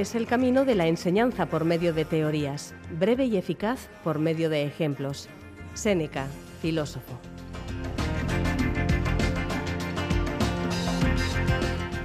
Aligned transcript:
Es 0.00 0.14
el 0.14 0.26
camino 0.26 0.64
de 0.64 0.74
la 0.74 0.86
enseñanza 0.86 1.46
por 1.46 1.64
medio 1.64 1.94
de 1.94 2.04
teorías, 2.04 2.74
breve 2.98 3.24
y 3.24 3.36
eficaz 3.36 3.88
por 4.04 4.18
medio 4.18 4.50
de 4.50 4.64
ejemplos. 4.64 5.28
Séneca, 5.74 6.26
filósofo. 6.60 7.18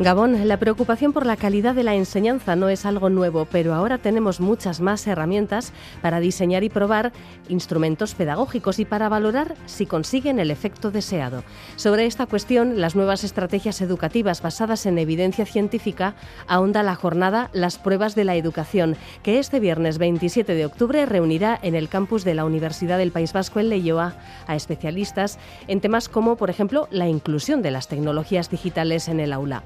Gabón, 0.04 0.48
la 0.48 0.58
preocupación 0.58 1.14
por 1.14 1.28
la 1.28 1.36
calidad 1.36 1.76
de 1.76 1.84
la 1.84 1.94
enseñanza 1.94 2.56
no 2.56 2.70
es 2.70 2.88
algo 2.88 3.12
nuevo, 3.12 3.46
pero 3.46 3.76
ahora 3.76 4.00
tenemos 4.00 4.40
muchas 4.40 4.82
más 4.82 5.06
herramientas 5.06 5.74
para 6.02 6.20
diseñar 6.20 6.64
y 6.64 6.70
probar 6.70 7.12
instrumentos 7.50 8.16
pedagógicos 8.16 8.80
y 8.80 8.86
para 8.86 9.10
valorar 9.10 9.54
si 9.68 9.86
consiguen 9.86 10.40
el 10.40 10.50
efecto 10.50 10.90
deseado. 10.90 11.44
Sobre 11.76 12.08
esta 12.08 12.26
cuestión, 12.26 12.82
las 12.82 12.96
nuevas 12.96 13.24
estrategias 13.24 13.80
educativas 13.82 14.42
basadas 14.42 14.88
en 14.88 14.98
evidencia 14.98 15.46
científica 15.46 16.16
ahonda 16.48 16.82
la 16.82 16.96
jornada 16.96 17.52
Las 17.54 17.78
pruebas 17.78 18.16
de 18.16 18.26
la 18.26 18.36
educación, 18.36 18.96
que 19.22 19.38
este 19.38 19.60
viernes 19.60 20.00
27 20.00 20.56
de 20.56 20.66
octubre 20.66 21.06
reunirá 21.06 21.60
en 21.62 21.76
el 21.76 21.90
campus 21.90 22.24
de 22.24 22.34
la 22.34 22.46
Universidad 22.46 22.98
del 22.98 23.12
País 23.12 23.34
Vasco 23.34 23.60
en 23.60 23.70
Leioa 23.70 24.16
a 24.48 24.56
especialistas 24.56 25.38
en 25.68 25.80
temas 25.80 26.10
como, 26.10 26.38
por 26.38 26.50
ejemplo, 26.50 26.88
la 26.90 27.08
inclusión 27.08 27.62
de 27.62 27.70
las 27.70 27.88
tecnologías 27.88 28.50
digitales 28.50 29.08
en 29.08 29.20
el 29.20 29.32
aula. 29.32 29.62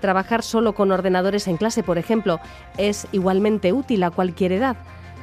Trabajar 0.00 0.42
solo 0.42 0.74
con 0.74 0.92
ordenadores 0.92 1.48
en 1.48 1.56
clase, 1.56 1.82
por 1.82 1.98
ejemplo, 1.98 2.40
es 2.76 3.06
igualmente 3.12 3.72
útil 3.72 4.02
a 4.02 4.10
cualquier 4.10 4.52
edad. 4.52 4.76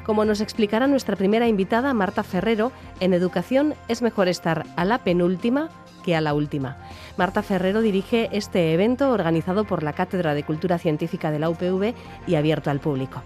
Como 0.06 0.24
nos 0.24 0.40
explicará 0.40 0.86
nuestra 0.86 1.16
primera 1.16 1.48
invitada, 1.48 1.94
Marta 1.94 2.22
Ferrero, 2.24 2.72
en 3.00 3.14
educación 3.14 3.74
es 3.88 4.02
mejor 4.02 4.28
estar 4.28 4.66
a 4.76 4.86
la 4.86 5.00
penúltima 5.00 5.70
que 6.04 6.16
a 6.16 6.22
la 6.22 6.36
última. 6.36 6.78
Marta 7.18 7.42
Ferrero 7.42 7.82
dirige 7.82 8.30
este 8.32 8.74
evento 8.74 9.12
organizado 9.12 9.64
por 9.64 9.82
la 9.82 9.94
Cátedra 9.94 10.36
de 10.36 10.44
Cultura 10.44 10.78
Científica 10.78 11.32
de 11.32 11.40
la 11.40 11.50
UPV 11.50 11.96
y 12.28 12.36
abierto 12.36 12.70
al 12.70 12.80
público. 12.80 13.24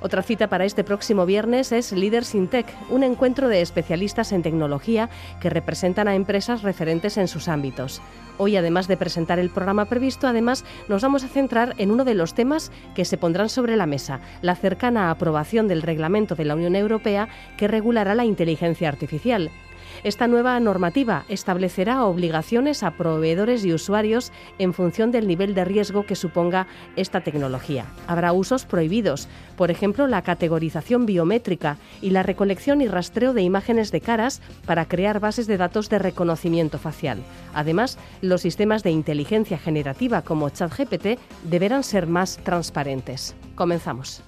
Otra 0.00 0.22
cita 0.22 0.48
para 0.48 0.64
este 0.64 0.84
próximo 0.84 1.26
viernes 1.26 1.72
es 1.72 1.92
Leaders 1.92 2.34
in 2.34 2.46
Tech, 2.48 2.66
un 2.88 3.02
encuentro 3.02 3.48
de 3.48 3.60
especialistas 3.60 4.30
en 4.32 4.42
tecnología 4.42 5.10
que 5.40 5.50
representan 5.50 6.06
a 6.06 6.14
empresas 6.14 6.62
referentes 6.62 7.16
en 7.16 7.26
sus 7.26 7.48
ámbitos. 7.48 8.00
Hoy, 8.36 8.56
además 8.56 8.86
de 8.86 8.96
presentar 8.96 9.40
el 9.40 9.50
programa 9.50 9.86
previsto, 9.86 10.28
además 10.28 10.64
nos 10.86 11.02
vamos 11.02 11.24
a 11.24 11.28
centrar 11.28 11.74
en 11.78 11.90
uno 11.90 12.04
de 12.04 12.14
los 12.14 12.34
temas 12.34 12.70
que 12.94 13.04
se 13.04 13.18
pondrán 13.18 13.48
sobre 13.48 13.76
la 13.76 13.86
mesa, 13.86 14.20
la 14.40 14.54
cercana 14.54 15.10
aprobación 15.10 15.66
del 15.66 15.82
reglamento 15.82 16.36
de 16.36 16.44
la 16.44 16.54
Unión 16.54 16.76
Europea 16.76 17.28
que 17.56 17.66
regulará 17.66 18.14
la 18.14 18.24
inteligencia 18.24 18.88
artificial. 18.88 19.50
Esta 20.04 20.28
nueva 20.28 20.58
normativa 20.60 21.24
establecerá 21.28 22.04
obligaciones 22.04 22.82
a 22.82 22.92
proveedores 22.92 23.64
y 23.64 23.72
usuarios 23.72 24.32
en 24.58 24.72
función 24.72 25.10
del 25.10 25.26
nivel 25.26 25.54
de 25.54 25.64
riesgo 25.64 26.06
que 26.06 26.14
suponga 26.14 26.66
esta 26.96 27.20
tecnología. 27.22 27.86
Habrá 28.06 28.32
usos 28.32 28.64
prohibidos, 28.64 29.28
por 29.56 29.70
ejemplo, 29.70 30.06
la 30.06 30.22
categorización 30.22 31.06
biométrica 31.06 31.78
y 32.00 32.10
la 32.10 32.22
recolección 32.22 32.80
y 32.80 32.88
rastreo 32.88 33.32
de 33.32 33.42
imágenes 33.42 33.90
de 33.90 34.00
caras 34.00 34.40
para 34.66 34.86
crear 34.86 35.20
bases 35.20 35.46
de 35.46 35.56
datos 35.56 35.88
de 35.88 35.98
reconocimiento 35.98 36.78
facial. 36.78 37.18
Además, 37.54 37.98
los 38.22 38.42
sistemas 38.42 38.82
de 38.82 38.90
inteligencia 38.90 39.58
generativa 39.58 40.22
como 40.22 40.48
ChatGPT 40.50 41.18
deberán 41.44 41.82
ser 41.82 42.06
más 42.06 42.38
transparentes. 42.38 43.34
Comenzamos. 43.54 44.22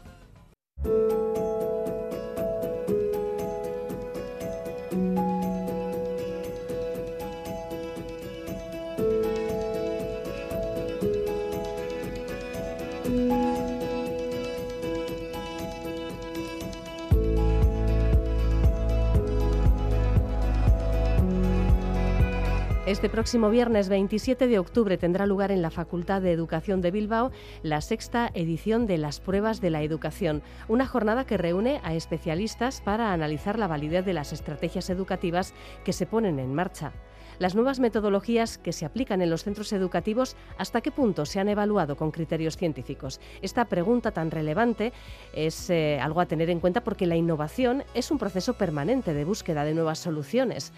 Este 22.90 23.08
próximo 23.08 23.50
viernes 23.50 23.88
27 23.88 24.48
de 24.48 24.58
octubre 24.58 24.98
tendrá 24.98 25.24
lugar 25.24 25.52
en 25.52 25.62
la 25.62 25.70
Facultad 25.70 26.20
de 26.20 26.32
Educación 26.32 26.80
de 26.80 26.90
Bilbao 26.90 27.30
la 27.62 27.82
sexta 27.82 28.32
edición 28.34 28.88
de 28.88 28.98
las 28.98 29.20
pruebas 29.20 29.60
de 29.60 29.70
la 29.70 29.84
educación, 29.84 30.42
una 30.66 30.88
jornada 30.88 31.24
que 31.24 31.36
reúne 31.36 31.80
a 31.84 31.94
especialistas 31.94 32.80
para 32.80 33.12
analizar 33.12 33.60
la 33.60 33.68
validez 33.68 34.04
de 34.04 34.12
las 34.12 34.32
estrategias 34.32 34.90
educativas 34.90 35.54
que 35.84 35.92
se 35.92 36.04
ponen 36.04 36.40
en 36.40 36.52
marcha. 36.52 36.92
Las 37.38 37.54
nuevas 37.54 37.80
metodologías 37.80 38.58
que 38.58 38.72
se 38.72 38.84
aplican 38.84 39.22
en 39.22 39.30
los 39.30 39.44
centros 39.44 39.72
educativos, 39.72 40.36
¿hasta 40.58 40.82
qué 40.82 40.90
punto 40.90 41.24
se 41.24 41.40
han 41.40 41.48
evaluado 41.48 41.96
con 41.96 42.10
criterios 42.10 42.56
científicos? 42.56 43.18
Esta 43.40 43.66
pregunta 43.66 44.10
tan 44.10 44.30
relevante 44.30 44.92
es 45.32 45.70
eh, 45.70 45.98
algo 46.02 46.20
a 46.20 46.26
tener 46.26 46.50
en 46.50 46.60
cuenta 46.60 46.82
porque 46.82 47.06
la 47.06 47.16
innovación 47.16 47.84
es 47.94 48.10
un 48.10 48.18
proceso 48.18 48.54
permanente 48.54 49.14
de 49.14 49.24
búsqueda 49.24 49.64
de 49.64 49.74
nuevas 49.74 50.00
soluciones 50.00 50.72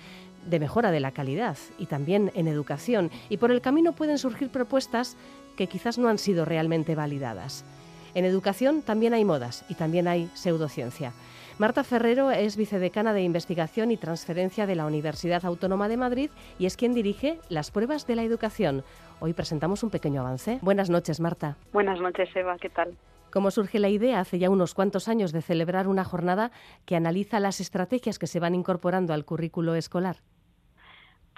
de 0.47 0.61
mejora 0.61 0.91
de 0.91 1.01
la 1.01 1.13
calidad 1.13 1.57
y 1.79 1.87
también 1.87 2.31
en 2.35 2.49
educación. 2.49 3.11
Y 3.29 3.37
por 3.37 3.51
el 3.51 3.61
camino 3.61 3.93
pueden 3.93 4.19
surgir 4.19 4.51
propuestas 4.51 5.17
que 5.57 5.67
quizás 5.67 5.99
no 5.99 6.09
han 6.09 6.19
sido 6.19 6.45
realmente 6.45 6.95
validadas. 6.95 7.65
En 8.15 8.25
educación 8.25 8.83
también 8.83 9.15
hay 9.15 9.25
modas 9.25 9.65
y 9.69 9.75
también 9.75 10.09
hay 10.09 10.29
pseudociencia. 10.35 11.13
Marta 11.59 11.85
Ferrero 11.85 12.31
es 12.31 12.57
vicedecana 12.57 13.13
de 13.13 13.23
Investigación 13.23 13.91
y 13.91 13.97
Transferencia 13.97 14.67
de 14.67 14.75
la 14.75 14.87
Universidad 14.87 15.45
Autónoma 15.45 15.89
de 15.89 15.97
Madrid 15.97 16.31
y 16.59 16.67
es 16.67 16.77
quien 16.77 16.95
dirige 16.95 17.39
las 17.49 17.71
pruebas 17.71 18.07
de 18.07 18.17
la 18.17 18.23
educación. 18.23 18.85
Hoy 19.21 19.33
presentamos 19.33 19.83
un 19.83 19.91
pequeño 19.91 20.23
avance. 20.23 20.59
Buenas 20.63 20.91
noches, 20.91 21.21
Marta. 21.21 21.57
Buenas 21.73 22.01
noches, 22.01 22.29
Eva. 22.35 22.57
¿Qué 22.59 22.69
tal? 22.69 22.97
¿Cómo 23.31 23.51
surge 23.51 23.79
la 23.79 23.89
idea 23.89 24.21
hace 24.21 24.39
ya 24.39 24.51
unos 24.51 24.75
cuantos 24.75 25.09
años 25.09 25.33
de 25.33 25.41
celebrar 25.41 25.89
una 25.89 26.05
jornada 26.05 26.51
que 26.85 26.97
analiza 26.97 27.41
las 27.41 27.61
estrategias 27.61 28.19
que 28.19 28.27
se 28.27 28.41
van 28.41 28.55
incorporando 28.55 29.15
al 29.15 29.25
currículo 29.25 29.75
escolar? 29.75 30.17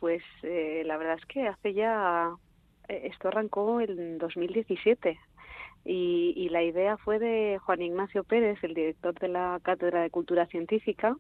Pues 0.05 0.23
eh, 0.43 0.83
la 0.85 0.99
verdad 0.99 1.17
es 1.19 1.25
que 1.25 1.49
hace 1.49 1.73
ya, 1.73 2.31
eh, 2.91 3.09
esto 3.11 3.29
arrancó 3.29 3.81
en 3.81 4.19
2017 4.19 5.19
y, 5.87 6.35
y 6.37 6.51
la 6.51 6.63
idea 6.63 6.99
fue 6.99 7.19
de 7.19 7.59
Juan 7.65 7.81
Ignacio 7.81 8.23
Pérez, 8.23 8.63
el 8.65 8.75
director 8.75 9.15
de 9.15 9.29
la 9.29 9.59
Cátedra 9.63 10.03
de 10.03 10.11
Cultura 10.11 10.45
Científica, 10.45 11.17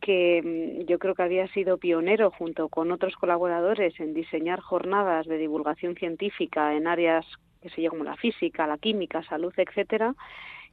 que 0.00 0.40
mm, 0.40 0.86
yo 0.86 1.00
creo 1.00 1.16
que 1.16 1.24
había 1.24 1.48
sido 1.48 1.78
pionero 1.78 2.30
junto 2.30 2.68
con 2.68 2.92
otros 2.92 3.16
colaboradores 3.16 3.98
en 3.98 4.14
diseñar 4.14 4.60
jornadas 4.60 5.26
de 5.26 5.38
divulgación 5.38 5.96
científica 5.96 6.76
en 6.76 6.86
áreas 6.86 7.26
que 7.60 7.70
se 7.70 7.88
como 7.88 8.04
la 8.04 8.14
física, 8.14 8.68
la 8.68 8.78
química, 8.78 9.24
salud, 9.24 9.52
etcétera, 9.56 10.14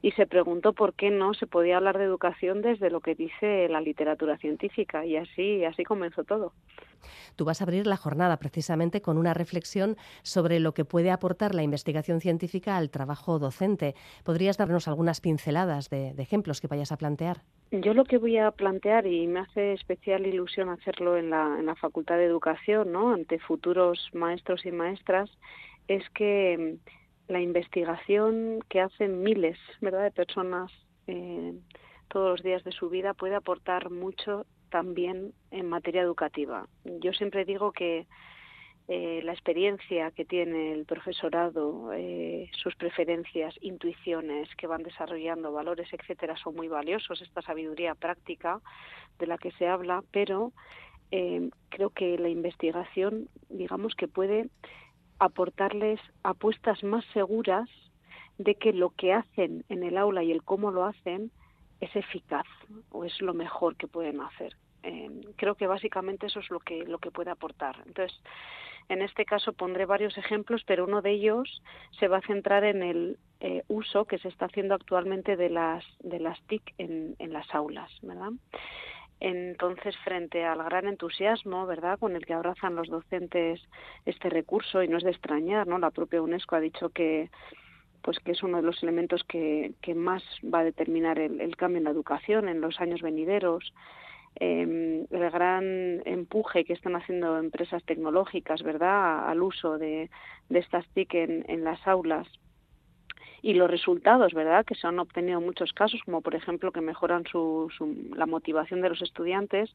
y 0.02 0.12
se 0.12 0.28
preguntó 0.28 0.74
por 0.74 0.94
qué 0.94 1.10
no 1.10 1.34
se 1.34 1.48
podía 1.48 1.78
hablar 1.78 1.98
de 1.98 2.04
educación 2.04 2.62
desde 2.62 2.90
lo 2.90 3.02
que 3.02 3.16
dice 3.16 3.68
la 3.70 3.82
literatura 3.82 4.38
científica 4.38 5.06
y 5.06 5.18
así 5.18 5.66
así 5.66 5.84
comenzó 5.84 6.24
todo. 6.24 6.54
Tú 7.36 7.46
vas 7.46 7.62
a 7.62 7.64
abrir 7.64 7.88
la 7.88 7.98
jornada 7.98 8.38
precisamente 8.38 9.02
con 9.02 9.18
una 9.18 9.34
reflexión 9.34 9.98
sobre 10.24 10.60
lo 10.60 10.74
que 10.74 10.86
puede 10.86 11.12
aportar 11.12 11.56
la 11.56 11.64
investigación 11.64 12.22
científica 12.22 12.78
al 12.78 12.90
trabajo 12.90 13.40
docente. 13.40 13.96
¿Podrías 14.24 14.58
darnos 14.58 14.88
algunas 14.88 15.22
pinceladas 15.22 15.90
de, 15.90 16.10
ejemplos 16.18 16.62
que 16.62 16.68
vayas 16.68 16.92
a 16.92 16.98
plantear? 16.98 17.42
Yo 17.72 17.94
lo 17.94 18.06
que 18.06 18.18
voy 18.18 18.38
a 18.38 18.52
plantear, 18.52 19.06
y 19.06 19.28
me 19.28 19.42
hace 19.42 19.74
especial 19.74 20.26
ilusión 20.26 20.70
hacerlo 20.70 21.18
en 21.18 21.30
la, 21.30 21.58
en 21.60 21.66
la 21.66 21.76
Facultad 21.76 22.18
de 22.18 22.26
Educación, 22.26 22.92
¿no? 22.92 23.14
ante 23.14 23.40
futuros 23.40 24.10
maestros 24.14 24.66
y 24.66 24.72
maestras, 24.72 25.30
es 25.88 26.04
que 26.12 26.78
la 27.28 27.42
investigación 27.42 28.60
que 28.70 28.82
hacen 28.82 29.22
miles 29.22 29.58
¿verdad? 29.82 30.04
de 30.04 30.12
personas 30.12 30.72
eh, 31.08 31.54
todos 32.08 32.32
los 32.32 32.44
días 32.44 32.64
de 32.64 32.72
su 32.72 32.90
vida 32.90 33.14
puede 33.14 33.36
aportar 33.36 33.90
mucho 33.90 34.46
también 34.70 35.34
en 35.52 35.68
materia 35.68 36.02
educativa. 36.02 36.68
Yo 36.84 37.14
siempre 37.14 37.46
digo 37.46 37.72
que 37.72 38.08
eh, 38.88 39.22
la 39.24 39.34
experiencia 39.34 40.12
que 40.12 40.24
tiene 40.24 40.72
el 40.72 40.86
profesorado, 40.86 41.92
eh, 41.94 42.50
sus 42.54 42.76
preferencias, 42.76 43.54
intuiciones 43.60 44.48
que 44.56 44.68
van 44.68 44.84
desarrollando, 44.84 45.52
valores, 45.52 45.92
etcétera, 45.92 46.38
son 46.38 46.56
muy 46.56 46.70
valiosos, 46.70 47.22
esta 47.22 47.42
sabiduría 47.42 47.96
práctica 47.96 48.62
de 49.20 49.28
la 49.28 49.38
que 49.38 49.52
se 49.52 49.68
habla, 49.68 50.04
pero 50.12 50.54
creo 51.70 51.90
que 51.92 52.18
la 52.18 52.28
investigación, 52.28 53.30
digamos 53.48 53.96
que 53.96 54.10
puede 54.10 54.50
aportarles 55.20 56.00
apuestas 56.24 56.84
más 56.84 57.06
seguras 57.14 57.70
de 58.38 58.56
que 58.56 58.74
lo 58.74 58.92
que 58.92 59.14
hacen 59.14 59.64
en 59.70 59.84
el 59.84 59.98
aula 59.98 60.24
y 60.24 60.32
el 60.32 60.44
cómo 60.44 60.72
lo 60.72 60.86
hacen 60.86 61.32
es 61.80 61.96
eficaz 61.96 62.46
o 62.92 63.06
es 63.06 63.22
lo 63.22 63.34
mejor 63.34 63.76
que 63.76 63.88
pueden 63.88 64.22
hacer. 64.22 64.56
Eh, 64.84 65.10
creo 65.36 65.56
que 65.56 65.68
básicamente 65.68 66.28
eso 66.28 66.40
es 66.40 66.50
lo 66.50 66.60
que 66.60 66.86
lo 66.86 67.00
que 67.00 67.12
puede 67.12 67.32
aportar. 67.32 67.82
Entonces, 67.86 68.18
en 68.90 69.02
este 69.02 69.26
caso 69.26 69.54
pondré 69.54 69.86
varios 69.86 70.18
ejemplos, 70.18 70.64
pero 70.66 70.86
uno 70.86 71.02
de 71.02 71.12
ellos 71.12 71.62
se 72.00 72.08
va 72.08 72.18
a 72.18 72.28
centrar 72.28 72.64
en 72.64 72.84
el 72.84 73.18
eh, 73.40 73.64
uso 73.68 74.06
que 74.06 74.18
se 74.20 74.30
está 74.30 74.46
haciendo 74.46 74.76
actualmente 74.76 75.36
de 75.36 75.50
las 75.50 75.84
de 76.00 76.20
las 76.20 76.42
TIC 76.44 76.74
en, 76.78 77.16
en 77.20 77.34
las 77.34 77.54
aulas, 77.54 77.92
¿verdad? 78.02 78.32
Entonces, 79.20 79.96
frente 80.04 80.46
al 80.46 80.64
gran 80.64 80.88
entusiasmo, 80.88 81.66
¿verdad?, 81.66 81.98
con 82.00 82.16
el 82.16 82.26
que 82.26 82.34
abrazan 82.34 82.76
los 82.76 82.88
docentes 82.88 83.62
este 84.06 84.30
recurso, 84.30 84.84
y 84.84 84.88
no 84.88 84.98
es 84.98 85.04
de 85.04 85.12
extrañar, 85.12 85.68
¿no? 85.68 85.80
La 85.80 85.92
propia 85.92 86.22
UNESCO 86.22 86.56
ha 86.56 86.60
dicho 86.60 86.90
que 86.90 87.30
pues 88.04 88.20
que 88.20 88.32
es 88.32 88.42
uno 88.42 88.58
de 88.58 88.64
los 88.64 88.82
elementos 88.84 89.26
que, 89.26 89.74
que 89.82 89.94
más 89.94 90.24
va 90.42 90.60
a 90.60 90.64
determinar 90.64 91.20
el, 91.20 91.58
cambio 91.58 91.80
en 91.80 91.84
la 91.84 91.90
educación 91.90 92.48
en 92.48 92.62
los 92.62 92.80
años 92.80 93.02
venideros. 93.02 93.74
Eh, 94.40 95.06
el 95.10 95.30
gran 95.30 96.02
empuje 96.06 96.64
que 96.64 96.72
están 96.72 96.96
haciendo 96.96 97.38
empresas 97.38 97.84
tecnológicas, 97.84 98.64
¿verdad?, 98.64 99.28
al 99.28 99.42
uso 99.42 99.78
de, 99.78 100.10
de 100.48 100.60
estas 100.60 100.88
TIC 100.94 101.16
en, 101.16 101.46
en 101.50 101.66
las 101.66 101.86
aulas 101.86 102.28
y 103.48 103.54
los 103.54 103.72
resultados, 103.72 104.34
¿verdad?, 104.34 104.66
que 104.66 104.76
se 104.76 104.88
han 104.88 105.00
obtenido 105.00 105.40
en 105.40 105.46
muchos 105.46 105.72
casos, 105.72 106.02
como 106.04 106.20
por 106.20 106.36
ejemplo 106.36 106.74
que 106.74 106.82
mejoran 106.82 107.24
su, 107.32 107.72
la 108.14 108.26
motivación 108.26 108.82
de 108.82 108.90
los 108.90 109.02
estudiantes, 109.02 109.74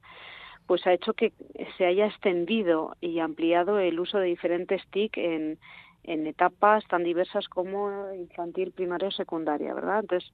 pues 0.66 0.86
ha 0.86 0.92
hecho 0.92 1.14
que 1.14 1.32
se 1.78 1.86
haya 1.86 2.04
extendido 2.04 2.94
y 3.00 3.19
ampliado 3.20 3.78
el 3.78 3.98
uso 3.98 4.19
de 4.19 4.26
diferentes 4.26 4.82
TIC 4.90 5.16
en, 5.16 5.58
en 6.04 6.26
etapas 6.26 6.86
tan 6.86 7.02
diversas 7.02 7.48
como 7.48 8.12
infantil, 8.12 8.72
primaria 8.72 9.08
o 9.08 9.10
secundaria, 9.10 9.72
¿verdad? 9.72 10.00
Entonces, 10.00 10.30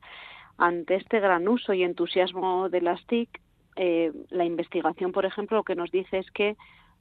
ante 0.56 0.96
este 0.96 1.20
gran 1.20 1.46
uso 1.46 1.72
y 1.74 1.84
entusiasmo 1.84 2.68
de 2.68 2.80
las 2.80 3.06
TIC, 3.06 3.40
eh, 3.76 4.10
la 4.30 4.46
investigación, 4.46 5.12
por 5.12 5.26
ejemplo, 5.26 5.58
lo 5.58 5.62
que 5.62 5.76
nos 5.76 5.92
dice 5.92 6.18
es 6.18 6.28
que 6.32 6.56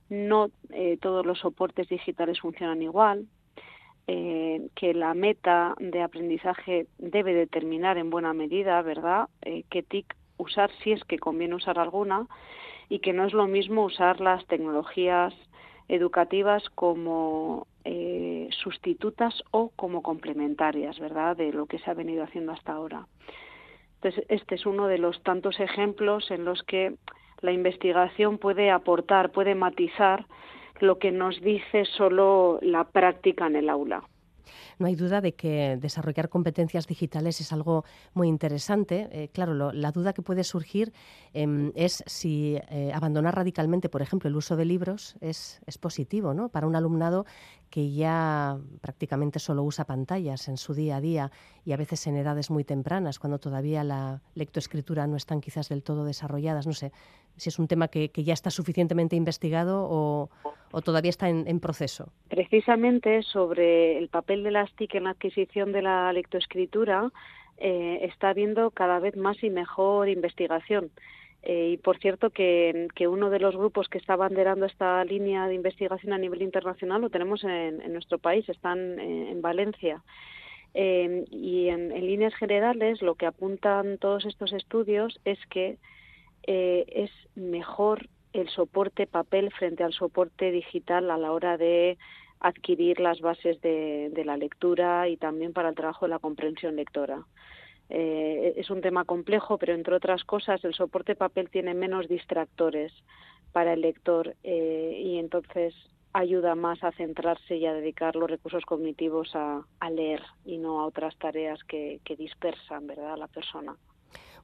no 0.09 0.51
eh, 0.69 0.99
todos 1.01 1.25
los 1.25 1.39
soportes 1.39 1.89
digitales 1.89 2.41
funcionan 2.41 2.83
igual, 2.83 3.25
eh, 4.07 4.67
que 4.75 4.93
la 4.93 5.13
meta 5.13 5.75
de 5.79 6.01
aprendizaje 6.01 6.87
debe 6.97 7.33
determinar 7.33 7.97
en 7.97 8.09
buena 8.09 8.33
medida, 8.33 8.81
¿verdad?, 8.81 9.27
eh, 9.41 9.63
qué 9.69 9.83
TIC 9.83 10.15
usar 10.37 10.71
si 10.83 10.93
es 10.93 11.03
que 11.03 11.19
conviene 11.19 11.55
usar 11.55 11.77
alguna 11.77 12.27
y 12.89 12.99
que 12.99 13.11
no 13.11 13.25
es 13.25 13.33
lo 13.33 13.47
mismo 13.47 13.83
usar 13.83 14.21
las 14.21 14.45
tecnologías 14.47 15.33
educativas 15.89 16.63
como 16.69 17.67
eh, 17.83 18.49
sustitutas 18.61 19.43
o 19.51 19.71
como 19.75 20.01
complementarias, 20.01 20.99
¿verdad?, 20.99 21.35
de 21.35 21.51
lo 21.51 21.65
que 21.65 21.79
se 21.79 21.91
ha 21.91 21.93
venido 21.93 22.23
haciendo 22.23 22.53
hasta 22.53 22.73
ahora. 22.73 23.07
Entonces, 23.95 24.25
este 24.29 24.55
es 24.55 24.65
uno 24.65 24.87
de 24.87 24.99
los 24.99 25.21
tantos 25.23 25.59
ejemplos 25.59 26.31
en 26.31 26.45
los 26.45 26.63
que 26.63 26.95
la 27.41 27.51
investigación 27.51 28.37
puede 28.37 28.71
aportar, 28.71 29.31
puede 29.31 29.55
matizar 29.55 30.25
lo 30.81 30.97
que 30.99 31.11
nos 31.11 31.39
dice 31.41 31.85
solo 31.85 32.59
la 32.61 32.85
práctica 32.85 33.47
en 33.47 33.55
el 33.55 33.69
aula. 33.69 34.03
No 34.79 34.87
hay 34.87 34.95
duda 34.95 35.21
de 35.21 35.33
que 35.33 35.77
desarrollar 35.79 36.29
competencias 36.29 36.87
digitales 36.87 37.41
es 37.41 37.51
algo 37.51 37.83
muy 38.13 38.27
interesante. 38.27 39.07
Eh, 39.11 39.29
claro, 39.29 39.71
la 39.71 39.91
duda 39.91 40.13
que 40.13 40.21
puede 40.21 40.43
surgir 40.43 40.93
em, 41.33 41.71
es 41.75 42.03
si 42.05 42.59
eh, 42.69 42.91
abandonar 42.93 43.35
radicalmente, 43.35 43.89
por 43.89 44.01
ejemplo, 44.01 44.29
el 44.29 44.35
uso 44.35 44.55
de 44.55 44.65
libros 44.65 45.15
es, 45.19 45.61
es 45.65 45.77
positivo 45.77 46.33
¿no? 46.33 46.49
para 46.49 46.67
un 46.67 46.75
alumnado 46.75 47.25
que 47.69 47.91
ya 47.91 48.57
prácticamente 48.81 49.39
solo 49.39 49.63
usa 49.63 49.85
pantallas 49.85 50.47
en 50.47 50.57
su 50.57 50.73
día 50.73 50.97
a 50.97 51.01
día 51.01 51.31
y 51.65 51.73
a 51.73 51.77
veces 51.77 52.05
en 52.07 52.15
edades 52.15 52.49
muy 52.49 52.63
tempranas, 52.63 53.19
cuando 53.19 53.39
todavía 53.39 53.83
la 53.83 54.21
lectoescritura 54.35 55.07
no 55.07 55.17
están 55.17 55.41
quizás 55.41 55.69
del 55.69 55.83
todo 55.83 56.05
desarrolladas. 56.05 56.65
No 56.65 56.73
sé 56.73 56.91
si 57.37 57.49
es 57.49 57.59
un 57.59 57.67
tema 57.67 57.87
que, 57.87 58.09
ya 58.15 58.33
está 58.33 58.49
suficientemente 58.49 59.15
investigado 59.15 59.87
o, 59.89 60.29
todavía 60.83 61.09
está 61.09 61.29
en, 61.29 61.59
proceso. 61.59 62.11
Precisamente 62.29 63.23
sobre 63.23 63.97
el 63.97 64.09
papel 64.09 64.43
de 64.43 64.51
las 64.51 64.71
TIC 64.73 64.95
en 64.95 65.05
la 65.05 65.11
adquisición 65.11 65.71
de 65.71 65.81
la 65.81 66.11
lectoescritura 66.13 67.11
eh, 67.57 67.99
está 68.03 68.29
habiendo 68.29 68.71
cada 68.71 68.99
vez 68.99 69.15
más 69.15 69.41
y 69.43 69.49
mejor 69.49 70.09
investigación. 70.09 70.91
Eh, 71.43 71.69
y 71.73 71.77
por 71.77 71.97
cierto 71.99 72.29
que, 72.31 72.89
uno 73.07 73.29
de 73.29 73.39
los 73.39 73.55
grupos 73.55 73.87
que 73.87 73.97
está 73.97 74.15
banderando 74.15 74.65
esta 74.65 75.03
línea 75.05 75.47
de 75.47 75.55
investigación 75.55 76.13
a 76.13 76.17
nivel 76.17 76.41
internacional 76.41 77.01
lo 77.01 77.09
tenemos 77.09 77.43
en, 77.43 77.93
nuestro 77.93 78.17
país, 78.17 78.47
están 78.49 78.99
en, 78.99 79.41
Valencia. 79.41 80.03
Eh, 80.73 81.23
y 81.31 81.69
en, 81.69 81.89
líneas 82.05 82.35
generales 82.35 83.01
lo 83.01 83.15
que 83.15 83.25
apuntan 83.25 83.97
todos 83.97 84.25
estos 84.25 84.51
estudios 84.51 85.19
es 85.23 85.39
que 85.49 85.77
eh, 86.47 86.85
es 86.87 87.11
mejor 87.35 88.09
el 88.33 88.49
soporte 88.49 89.07
papel 89.07 89.51
frente 89.51 89.83
al 89.83 89.93
soporte 89.93 90.51
digital 90.51 91.11
a 91.11 91.17
la 91.17 91.31
hora 91.31 91.57
de 91.57 91.97
adquirir 92.39 92.99
las 92.99 93.19
bases 93.21 93.59
de 93.61 94.23
la 94.25 94.37
lectura 94.37 95.07
y 95.07 95.17
también 95.17 95.53
para 95.53 95.69
el 95.69 95.75
trabajo 95.75 96.05
de 96.05 96.11
la 96.11 96.19
comprensión 96.19 96.75
lectora. 96.75 97.25
Eh, 97.89 98.53
es 98.57 98.69
un 98.69 98.81
tema 98.81 99.05
complejo, 99.05 99.57
pero 99.57 99.73
entre 99.73 99.95
otras 99.95 100.23
cosas 100.25 100.63
el 100.65 100.73
soporte 100.73 101.15
papel 101.15 101.49
tiene 101.49 101.73
menos 101.73 102.07
distractores 102.09 102.91
para 103.53 103.73
el 103.73 103.81
lector 103.81 104.35
eh, 104.43 105.01
y 105.03 105.17
entonces 105.17 105.73
ayuda 106.11 106.55
más 106.55 106.83
a 106.83 106.91
centrarse 106.91 107.55
y 107.55 107.65
a 107.65 107.73
dedicar 107.73 108.15
los 108.15 108.29
recursos 108.29 108.65
cognitivos 108.65 109.31
a, 109.35 109.63
leer 109.89 110.21
y 110.45 110.57
no 110.57 110.81
a 110.81 110.85
otras 110.85 111.15
tareas 111.17 111.63
que, 111.63 112.01
dispersan 112.17 112.87
¿verdad? 112.87 113.13
a 113.13 113.17
la 113.17 113.27
persona 113.27 113.77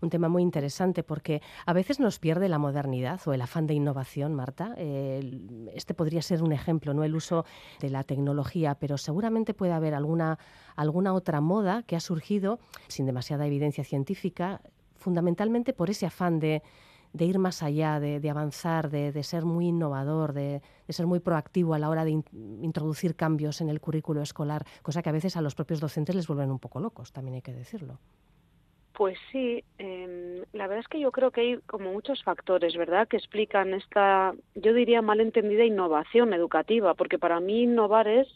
un 0.03 0.09
tema 0.09 0.29
muy 0.29 0.43
interesante 0.43 1.01
porque 1.01 1.41
a 1.65 1.73
veces 1.73 1.99
nos 1.99 2.19
pierde 2.19 2.49
la 2.49 2.59
modernidad 2.59 3.19
o 3.25 3.33
el 3.33 3.41
afán 3.41 3.65
de 3.65 3.73
innovación, 3.73 4.35
Marta. 4.35 4.75
este 4.77 5.93
podría 5.93 6.21
ser 6.21 6.43
un 6.43 6.51
ejemplo, 6.51 6.93
no 6.93 7.03
el 7.03 7.15
uso 7.15 7.45
de 7.79 7.89
la 7.89 8.03
tecnología, 8.03 8.75
pero 8.75 8.97
seguramente 8.97 9.53
puede 9.53 9.71
haber 9.71 9.95
alguna, 9.95 10.37
alguna 10.75 11.13
otra 11.13 11.41
moda 11.41 11.83
que 11.83 11.95
ha 11.95 11.99
surgido 11.99 12.59
sin 12.87 13.05
demasiada 13.05 13.47
evidencia 13.47 13.83
científica, 13.83 14.61
fundamentalmente 14.95 15.73
por 15.73 15.89
ese 15.89 16.05
afán 16.05 16.39
de, 16.39 16.61
ir 17.17 17.39
más 17.39 17.63
allá, 17.63 17.99
de, 17.99 18.29
avanzar, 18.29 18.89
de, 18.89 19.23
ser 19.23 19.45
muy 19.45 19.67
innovador, 19.67 20.33
de, 20.33 20.61
ser 20.89 21.07
muy 21.07 21.19
proactivo 21.19 21.73
a 21.73 21.79
la 21.79 21.89
hora 21.89 22.03
de 22.03 22.11
introducir 22.61 23.15
cambios 23.15 23.61
en 23.61 23.69
el 23.69 23.79
currículo 23.79 24.21
escolar, 24.21 24.65
cosa 24.81 25.01
que 25.01 25.09
a 25.09 25.13
veces 25.13 25.37
a 25.37 25.41
los 25.41 25.55
propios 25.55 25.79
docentes 25.79 26.15
les 26.15 26.27
vuelven 26.27 26.51
un 26.51 26.59
poco 26.59 26.81
locos, 26.81 27.13
también 27.13 27.35
hay 27.35 27.41
que 27.41 27.53
decirlo. 27.53 27.99
Pues 28.93 29.17
sí, 29.31 29.63
eh, 29.79 30.43
la 30.53 30.67
verdad 30.67 30.81
es 30.81 30.87
que 30.87 30.99
yo 30.99 31.11
creo 31.11 31.31
que 31.31 31.41
hay 31.41 31.57
como 31.65 31.91
muchos 31.91 32.23
factores, 32.23 32.75
¿verdad?, 32.77 33.07
que 33.07 33.17
explican 33.17 33.73
esta, 33.73 34.33
yo 34.53 34.73
diría 34.73 35.01
mal 35.01 35.19
entendida 35.19 35.65
innovación 35.65 36.31
educativa, 36.33 36.93
porque 36.93 37.17
para 37.17 37.39
mí 37.39 37.63
innovar 37.63 38.07
es 38.07 38.27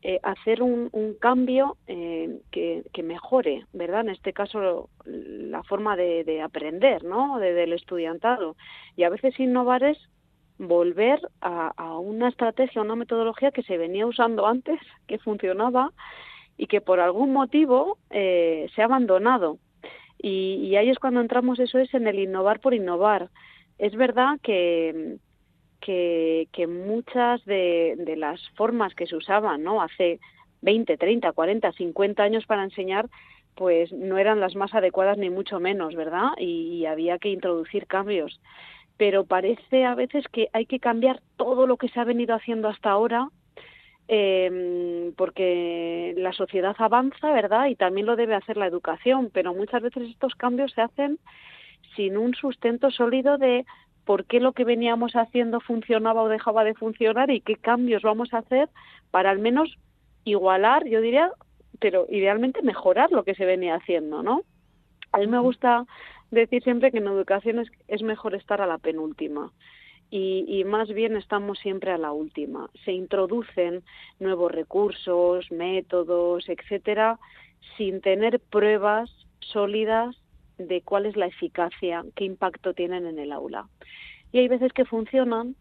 eh, 0.00 0.18
hacer 0.22 0.62
un, 0.62 0.90
cambio 1.20 1.76
eh, 1.86 2.40
que, 2.50 3.02
mejore, 3.02 3.66
¿verdad? 3.74 4.00
En 4.00 4.08
este 4.08 4.32
caso 4.32 4.88
la 5.04 5.62
forma 5.62 5.94
de, 5.94 6.24
de 6.24 6.40
aprender, 6.40 7.04
¿no?, 7.04 7.38
de, 7.38 7.52
del 7.52 7.74
estudiantado. 7.74 8.56
Y 8.96 9.04
a 9.04 9.10
veces 9.10 9.38
innovar 9.38 9.84
es 9.84 9.98
volver 10.56 11.20
a, 11.42 11.72
a 11.76 11.98
una 11.98 12.28
estrategia, 12.30 12.80
una 12.80 12.96
metodología 12.96 13.50
que 13.50 13.62
se 13.62 13.76
venía 13.76 14.06
usando 14.06 14.46
antes, 14.46 14.80
que 15.06 15.18
funcionaba 15.18 15.92
y 16.56 16.66
que 16.66 16.80
por 16.80 17.00
algún 17.00 17.32
motivo 17.32 17.98
eh, 18.10 18.68
se 18.74 18.82
ha 18.82 18.86
abandonado. 18.86 19.58
Y, 20.22 20.76
ahí 20.76 20.88
es 20.88 21.00
cuando 21.00 21.20
entramos, 21.20 21.58
eso 21.58 21.78
es 21.78 21.92
en 21.94 22.06
el 22.06 22.20
innovar 22.20 22.60
por 22.60 22.74
innovar. 22.74 23.28
Es 23.78 23.96
verdad 23.96 24.38
que, 24.40 25.16
que, 25.80 26.66
muchas 26.68 27.44
de, 27.44 27.96
de, 27.98 28.16
las 28.16 28.40
formas 28.50 28.94
que 28.94 29.08
se 29.08 29.16
usaban 29.16 29.64
¿no? 29.64 29.82
hace 29.82 30.20
20, 30.60 30.96
30, 30.96 31.32
40, 31.32 31.72
50 31.72 32.22
años 32.22 32.46
para 32.46 32.62
enseñar, 32.62 33.10
pues 33.56 33.92
no 33.92 34.16
eran 34.16 34.38
las 34.38 34.54
más 34.54 34.72
adecuadas 34.74 35.18
ni 35.18 35.28
mucho 35.28 35.58
menos, 35.58 35.96
¿verdad? 35.96 36.30
y 36.38 36.86
había 36.86 37.18
que 37.18 37.30
introducir 37.30 37.88
cambios. 37.88 38.40
Pero 38.96 39.24
parece 39.24 39.84
a 39.84 39.96
veces 39.96 40.24
que 40.30 40.48
hay 40.52 40.66
que 40.66 40.78
cambiar 40.78 41.20
todo 41.36 41.66
lo 41.66 41.78
que 41.78 41.88
se 41.88 41.98
ha 41.98 42.04
venido 42.04 42.36
haciendo 42.36 42.68
hasta 42.68 42.90
ahora 42.90 43.28
eh, 44.08 45.12
porque 45.16 46.14
la 46.16 46.32
sociedad 46.32 46.74
avanza, 46.78 47.32
¿verdad? 47.32 47.66
Y 47.66 47.76
también 47.76 48.06
lo 48.06 48.16
debe 48.16 48.34
hacer 48.34 48.56
la 48.56 48.66
educación, 48.66 49.30
pero 49.32 49.54
muchas 49.54 49.82
veces 49.82 50.08
estos 50.08 50.34
cambios 50.34 50.72
se 50.72 50.82
hacen 50.82 51.18
sin 51.96 52.16
un 52.16 52.34
sustento 52.34 52.90
sólido 52.90 53.38
de 53.38 53.64
por 54.04 54.24
qué 54.24 54.40
lo 54.40 54.52
que 54.52 54.64
veníamos 54.64 55.12
haciendo 55.14 55.60
funcionaba 55.60 56.22
o 56.22 56.28
dejaba 56.28 56.64
de 56.64 56.74
funcionar 56.74 57.30
y 57.30 57.40
qué 57.40 57.56
cambios 57.56 58.02
vamos 58.02 58.34
a 58.34 58.38
hacer 58.38 58.68
para 59.10 59.30
al 59.30 59.38
menos 59.38 59.76
igualar, 60.24 60.86
yo 60.86 61.00
diría, 61.00 61.30
pero 61.78 62.06
idealmente 62.08 62.62
mejorar 62.62 63.12
lo 63.12 63.24
que 63.24 63.34
se 63.34 63.44
venía 63.44 63.76
haciendo, 63.76 64.22
¿no? 64.22 64.42
A 65.12 65.18
mí 65.18 65.26
me 65.26 65.38
gusta 65.38 65.84
decir 66.30 66.62
siempre 66.62 66.90
que 66.90 66.98
en 66.98 67.06
educación 67.06 67.58
es, 67.60 67.68
es 67.86 68.02
mejor 68.02 68.34
estar 68.34 68.60
a 68.60 68.66
la 68.66 68.78
penúltima 68.78 69.52
y, 70.14 70.64
más 70.64 70.90
bien 70.90 71.16
estamos 71.16 71.58
siempre 71.58 71.90
a 71.90 71.96
la 71.96 72.12
última. 72.12 72.68
Se 72.84 72.92
introducen 72.92 73.82
nuevos 74.20 74.52
recursos, 74.52 75.50
métodos, 75.50 76.50
etcétera, 76.50 77.18
sin 77.78 78.02
tener 78.02 78.38
pruebas 78.38 79.10
sólidas 79.40 80.14
de 80.58 80.82
cuál 80.82 81.06
es 81.06 81.16
la 81.16 81.26
eficacia, 81.26 82.04
qué 82.14 82.24
impacto 82.24 82.74
tienen 82.74 83.06
en 83.06 83.18
el 83.18 83.32
aula. 83.32 83.68
Y 84.32 84.38
hay 84.40 84.48
veces 84.48 84.74
que 84.74 84.84
funcionan 84.84 85.56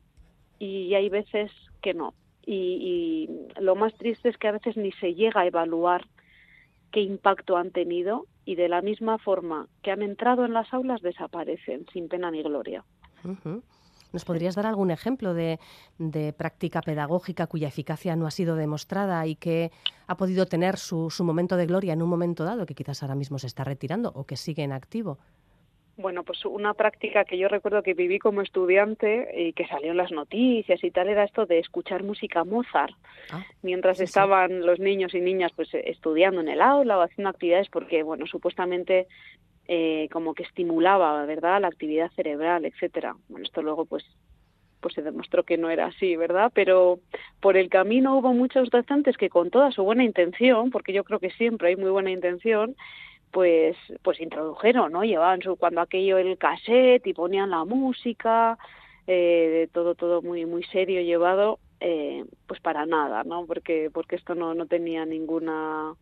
y 0.59 0.95
hay 0.95 1.07
veces 1.07 1.49
que 1.81 1.93
no. 1.93 2.13
Y, 2.45 3.29
y 3.55 3.61
lo 3.61 3.75
más 3.75 3.93
triste 3.93 4.27
es 4.27 4.37
que 4.37 4.49
a 4.49 4.53
veces 4.53 4.75
ni 4.75 4.91
se 4.93 5.15
llega 5.15 5.41
a 5.41 5.47
evaluar 5.47 6.07
qué 6.91 6.99
impacto 6.99 7.55
han 7.55 7.71
tenido 7.71 8.25
y 8.43 8.55
de 8.55 8.67
la 8.67 8.81
misma 8.81 9.17
forma 9.17 9.69
que 9.81 9.91
han 9.91 10.01
entrado 10.01 10.43
en 10.43 10.51
las 10.51 10.73
aulas 10.73 11.01
desaparecen 11.01 11.85
sin 11.93 12.09
pena 12.09 12.31
ni 12.31 12.43
gloria. 12.43 12.83
¿Nos 14.11 14.25
podrías 14.25 14.55
dar 14.55 14.65
algún 14.65 14.91
ejemplo 14.91 15.33
de, 15.33 15.59
práctica 16.37 16.81
pedagógica 16.81 17.47
cuya 17.47 17.67
eficacia 17.67 18.15
no 18.15 18.27
ha 18.27 18.31
sido 18.31 18.55
demostrada 18.55 19.25
y 19.25 19.35
que 19.35 19.71
ha 20.07 20.15
podido 20.17 20.45
tener 20.45 20.77
su, 20.77 21.09
su 21.09 21.23
momento 21.23 21.57
de 21.57 21.65
gloria 21.65 21.93
en 21.93 22.01
un 22.01 22.09
momento 22.09 22.43
dado 22.43 22.65
que 22.65 22.75
quizás 22.75 23.03
ahora 23.03 23.15
mismo 23.15 23.39
se 23.39 23.47
está 23.47 23.63
retirando 23.63 24.11
o 24.15 24.25
que 24.25 24.37
sigue 24.37 24.63
en 24.63 24.73
activo? 24.73 25.17
Bueno, 25.97 26.23
pues 26.23 26.45
una 26.45 26.73
práctica 26.73 27.25
que 27.25 27.37
yo 27.37 27.47
recuerdo 27.47 27.83
que 27.83 27.93
viví 27.93 28.17
como 28.17 28.41
estudiante 28.41 29.29
y 29.35 29.53
que 29.53 29.67
salió 29.67 29.91
en 29.91 29.97
las 29.97 30.11
noticias 30.11 30.83
y 30.83 30.89
tal 30.89 31.09
era 31.09 31.23
esto 31.23 31.45
de 31.45 31.59
escuchar 31.59 32.03
música 32.03 32.43
Mozart 32.43 32.95
ah, 33.31 33.43
mientras 33.61 33.99
estaban 33.99 34.65
los 34.65 34.79
niños 34.79 35.13
y 35.13 35.21
niñas 35.21 35.51
pues 35.55 35.69
estudiando 35.73 36.41
en 36.41 36.47
el 36.47 36.61
aula 36.61 36.97
o 36.97 37.01
haciendo 37.01 37.29
actividades 37.29 37.69
porque 37.69 38.03
bueno 38.03 38.25
supuestamente 38.25 39.07
eh, 39.73 40.09
como 40.11 40.33
que 40.33 40.43
estimulaba 40.43 41.25
verdad 41.25 41.61
la 41.61 41.69
actividad 41.69 42.11
cerebral 42.11 42.65
etcétera. 42.65 43.15
Bueno 43.29 43.45
esto 43.45 43.61
luego 43.61 43.85
pues 43.85 44.03
pues 44.81 44.95
se 44.95 45.01
demostró 45.01 45.43
que 45.43 45.57
no 45.57 45.69
era 45.69 45.85
así, 45.85 46.17
¿verdad? 46.17 46.51
Pero 46.53 46.99
por 47.39 47.55
el 47.55 47.69
camino 47.69 48.17
hubo 48.17 48.33
muchos 48.33 48.69
docentes 48.69 49.15
que 49.15 49.29
con 49.29 49.49
toda 49.49 49.71
su 49.71 49.83
buena 49.83 50.03
intención, 50.03 50.71
porque 50.71 50.91
yo 50.91 51.03
creo 51.05 51.19
que 51.19 51.29
siempre 51.29 51.69
hay 51.69 51.75
muy 51.77 51.89
buena 51.89 52.11
intención, 52.11 52.75
pues 53.31 53.77
pues 54.01 54.19
introdujeron 54.19 54.91
no 54.91 55.03
llevaban 55.05 55.41
su 55.41 55.55
cuando 55.55 55.79
aquello 55.79 56.17
el 56.17 56.37
cassette 56.37 57.07
y 57.07 57.13
ponían 57.13 57.51
la 57.51 57.63
música 57.63 58.57
eh, 59.07 59.69
todo 59.71 59.95
todo 59.95 60.21
muy 60.21 60.45
muy 60.45 60.63
serio 60.65 61.01
llevado 61.01 61.59
eh, 61.79 62.25
pues 62.45 62.59
para 62.59 62.85
nada 62.85 63.23
no 63.23 63.45
porque 63.45 63.89
porque 63.93 64.17
esto 64.17 64.35
no 64.35 64.53
no 64.53 64.65
tenía 64.65 65.05
ninguna 65.05 65.93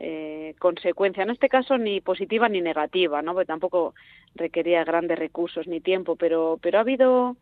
eh, 0.00 0.54
consecuencia 0.58 1.22
en 1.22 1.30
este 1.30 1.48
caso 1.48 1.78
ni 1.78 2.00
positiva 2.00 2.48
ni 2.48 2.60
negativa 2.60 3.22
no 3.22 3.34
porque 3.34 3.46
tampoco 3.46 3.94
requería 4.34 4.84
grandes 4.84 5.18
recursos 5.18 5.66
ni 5.66 5.80
tiempo 5.80 6.16
pero 6.16 6.58
pero 6.60 6.78
ha 6.78 6.80
habido 6.80 7.36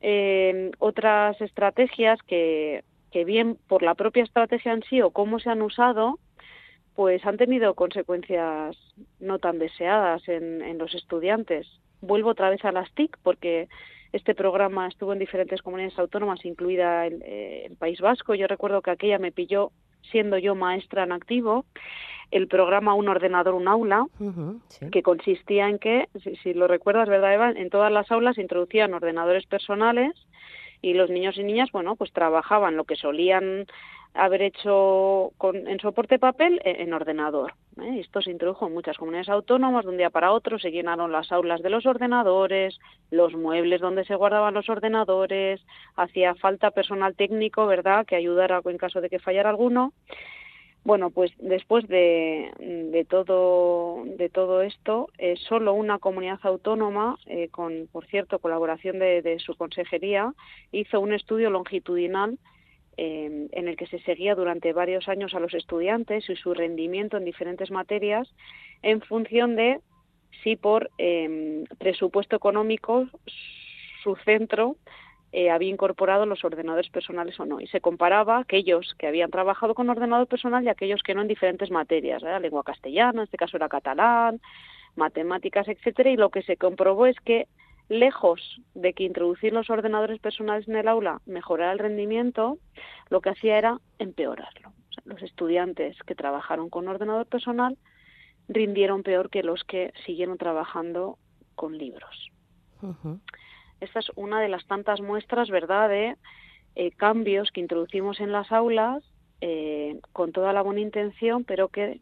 eh, 0.00 0.70
otras 0.78 1.40
estrategias 1.40 2.22
que 2.22 2.84
que 3.10 3.24
bien 3.24 3.58
por 3.68 3.82
la 3.82 3.94
propia 3.94 4.22
estrategia 4.22 4.72
en 4.72 4.82
sí 4.82 5.00
o 5.00 5.10
cómo 5.10 5.38
se 5.40 5.50
han 5.50 5.62
usado 5.62 6.18
pues 6.98 7.24
han 7.24 7.36
tenido 7.36 7.74
consecuencias 7.74 8.76
no 9.20 9.38
tan 9.38 9.60
deseadas 9.60 10.20
en, 10.26 10.78
los 10.78 10.96
estudiantes. 10.96 11.68
Vuelvo 12.00 12.30
otra 12.30 12.50
vez 12.50 12.64
a 12.64 12.72
las 12.72 12.92
TIC 12.92 13.16
porque 13.22 13.68
este 14.12 14.34
programa 14.34 14.88
estuvo 14.88 15.12
en 15.12 15.20
diferentes 15.20 15.62
comunidades 15.62 15.96
autónomas, 15.96 16.44
incluida 16.44 17.06
eh, 17.06 17.66
el, 17.66 17.76
País 17.76 18.00
Vasco. 18.00 18.34
Yo 18.34 18.48
recuerdo 18.48 18.82
que 18.82 18.90
aquella 18.90 19.20
me 19.20 19.30
pilló 19.30 19.70
siendo 20.10 20.38
yo 20.38 20.54
maestra 20.54 21.04
en 21.04 21.12
activo 21.12 21.64
el 22.30 22.46
programa 22.46 22.94
Un 22.94 23.08
ordenador, 23.08 23.54
un 23.54 23.68
aula, 23.68 24.04
que 24.92 25.02
consistía 25.02 25.68
en 25.68 25.78
que, 25.78 26.08
si, 26.22 26.36
si, 26.36 26.52
lo 26.52 26.68
recuerdas, 26.68 27.08
¿verdad, 27.08 27.32
Eva? 27.32 27.50
En 27.50 27.70
todas 27.70 27.90
las 27.90 28.10
aulas 28.10 28.34
se 28.34 28.42
introducían 28.42 28.92
ordenadores 28.92 29.46
personales 29.46 30.14
y 30.82 30.94
los 30.94 31.10
niños 31.10 31.36
y 31.36 31.44
niñas, 31.44 31.70
bueno, 31.72 31.96
pues 31.96 32.12
trabajaban 32.12 32.76
lo 32.76 32.84
que 32.84 32.96
solían 32.96 33.66
haber 34.14 34.42
hecho 34.42 35.32
con, 35.38 35.68
en 35.68 35.78
soporte 35.80 36.18
papel 36.18 36.60
e, 36.64 36.82
en, 36.82 36.92
ordenador. 36.92 37.54
¿eh? 37.80 38.00
Esto 38.00 38.20
se 38.20 38.30
introdujo 38.30 38.66
en 38.66 38.74
muchas 38.74 38.96
comunidades 38.96 39.28
autónomas, 39.28 39.84
de 39.84 39.90
un 39.90 39.96
día 39.96 40.10
para 40.10 40.32
otro 40.32 40.58
se 40.58 40.70
llenaron 40.70 41.12
las 41.12 41.30
aulas 41.30 41.62
de 41.62 41.70
los 41.70 41.86
ordenadores, 41.86 42.78
los 43.10 43.34
muebles 43.34 43.80
donde 43.80 44.04
se 44.04 44.14
guardaban 44.14 44.54
los 44.54 44.68
ordenadores, 44.68 45.60
hacía 45.96 46.34
falta 46.34 46.70
personal 46.70 47.14
técnico, 47.14 47.66
¿verdad?, 47.66 48.06
que 48.06 48.16
ayudara 48.16 48.60
en 48.64 48.78
caso 48.78 49.00
de 49.00 49.08
que 49.08 49.18
fallara 49.18 49.50
alguno. 49.50 49.92
Bueno, 50.84 51.10
pues 51.10 51.32
después 51.38 51.86
de, 51.88 52.50
de 52.58 53.04
todo 53.04 54.04
de 54.04 54.28
todo 54.28 54.62
esto, 54.62 55.08
eh, 55.18 55.34
solo 55.36 55.74
una 55.74 55.98
comunidad 55.98 56.38
autónoma, 56.42 57.18
eh, 57.26 57.48
con 57.48 57.88
por 57.92 58.06
cierto 58.06 58.38
colaboración 58.38 58.98
de, 58.98 59.38
su 59.38 59.54
consejería, 59.54 60.32
hizo 60.72 61.00
un 61.00 61.12
estudio 61.12 61.50
longitudinal 61.50 62.38
en 63.00 63.68
el 63.68 63.76
que 63.76 63.86
se 63.86 64.00
seguía 64.00 64.34
durante 64.34 64.72
varios 64.72 65.08
años 65.08 65.32
a 65.32 65.38
los 65.38 65.54
estudiantes 65.54 66.28
y 66.28 66.34
su 66.34 66.52
rendimiento 66.52 67.16
en 67.16 67.24
diferentes 67.24 67.70
materias 67.70 68.28
en 68.82 69.00
función 69.02 69.54
de 69.54 69.78
si 70.42 70.56
por 70.56 70.90
presupuesto 71.78 72.34
económico 72.34 73.06
su 74.02 74.16
centro 74.24 74.74
eh, 75.32 75.50
había 75.50 75.70
incorporado 75.70 76.24
los 76.24 76.44
ordenadores 76.44 76.90
personales 76.90 77.38
o 77.38 77.44
no. 77.44 77.60
Y 77.60 77.66
se 77.66 77.80
comparaba 77.80 78.38
aquellos 78.38 78.94
que 78.98 79.06
habían 79.06 79.30
trabajado 79.30 79.74
con 79.74 79.90
ordenador 79.90 80.26
personal 80.26 80.64
y 80.64 80.68
aquellos 80.68 81.02
que 81.02 81.14
no 81.14 81.22
en 81.22 81.28
diferentes 81.28 81.70
materias, 81.70 82.22
la 82.22 82.40
lengua 82.40 82.62
castellana, 82.64 83.20
en 83.20 83.24
este 83.24 83.36
caso 83.36 83.56
era 83.56 83.68
catalán, 83.68 84.40
matemáticas, 84.96 85.68
etcétera, 85.68 86.10
y 86.10 86.16
lo 86.16 86.30
que 86.30 86.42
se 86.42 86.56
comprobó 86.56 87.06
es 87.06 87.18
que 87.20 87.46
lejos 87.88 88.60
de 88.74 88.92
que 88.92 89.04
introducir 89.04 89.52
los 89.52 89.70
ordenadores 89.70 90.18
personales 90.20 90.68
en 90.68 90.76
el 90.76 90.88
aula 90.88 91.20
mejorara 91.26 91.72
el 91.72 91.78
rendimiento, 91.78 92.58
lo 93.08 93.20
que 93.20 93.30
hacía 93.30 93.58
era 93.58 93.78
empeorarlo. 93.98 94.72
los 95.04 95.22
estudiantes 95.22 95.96
que 96.02 96.14
trabajaron 96.14 96.68
con 96.68 96.86
ordenador 96.86 97.26
personal 97.26 97.78
rindieron 98.48 99.02
peor 99.02 99.30
que 99.30 99.42
los 99.42 99.64
que 99.64 99.92
siguieron 100.04 100.36
trabajando 100.36 101.18
con 101.54 101.78
libros. 101.78 102.30
Esta 103.80 104.00
es 104.00 104.10
una 104.16 104.40
de 104.40 104.48
las 104.48 104.66
tantas 104.66 105.00
muestras, 105.00 105.50
¿verdad?, 105.50 105.88
de 105.88 106.16
eh, 106.74 106.90
cambios 106.92 107.50
que 107.50 107.60
introducimos 107.60 108.20
en 108.20 108.32
las 108.32 108.52
aulas 108.52 109.02
eh, 109.40 110.00
con 110.12 110.32
toda 110.32 110.52
la 110.52 110.62
buena 110.62 110.80
intención, 110.80 111.44
pero 111.44 111.68
que 111.68 112.00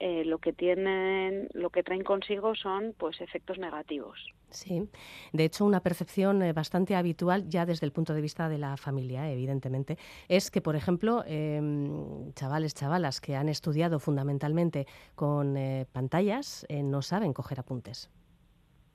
eh, 0.00 0.24
lo 0.24 0.38
que 0.38 0.52
tienen, 0.52 1.48
lo 1.52 1.70
que 1.70 1.84
traen 1.84 2.02
consigo 2.02 2.54
son 2.56 2.94
pues 2.98 3.20
efectos 3.20 3.58
negativos. 3.58 4.18
Sí, 4.50 4.88
de 5.32 5.44
hecho 5.44 5.64
una 5.64 5.80
percepción 5.80 6.42
eh, 6.42 6.52
bastante 6.52 6.96
habitual 6.96 7.48
ya 7.48 7.64
desde 7.64 7.86
el 7.86 7.92
punto 7.92 8.12
de 8.12 8.20
vista 8.20 8.48
de 8.48 8.58
la 8.58 8.76
familia, 8.76 9.30
evidentemente, 9.30 9.98
es 10.28 10.50
que 10.50 10.60
por 10.60 10.74
ejemplo 10.74 11.22
em, 11.26 12.32
chavales, 12.32 12.74
chavalas 12.74 13.20
que 13.20 13.36
han 13.36 13.48
estudiado 13.48 14.00
fundamentalmente 14.00 14.86
con 15.14 15.56
pantallas 15.92 16.66
no 16.70 17.02
saben 17.02 17.32
coger 17.32 17.60
apuntes 17.60 18.10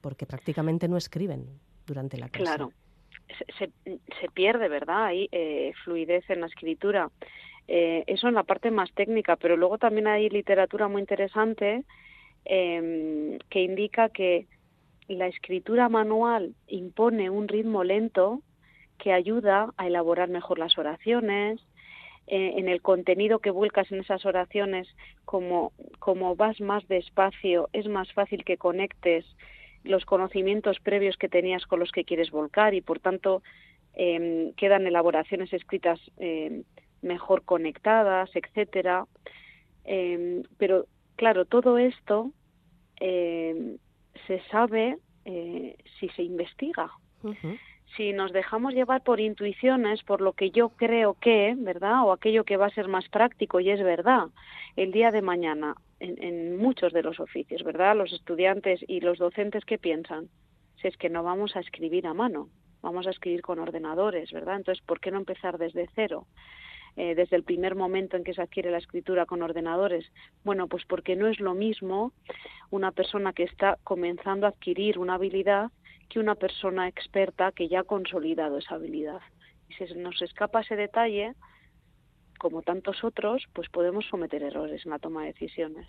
porque 0.01 0.25
prácticamente 0.25 0.89
no 0.89 0.97
escriben 0.97 1.47
durante 1.85 2.17
la 2.17 2.29
clase. 2.29 2.43
Claro, 2.43 2.71
se, 3.57 3.69
se 4.19 4.29
pierde, 4.33 4.69
¿verdad? 4.69 5.05
Hay 5.05 5.29
fluidez 5.83 6.29
en 6.29 6.41
la 6.41 6.47
escritura. 6.47 7.09
Eh, 7.67 8.03
eso 8.07 8.27
en 8.27 8.33
la 8.33 8.43
parte 8.43 8.71
más 8.71 8.91
técnica, 8.93 9.35
pero 9.37 9.55
luego 9.55 9.77
también 9.77 10.07
hay 10.07 10.29
literatura 10.29 10.87
muy 10.87 11.01
interesante 11.01 11.83
em, 12.45 13.39
que 13.49 13.61
indica 13.61 14.09
que 14.09 14.47
la 15.07 15.27
escritura 15.27 15.87
manual 15.89 16.55
impone 16.67 17.29
un 17.29 17.47
ritmo 17.47 17.83
lento 17.83 18.41
que 18.97 19.13
ayuda 19.13 19.73
a 19.77 19.87
elaborar 19.87 20.29
mejor 20.29 20.59
las 20.59 20.77
oraciones, 20.77 21.61
eh, 22.27 22.53
en 22.57 22.69
el 22.69 22.81
contenido 22.81 23.39
que 23.39 23.51
vuelcas 23.51 23.91
en 23.91 23.99
esas 23.99 24.25
oraciones, 24.25 24.87
como, 25.25 25.71
como 25.99 26.35
vas 26.35 26.59
más 26.61 26.87
despacio, 26.87 27.69
es 27.73 27.87
más 27.87 28.11
fácil 28.13 28.45
que 28.45 28.57
conectes 28.57 29.25
los 29.83 30.05
conocimientos 30.05 30.79
previos 30.79 31.17
que 31.17 31.29
tenías 31.29 31.65
con 31.65 31.79
los 31.79 31.91
que 31.91 32.05
quieres 32.05 32.31
volcar 32.31 32.73
y 32.73 32.81
por 32.81 32.99
tanto 32.99 33.43
em, 33.93 34.53
quedan 34.53 34.87
elaboraciones 34.87 35.53
escritas 35.53 35.99
em, 36.17 36.63
mejor 37.01 37.43
conectadas, 37.43 38.29
etcétera. 38.35 39.05
Em, 39.85 40.43
pero 40.57 40.85
claro, 41.15 41.45
todo 41.45 41.77
esto 41.77 42.31
se 42.99 44.41
sabe 44.49 44.97
eh, 45.25 45.77
si 45.99 46.09
se 46.09 46.23
investiga. 46.23 46.91
Si 47.95 48.11
nos 48.11 48.33
dejamos 48.33 48.73
llevar 48.73 49.03
por 49.03 49.19
intuiciones, 49.19 50.03
por 50.03 50.19
lo 50.19 50.33
que 50.33 50.51
yo 50.51 50.69
creo 50.69 51.15
que, 51.21 51.55
¿verdad? 51.57 52.03
O 52.03 52.11
aquello 52.11 52.43
que 52.43 52.57
va 52.57 52.65
a 52.65 52.73
ser 52.73 52.87
más 52.87 53.07
práctico 53.07 53.59
y 53.59 53.69
es 53.69 53.81
verdad, 53.81 54.27
el 54.75 54.91
día 54.91 55.11
de 55.11 55.21
mañana, 55.21 55.75
en, 56.03 56.21
en 56.23 56.57
muchos 56.57 56.93
de 56.93 57.01
los 57.01 57.19
oficios, 57.19 57.63
¿verdad? 57.63 57.95
Los 57.95 58.11
estudiantes 58.11 58.79
y 58.87 58.99
los 58.99 59.17
docentes 59.17 59.63
que 59.65 59.77
piensan, 59.77 60.29
si 60.81 60.87
es 60.87 60.97
que 60.97 61.09
no 61.09 61.23
vamos 61.23 61.55
a 61.55 61.61
escribir 61.61 62.05
a 62.07 62.13
mano, 62.13 62.49
vamos 62.81 63.07
a 63.07 63.11
escribir 63.11 63.41
con 63.41 63.59
ordenadores, 63.59 64.31
¿verdad? 64.31 64.57
Entonces, 64.57 64.83
¿por 64.85 64.99
qué 64.99 65.11
no 65.11 65.17
empezar 65.17 65.57
desde 65.57 65.87
cero? 65.95 66.27
Eh, 66.95 67.15
desde 67.15 67.35
el 67.35 67.43
primer 67.43 67.73
momento 67.73 68.17
en 68.17 68.23
que 68.23 68.35
se 68.35 68.41
adquiere 68.41 68.69
la 68.69 68.77
escritura 68.77 69.25
con 69.25 69.41
ordenadores? 69.41 70.05
Bueno, 70.43 70.67
pues 70.67 70.83
porque 70.85 71.15
no 71.15 71.27
es 71.27 71.39
lo 71.39 71.55
mismo 71.55 72.13
una 72.69 72.91
persona 72.91 73.33
que 73.33 73.43
está 73.43 73.79
comenzando 73.83 74.45
a 74.45 74.49
adquirir 74.49 74.99
una 74.99 75.15
habilidad 75.15 75.71
que 76.09 76.19
una 76.19 76.35
persona 76.35 76.87
experta 76.87 77.51
que 77.51 77.67
ya 77.67 77.79
ha 77.79 77.83
consolidado 77.83 78.59
esa 78.59 78.75
habilidad. 78.75 79.21
Y 79.69 79.73
si 79.73 79.95
nos 79.95 80.21
escapa 80.21 80.61
ese 80.61 80.75
detalle, 80.75 81.33
como 82.43 82.61
tantos 82.61 83.05
otros, 83.05 83.47
pues 83.53 83.69
podemos 83.69 84.05
cometer 84.11 84.43
errores 84.43 84.85
en 84.85 84.91
la 84.91 84.99
toma 84.99 85.21
de 85.21 85.27
decisiones. 85.27 85.87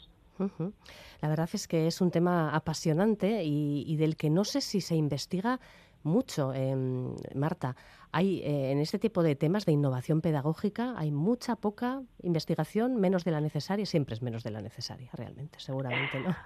La 1.21 1.29
verdad 1.29 1.51
es 1.53 1.67
que 1.67 1.89
es 1.89 2.01
un 2.01 2.13
tema 2.13 2.55
apasionante 2.55 3.43
y, 3.45 3.97
del 3.97 4.17
que 4.17 4.31
no 4.31 4.45
sé 4.45 4.61
si 4.61 4.81
se 4.81 4.95
investiga 4.95 5.59
mucho, 6.05 6.53
em, 6.55 7.15
Marta. 7.35 7.75
Hay 8.13 8.41
eh, 8.43 8.71
en 8.71 8.79
este 8.79 8.99
tipo 8.99 9.23
de 9.23 9.35
temas 9.35 9.67
de 9.67 9.73
innovación 9.73 10.21
pedagógica 10.21 10.95
hay 10.97 11.11
mucha 11.11 11.57
poca 11.57 12.03
investigación, 12.23 13.01
menos 13.01 13.25
de 13.25 13.33
la 13.33 13.41
necesaria, 13.41 13.87
siempre 13.87 14.15
es 14.15 14.23
menos 14.23 14.45
de 14.45 14.51
la 14.53 14.61
necesaria, 14.61 15.11
realmente, 15.13 15.59
seguramente, 15.59 16.21
¿no? 16.21 16.37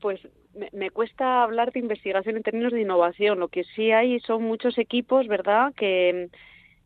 Pues 0.00 0.20
me, 0.72 0.90
cuesta 0.90 1.42
hablar 1.42 1.72
de 1.72 1.80
investigación 1.80 2.36
en 2.36 2.42
términos 2.42 2.72
de 2.72 2.80
innovación. 2.80 3.38
Lo 3.38 3.48
que 3.48 3.64
sí 3.64 3.90
hay 3.92 4.18
son 4.20 4.44
muchos 4.44 4.78
equipos, 4.78 5.26
¿verdad?, 5.26 5.74
que 5.74 6.30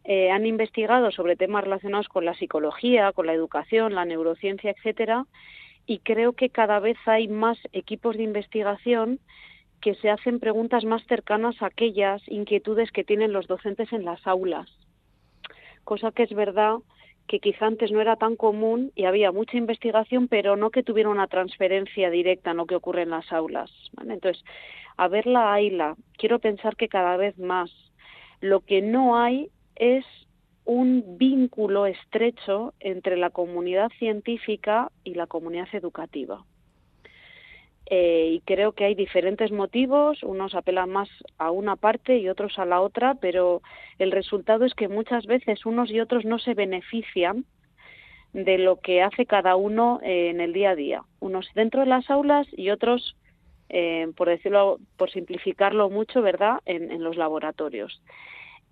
eh, 0.04 0.30
han 0.30 0.46
investigado 0.46 1.10
sobre 1.10 1.36
temas 1.36 1.64
relacionados 1.64 2.08
con 2.08 2.24
la 2.24 2.34
psicología, 2.34 3.12
con 3.12 3.26
la 3.26 3.32
educación, 3.32 3.94
la 3.94 4.04
neurociencia, 4.04 4.70
etcétera, 4.70 5.26
y 5.86 5.98
creo 5.98 6.32
que 6.34 6.50
cada 6.50 6.78
vez 6.78 6.96
hay 7.06 7.28
más 7.28 7.58
equipos 7.72 8.16
de 8.16 8.22
investigación 8.22 9.20
que 9.80 9.94
se 9.96 10.10
hacen 10.10 10.40
preguntas 10.40 10.84
más 10.84 11.04
cercanas 11.06 11.60
a 11.60 11.66
aquellas 11.66 12.22
inquietudes 12.26 12.90
que 12.90 13.04
tienen 13.04 13.32
los 13.32 13.46
docentes 13.46 13.92
en 13.92 14.04
las 14.04 14.26
aulas. 14.26 14.68
Cosa 15.84 16.10
que 16.10 16.22
es 16.22 16.34
verdad 16.34 16.76
que 17.26 17.40
quizá 17.40 17.66
antes 17.66 17.90
no 17.90 18.00
era 18.00 18.16
tan 18.16 18.36
común 18.36 18.92
y 18.94 19.04
había 19.04 19.32
mucha 19.32 19.56
investigación, 19.56 20.28
pero 20.28 20.56
no 20.56 20.70
que 20.70 20.82
tuviera 20.82 21.08
una 21.08 21.26
transferencia 21.26 22.10
directa 22.10 22.50
en 22.50 22.58
lo 22.58 22.66
que 22.66 22.76
ocurre 22.76 23.02
en 23.02 23.10
las 23.10 23.30
aulas. 23.32 23.70
Entonces, 24.00 24.42
a 24.96 25.08
verla 25.08 25.52
hayla, 25.52 25.96
quiero 26.18 26.38
pensar 26.38 26.76
que 26.76 26.88
cada 26.88 27.16
vez 27.16 27.38
más. 27.38 27.70
Lo 28.40 28.60
que 28.60 28.82
no 28.82 29.18
hay 29.18 29.50
es 29.76 30.04
un 30.64 31.18
vínculo 31.18 31.86
estrecho 31.86 32.72
entre 32.80 33.16
la 33.16 33.30
comunidad 33.30 33.90
científica 33.98 34.90
y 35.04 35.14
la 35.14 35.26
comunidad 35.26 35.68
educativa. 35.72 36.44
Eh, 37.86 38.30
y 38.32 38.40
creo 38.40 38.72
que 38.72 38.84
hay 38.84 38.94
diferentes 38.94 39.52
motivos, 39.52 40.22
unos 40.22 40.54
apelan 40.54 40.88
más 40.88 41.08
a 41.36 41.50
una 41.50 41.76
parte 41.76 42.16
y 42.16 42.30
otros 42.30 42.58
a 42.58 42.64
la 42.64 42.80
otra, 42.80 43.14
pero 43.14 43.60
el 43.98 44.10
resultado 44.10 44.64
es 44.64 44.72
que 44.74 44.88
muchas 44.88 45.26
veces 45.26 45.66
unos 45.66 45.90
y 45.90 46.00
otros 46.00 46.24
no 46.24 46.38
se 46.38 46.54
benefician 46.54 47.44
de 48.32 48.56
lo 48.56 48.80
que 48.80 49.02
hace 49.02 49.26
cada 49.26 49.54
uno 49.56 50.00
eh, 50.02 50.30
en 50.30 50.40
el 50.40 50.54
día 50.54 50.70
a 50.70 50.74
día, 50.74 51.02
unos 51.20 51.46
dentro 51.54 51.80
de 51.80 51.86
las 51.86 52.08
aulas 52.10 52.46
y 52.52 52.70
otros, 52.70 53.16
eh, 53.68 54.08
por 54.16 54.28
decirlo, 54.28 54.78
por 54.96 55.10
simplificarlo 55.10 55.90
mucho, 55.90 56.22
¿verdad?, 56.22 56.60
en, 56.64 56.90
en 56.90 57.04
los 57.04 57.16
laboratorios. 57.16 58.02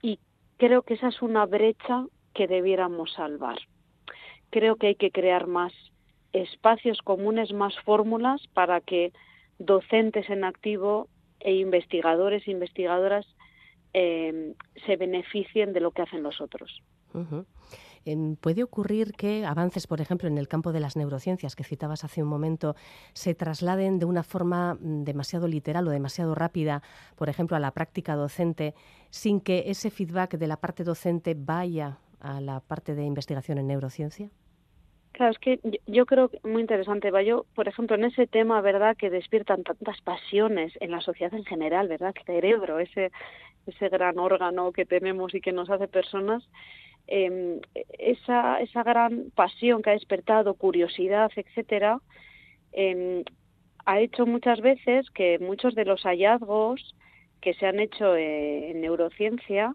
Y 0.01 0.19
creo 0.59 0.83
que 0.83 0.95
esa 0.95 1.09
es 1.09 1.23
una 1.23 1.47
brecha 1.47 2.07
que 2.35 2.47
debiéramos 2.47 3.13
salvar. 3.13 3.59
Creo 4.51 4.77
que 4.77 4.89
hay 4.89 4.95
que 4.95 5.11
crear 5.11 5.47
más 5.47 5.73
espacios 6.33 7.01
comunes, 7.03 7.53
más 7.53 7.75
fórmulas 7.85 8.47
para 8.55 8.81
que 8.81 9.13
docentes 9.59 10.29
en 10.31 10.45
activo 10.45 11.09
e 11.41 11.55
investigadores 11.55 12.47
e 12.47 12.51
investigadoras 12.51 13.27
eh, 13.95 14.55
se 14.87 14.97
beneficien 14.97 15.73
de 15.73 15.81
lo 15.81 15.91
que 15.91 16.03
hacen 16.03 16.23
los 16.23 16.41
otros. 16.41 16.83
¿Puede 18.41 18.63
ocurrir 18.63 19.13
que 19.13 19.45
avances, 19.45 19.87
por 19.87 20.01
ejemplo, 20.01 20.29
en 20.29 20.39
el 20.39 20.49
campo 20.49 20.73
de 20.73 20.81
las 20.81 20.97
neurociencias 20.97 21.55
que 21.55 21.65
citabas 21.65 22.05
hace 22.05 22.23
un 22.23 22.29
momento, 22.29 22.75
se 23.13 23.35
trasladen 23.35 23.99
de 23.99 24.07
una 24.07 24.23
forma 24.23 24.75
mm, 24.75 25.05
demasiado 25.05 25.47
literal 25.47 25.87
o 25.87 25.91
demasiado 25.91 26.35
rápida, 26.35 26.83
por 27.17 27.29
ejemplo, 27.29 27.57
a 27.57 27.61
la 27.61 27.71
práctica 27.71 28.17
docente, 28.17 28.75
sin 29.11 29.41
que 29.41 29.65
ese 29.67 29.91
feedback 29.91 30.37
de 30.37 30.47
la 30.47 30.57
parte 30.57 30.85
docente 30.85 31.35
vaya 31.39 31.99
a 32.21 32.41
la 32.41 32.61
parte 32.61 32.95
de 32.95 33.05
investigación 33.05 33.59
en 33.59 33.67
neurociencia? 33.67 34.31
Claro, 35.13 35.33
es 35.33 35.39
que 35.39 35.61
yo 35.87 36.07
creo 36.07 36.29
que 36.31 36.41
muy 36.43 36.63
interesante, 36.63 37.11
por 37.55 37.69
ejemplo, 37.69 37.97
en 37.97 38.05
ese 38.05 38.27
tema, 38.27 38.63
¿verdad?, 38.63 38.97
que 38.97 39.11
despiertan 39.11 39.63
tantas 39.63 40.01
pasiones 40.01 40.73
en 40.81 40.91
la 40.91 41.03
sociedad 41.03 41.35
en 41.35 41.45
general, 41.45 41.87
¿verdad?, 41.87 42.15
el 42.17 42.25
cerebro, 42.25 42.79
ese, 42.79 43.13
ese 43.67 43.89
gran 43.91 44.19
órgano 44.19 44.73
que 44.73 44.87
tenemos 44.87 45.35
y 45.35 45.43
que 45.43 45.53
nos 45.53 45.69
hace 45.69 45.87
personas, 45.87 46.43
eh, 47.07 47.61
esa, 47.99 48.61
esa 48.61 48.83
gran 48.83 49.31
pasión 49.35 49.83
que 49.83 49.91
ha 49.91 49.95
despertado, 49.95 50.55
curiosidad, 50.55 51.31
etcétera, 51.37 52.01
eh, 52.73 53.25
ha 53.85 54.01
hecho 54.01 54.27
muchas 54.27 54.61
veces 54.61 55.11
que 55.11 55.39
muchos 55.39 55.75
de 55.75 55.85
los 55.85 56.03
hallazgos 56.03 56.95
que 57.41 57.55
se 57.55 57.67
han 57.67 57.81
hecho 57.81 58.17
en 58.17 58.81
neurociencia 58.81 59.75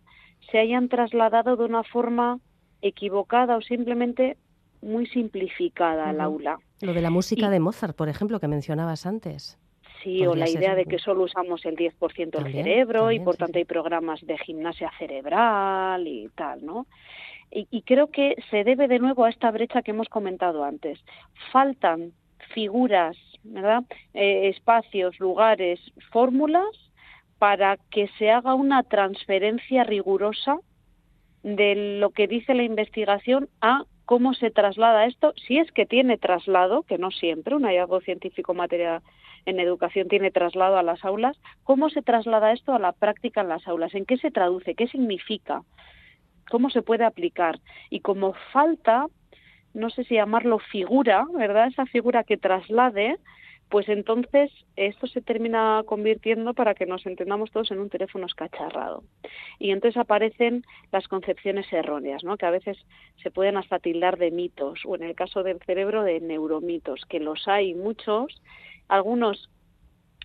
se 0.49 0.59
hayan 0.59 0.87
trasladado 0.87 1.57
de 1.57 1.65
una 1.65 1.83
forma 1.83 2.39
equivocada 2.81 3.57
o 3.57 3.61
simplemente 3.61 4.37
muy 4.81 5.07
simplificada 5.07 6.09
al 6.09 6.21
aula. 6.21 6.59
Lo 6.81 6.93
de 6.93 7.01
la 7.01 7.09
música 7.09 7.49
de 7.49 7.59
Mozart, 7.59 7.95
por 7.95 8.09
ejemplo, 8.09 8.39
que 8.39 8.47
mencionabas 8.47 9.05
antes. 9.05 9.57
Sí, 10.03 10.25
o 10.25 10.35
la 10.35 10.49
idea 10.49 10.75
de 10.75 10.85
que 10.85 10.99
solo 10.99 11.23
usamos 11.23 11.65
el 11.65 11.75
10% 11.75 12.43
del 12.43 12.51
cerebro 12.51 13.11
y 13.11 13.19
por 13.19 13.35
tanto 13.35 13.57
hay 13.57 13.65
programas 13.65 14.25
de 14.25 14.37
gimnasia 14.37 14.91
cerebral 14.97 16.07
y 16.07 16.29
tal, 16.35 16.65
¿no? 16.65 16.87
Y, 17.49 17.81
creo 17.83 18.07
que 18.07 18.35
se 18.51 18.65
debe 18.65 18.89
de 18.89 18.99
nuevo 18.99 19.23
a 19.23 19.29
esta 19.29 19.51
brecha 19.51 19.81
que 19.81 19.91
hemos 19.91 20.09
comentado 20.09 20.65
antes. 20.65 20.99
Faltan 21.53 22.11
figuras, 22.53 23.15
¿verdad? 23.43 23.83
Eh, 24.13 24.49
espacios, 24.49 25.17
lugares, 25.19 25.79
fórmulas 26.11 26.67
para 27.39 27.77
que 27.89 28.09
se 28.19 28.31
haga 28.31 28.53
una 28.53 28.83
transferencia 28.83 29.85
rigurosa 29.85 30.57
de 31.43 31.97
lo 31.99 32.09
que 32.09 32.27
dice 32.27 32.53
la 32.53 32.63
investigación 32.63 33.47
a 33.61 33.83
cómo 34.05 34.33
se 34.33 34.51
traslada 34.51 35.05
esto, 35.05 35.33
si 35.35 35.57
es 35.57 35.71
que 35.71 35.85
tiene 35.85 36.17
traslado, 36.17 36.83
que 36.83 36.97
no 36.97 37.11
siempre, 37.11 37.55
un 37.55 37.63
hallazgo 37.63 38.01
científico 38.01 38.53
material 38.53 39.01
en 39.47 39.61
educación 39.61 40.09
tiene 40.09 40.29
traslado 40.29 40.77
a 40.77 40.83
las 40.83 41.03
aulas, 41.05 41.37
cómo 41.63 41.89
se 41.89 42.01
traslada 42.01 42.51
esto 42.51 42.73
a 42.73 42.79
la 42.79 42.91
práctica 42.91 43.41
en 43.41 43.47
las 43.47 43.65
aulas, 43.65 43.95
en 43.95 44.05
qué 44.05 44.17
se 44.17 44.29
traduce, 44.29 44.75
qué 44.75 44.87
significa, 44.87 45.63
cómo 46.51 46.69
se 46.69 46.81
puede 46.81 47.05
aplicar. 47.05 47.57
Y 47.89 48.01
como 48.01 48.33
falta, 48.51 49.05
no 49.73 49.89
sé 49.89 50.03
si 50.03 50.15
llamarlo 50.15 50.59
figura, 50.59 51.25
¿verdad? 51.33 51.67
Esa 51.67 51.85
figura 51.85 52.25
que 52.25 52.35
traslade, 52.35 53.17
pues 53.69 53.89
entonces 53.89 54.51
esto 54.75 55.07
se 55.07 55.21
termina 55.21 55.83
convirtiendo 55.85 56.53
para 56.53 56.73
que 56.73 56.85
nos 56.85 57.05
entendamos 57.05 57.51
todos 57.51 57.71
en 57.71 57.79
un 57.79 57.89
teléfono 57.89 58.25
escacharrado. 58.25 59.03
Y 59.59 59.71
entonces 59.71 59.97
aparecen 59.97 60.63
las 60.91 61.07
concepciones 61.07 61.71
erróneas, 61.73 62.23
¿no? 62.23 62.37
que 62.37 62.45
a 62.45 62.51
veces 62.51 62.77
se 63.21 63.31
pueden 63.31 63.57
hasta 63.57 63.79
tildar 63.79 64.17
de 64.17 64.31
mitos, 64.31 64.81
o 64.85 64.95
en 64.95 65.03
el 65.03 65.15
caso 65.15 65.43
del 65.43 65.59
cerebro 65.65 66.03
de 66.03 66.21
neuromitos, 66.21 67.05
que 67.09 67.19
los 67.19 67.47
hay 67.47 67.73
muchos, 67.73 68.41
algunos 68.87 69.49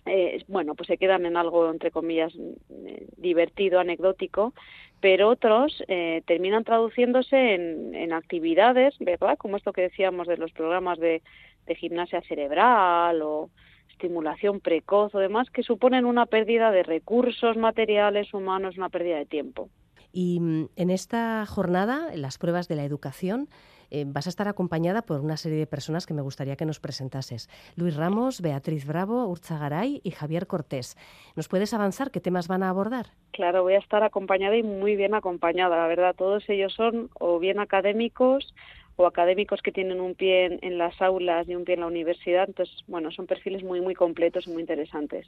eh, 0.05 0.43
bueno, 0.47 0.75
pues 0.75 0.87
se 0.87 0.97
quedan 0.97 1.25
en 1.25 1.37
algo, 1.37 1.69
entre 1.71 1.91
comillas, 1.91 2.33
eh, 2.35 3.07
divertido, 3.17 3.79
anecdótico, 3.79 4.53
pero 4.99 5.29
otros 5.29 5.83
eh, 5.87 6.21
terminan 6.25 6.63
traduciéndose 6.63 7.55
en, 7.55 7.93
en, 7.93 8.13
actividades, 8.13 8.95
¿verdad? 8.99 9.37
Como 9.37 9.57
esto 9.57 9.73
que 9.73 9.81
decíamos 9.81 10.27
de 10.27 10.37
los 10.37 10.51
programas 10.51 10.97
de 10.99 11.21
de 11.65 11.75
gimnasia 11.75 12.21
cerebral 12.21 13.21
o 13.21 13.49
estimulación 13.89 14.59
precoz 14.59 15.13
o 15.15 15.19
demás 15.19 15.49
que 15.49 15.63
suponen 15.63 16.05
una 16.05 16.25
pérdida 16.25 16.71
de 16.71 16.83
recursos 16.83 17.55
materiales 17.57 18.33
humanos, 18.33 18.77
una 18.77 18.89
pérdida 18.89 19.17
de 19.17 19.25
tiempo. 19.25 19.69
Y 20.11 20.39
mm, 20.39 20.69
en 20.75 20.89
esta 20.89 21.45
jornada, 21.45 22.13
en 22.13 22.21
las 22.21 22.37
pruebas 22.37 22.67
de 22.67 22.75
la 22.75 22.83
educación, 22.83 23.49
eh, 23.93 24.05
vas 24.07 24.25
a 24.25 24.29
estar 24.29 24.47
acompañada 24.47 25.03
por 25.03 25.21
una 25.21 25.37
serie 25.37 25.59
de 25.59 25.67
personas 25.67 26.07
que 26.07 26.15
me 26.15 26.23
gustaría 26.23 26.55
que 26.55 26.65
nos 26.65 26.79
presentases. 26.79 27.47
Luis 27.75 27.95
Ramos, 27.95 28.41
Beatriz 28.41 28.87
Bravo, 28.87 29.27
Urza 29.27 29.59
Garay 29.59 30.01
y 30.03 30.09
Javier 30.09 30.47
Cortés. 30.47 30.97
¿Nos 31.35 31.47
puedes 31.47 31.75
avanzar 31.75 32.09
qué 32.09 32.19
temas 32.19 32.47
van 32.47 32.63
a 32.63 32.69
abordar? 32.69 33.05
Claro, 33.31 33.61
voy 33.61 33.75
a 33.75 33.77
estar 33.77 34.01
acompañada 34.01 34.57
y 34.57 34.63
muy 34.63 34.95
bien 34.95 35.13
acompañada. 35.13 35.77
La 35.77 35.85
verdad, 35.85 36.15
todos 36.15 36.43
ellos 36.49 36.73
son 36.73 37.11
o 37.19 37.37
bien 37.37 37.59
académicos 37.59 38.55
o 38.95 39.05
académicos 39.05 39.61
que 39.61 39.71
tienen 39.71 40.01
un 40.01 40.15
pie 40.15 40.57
en, 40.59 40.77
las 40.79 40.99
aulas 40.99 41.47
y 41.47 41.55
un 41.55 41.63
pie 41.63 41.75
en 41.75 41.81
la 41.81 41.87
universidad. 41.87 42.45
Entonces, 42.47 42.83
bueno, 42.87 43.11
son 43.11 43.27
perfiles 43.27 43.63
muy, 43.63 43.79
muy 43.79 43.93
completos 43.93 44.47
y 44.47 44.51
muy 44.51 44.61
interesantes. 44.61 45.27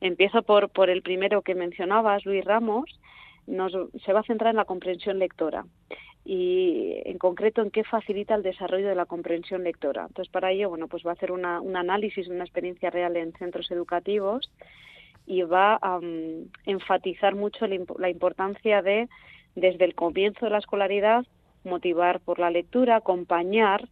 Empiezo 0.00 0.42
por, 0.42 0.70
por 0.70 0.88
el 0.88 1.02
primero 1.02 1.42
que 1.42 1.54
mencionabas, 1.54 2.24
Luis 2.24 2.42
Ramos. 2.42 2.98
Nos, 3.46 3.72
se 4.04 4.12
va 4.14 4.20
a 4.20 4.24
centrar 4.24 4.50
en 4.50 4.56
la 4.56 4.64
comprensión 4.64 5.18
lectora 5.18 5.66
y 6.30 7.00
en 7.06 7.16
concreto 7.16 7.62
en 7.62 7.70
qué 7.70 7.84
facilita 7.84 8.34
el 8.34 8.42
desarrollo 8.42 8.86
de 8.86 8.94
la 8.94 9.06
comprensión 9.06 9.64
lectora. 9.64 10.04
Entonces, 10.08 10.30
para 10.30 10.52
ello, 10.52 10.68
bueno, 10.68 10.86
pues 10.86 11.02
va 11.02 11.12
a 11.12 11.14
hacer 11.14 11.32
una, 11.32 11.62
un 11.62 11.74
análisis, 11.74 12.28
una 12.28 12.44
experiencia 12.44 12.90
real 12.90 13.16
en 13.16 13.32
centros 13.32 13.70
educativos 13.70 14.50
y 15.24 15.40
va 15.40 15.78
a 15.80 15.98
mm, 15.98 16.50
enfatizar 16.66 17.34
mucho 17.34 17.66
la 17.66 18.10
importancia 18.10 18.82
de, 18.82 19.08
desde 19.54 19.86
el 19.86 19.94
comienzo 19.94 20.44
de 20.44 20.50
la 20.50 20.58
escolaridad, 20.58 21.24
motivar 21.64 22.20
por 22.20 22.38
la 22.38 22.50
lectura, 22.50 22.96
acompañar 22.96 23.88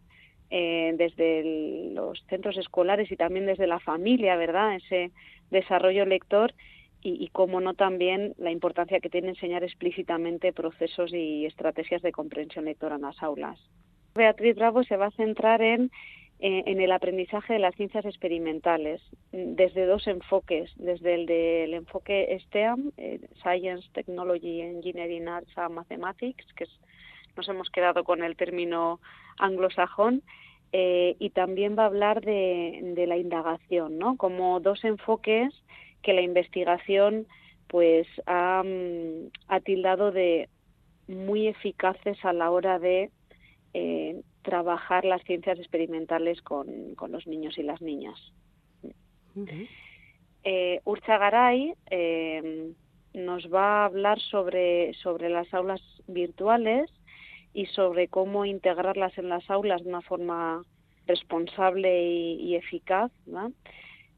eh, 0.51 0.93
desde 0.95 1.91
los 1.95 2.23
centros 2.29 2.55
escolares 2.57 3.11
y 3.11 3.15
también 3.15 3.47
desde 3.47 3.65
la 3.65 3.79
familia, 3.79 4.35
¿verdad? 4.35 4.75
Ese 4.75 5.09
desarrollo 5.49 6.05
lector 6.05 6.53
y, 7.07 7.23
y 7.23 7.29
cómo 7.29 7.61
no 7.61 7.73
también 7.73 8.33
la 8.37 8.51
importancia 8.51 8.99
que 8.99 9.09
tiene 9.09 9.29
enseñar 9.29 9.63
explícitamente 9.63 10.51
procesos 10.51 11.13
y 11.13 11.45
estrategias 11.45 12.01
de 12.01 12.11
comprensión 12.11 12.65
lectora 12.65 12.95
en 12.95 13.03
las 13.03 13.23
aulas. 13.23 13.57
Beatriz 14.13 14.55
Bravo 14.55 14.83
se 14.83 14.97
va 14.97 15.05
a 15.05 15.11
centrar 15.11 15.61
en 15.61 15.89
eh, 16.39 16.63
el 16.65 16.91
aprendizaje 16.91 17.53
de 17.53 17.59
las 17.59 17.75
ciencias 17.75 18.03
experimentales 18.03 19.01
desde 19.31 19.85
dos 19.85 20.05
enfoques, 20.07 20.69
desde 20.75 21.15
el 21.15 21.25
del 21.27 21.73
enfoque 21.75 22.37
STEAM, 22.47 22.91
eh, 22.97 23.21
Science, 23.41 23.87
Technology, 23.93 24.61
Engineering, 24.61 25.29
Arts 25.29 25.57
and 25.57 25.75
Mathematics, 25.75 26.45
que 26.55 26.65
nos 27.37 27.47
hemos 27.47 27.69
quedado 27.69 28.03
con 28.03 28.21
el 28.21 28.35
término 28.35 28.99
anglosajón, 29.37 30.23
eh, 30.73 31.15
y 31.19 31.29
también 31.29 31.77
va 31.79 31.83
a 31.83 31.85
hablar 31.85 32.19
de, 32.19 32.81
de, 32.95 33.07
la 33.07 33.15
indagación, 33.15 33.97
¿no? 33.97 34.17
Como 34.17 34.59
dos 34.59 34.83
enfoques 34.83 35.53
que 36.01 36.13
la 36.13 36.21
investigación 36.21 37.27
pues 37.67 38.07
ha, 38.25 38.63
mm, 38.63 39.29
ha 39.47 39.59
tildado 39.59 40.11
de 40.11 40.49
muy 41.07 41.47
eficaces 41.47 42.23
a 42.23 42.33
la 42.33 42.51
hora 42.51 42.79
de 42.79 43.11
eh, 43.73 44.21
trabajar 44.41 45.05
las 45.05 45.21
ciencias 45.23 45.59
experimentales 45.59 46.41
con, 46.41 46.95
los 47.09 47.27
niños 47.27 47.57
y 47.57 47.63
las 47.63 47.81
niñas. 47.81 48.17
Eh, 50.43 50.79
Urcha 50.85 51.17
Garay 51.17 51.73
eh, 51.89 52.71
nos 53.13 53.53
va 53.53 53.81
a 53.81 53.85
hablar 53.85 54.19
sobre, 54.19 54.93
sobre 54.95 55.29
las 55.29 55.53
aulas 55.53 55.81
virtuales 56.07 56.89
y 57.53 57.65
sobre 57.67 58.07
cómo 58.07 58.45
integrarlas 58.45 59.17
en 59.17 59.29
las 59.29 59.49
aulas 59.49 59.83
de 59.83 59.89
una 59.89 60.01
forma 60.01 60.63
responsable 61.07 62.05
y, 62.09 62.55
eficaz. 62.55 63.11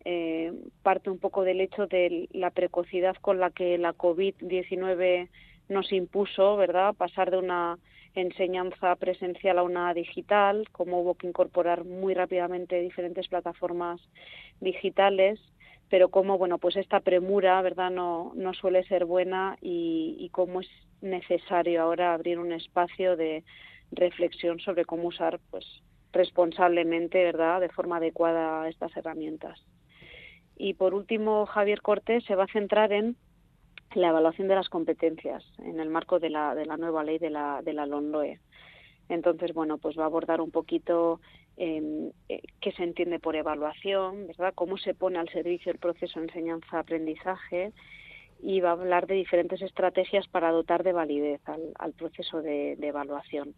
Eh, 0.06 0.54
parte 0.82 1.10
un 1.10 1.20
poco 1.20 1.44
del 1.44 1.60
hecho 1.60 1.88
de 1.88 2.30
la 2.32 2.52
precocidad 2.52 3.16
con 3.18 3.40
la 3.40 3.52
que 3.52 3.78
la 3.78 3.94
COVID-19 3.94 5.28
nos 5.68 5.92
impuso, 5.92 6.56
¿verdad? 6.56 6.96
Pasar 6.96 7.32
de 7.32 7.38
una 7.38 7.78
enseñanza 8.16 8.96
presencial 8.96 9.60
a 9.60 9.64
una 9.64 9.94
digital, 9.94 10.68
cómo 10.72 11.02
hubo 11.02 11.16
que 11.16 11.28
incorporar 11.28 11.84
muy 11.84 12.14
rápidamente 12.14 12.80
diferentes 12.80 13.28
plataformas 13.28 14.02
digitales, 14.62 15.40
pero 15.90 16.10
cómo 16.10 16.38
bueno 16.38 16.58
pues 16.58 16.76
esta 16.76 17.02
premura 17.02 17.62
verdad 17.62 17.92
no, 17.92 18.32
no 18.36 18.54
suele 18.54 18.84
ser 18.86 19.06
buena 19.06 19.58
y, 19.62 20.16
y 20.20 20.30
cómo 20.30 20.62
es 20.62 20.70
necesario 21.02 21.82
ahora 21.82 22.14
abrir 22.14 22.40
un 22.40 22.52
espacio 22.52 23.16
de 23.16 23.44
reflexión 23.92 24.60
sobre 24.60 24.86
cómo 24.86 25.08
usar 25.08 25.40
pues 25.52 25.66
responsablemente 26.12 27.24
verdad 27.24 27.62
de 27.62 27.70
forma 27.70 27.98
adecuada 27.98 28.68
estas 28.68 28.96
herramientas 28.98 29.60
y 30.60 30.74
por 30.76 30.94
último 30.94 31.46
Javier 31.48 31.82
Cortés 31.82 32.24
se 32.26 32.36
va 32.36 32.44
a 32.44 32.54
centrar 32.54 32.92
en 32.92 33.16
la 33.96 34.10
evaluación 34.10 34.50
de 34.50 34.56
las 34.56 34.70
competencias 34.70 35.44
en 35.58 35.80
el 35.80 35.90
marco 35.90 36.20
de 36.20 36.30
la, 36.30 36.54
de 36.54 36.66
la 36.66 36.78
nueva 36.78 37.04
ley 37.04 37.18
de 37.18 37.32
la, 37.32 37.62
de 37.64 37.74
la 37.74 37.88
LONLOE. 37.88 38.40
Entonces, 39.08 39.54
bueno, 39.54 39.80
pues 39.80 39.98
va 39.98 40.04
a 40.04 40.08
abordar 40.08 40.42
un 40.42 40.52
poquito 40.52 41.22
em, 41.58 42.12
eh, 42.28 42.42
qué 42.62 42.72
se 42.74 42.84
entiende 42.84 43.20
por 43.20 43.36
evaluación, 43.36 44.28
¿verdad? 44.28 44.54
Cómo 44.54 44.78
se 44.78 44.94
pone 44.94 45.18
al 45.18 45.30
servicio 45.30 45.72
el 45.72 45.80
proceso 45.80 46.20
de 46.20 46.26
enseñanza-aprendizaje 46.28 47.72
y 48.44 48.60
va 48.60 48.70
a 48.70 48.74
hablar 48.74 49.08
de 49.08 49.16
diferentes 49.16 49.62
estrategias 49.62 50.28
para 50.28 50.52
dotar 50.52 50.84
de 50.84 50.94
validez 50.94 51.42
al, 51.46 51.72
al 51.80 51.94
proceso 51.94 52.42
de, 52.42 52.74
evaluación. 52.74 53.56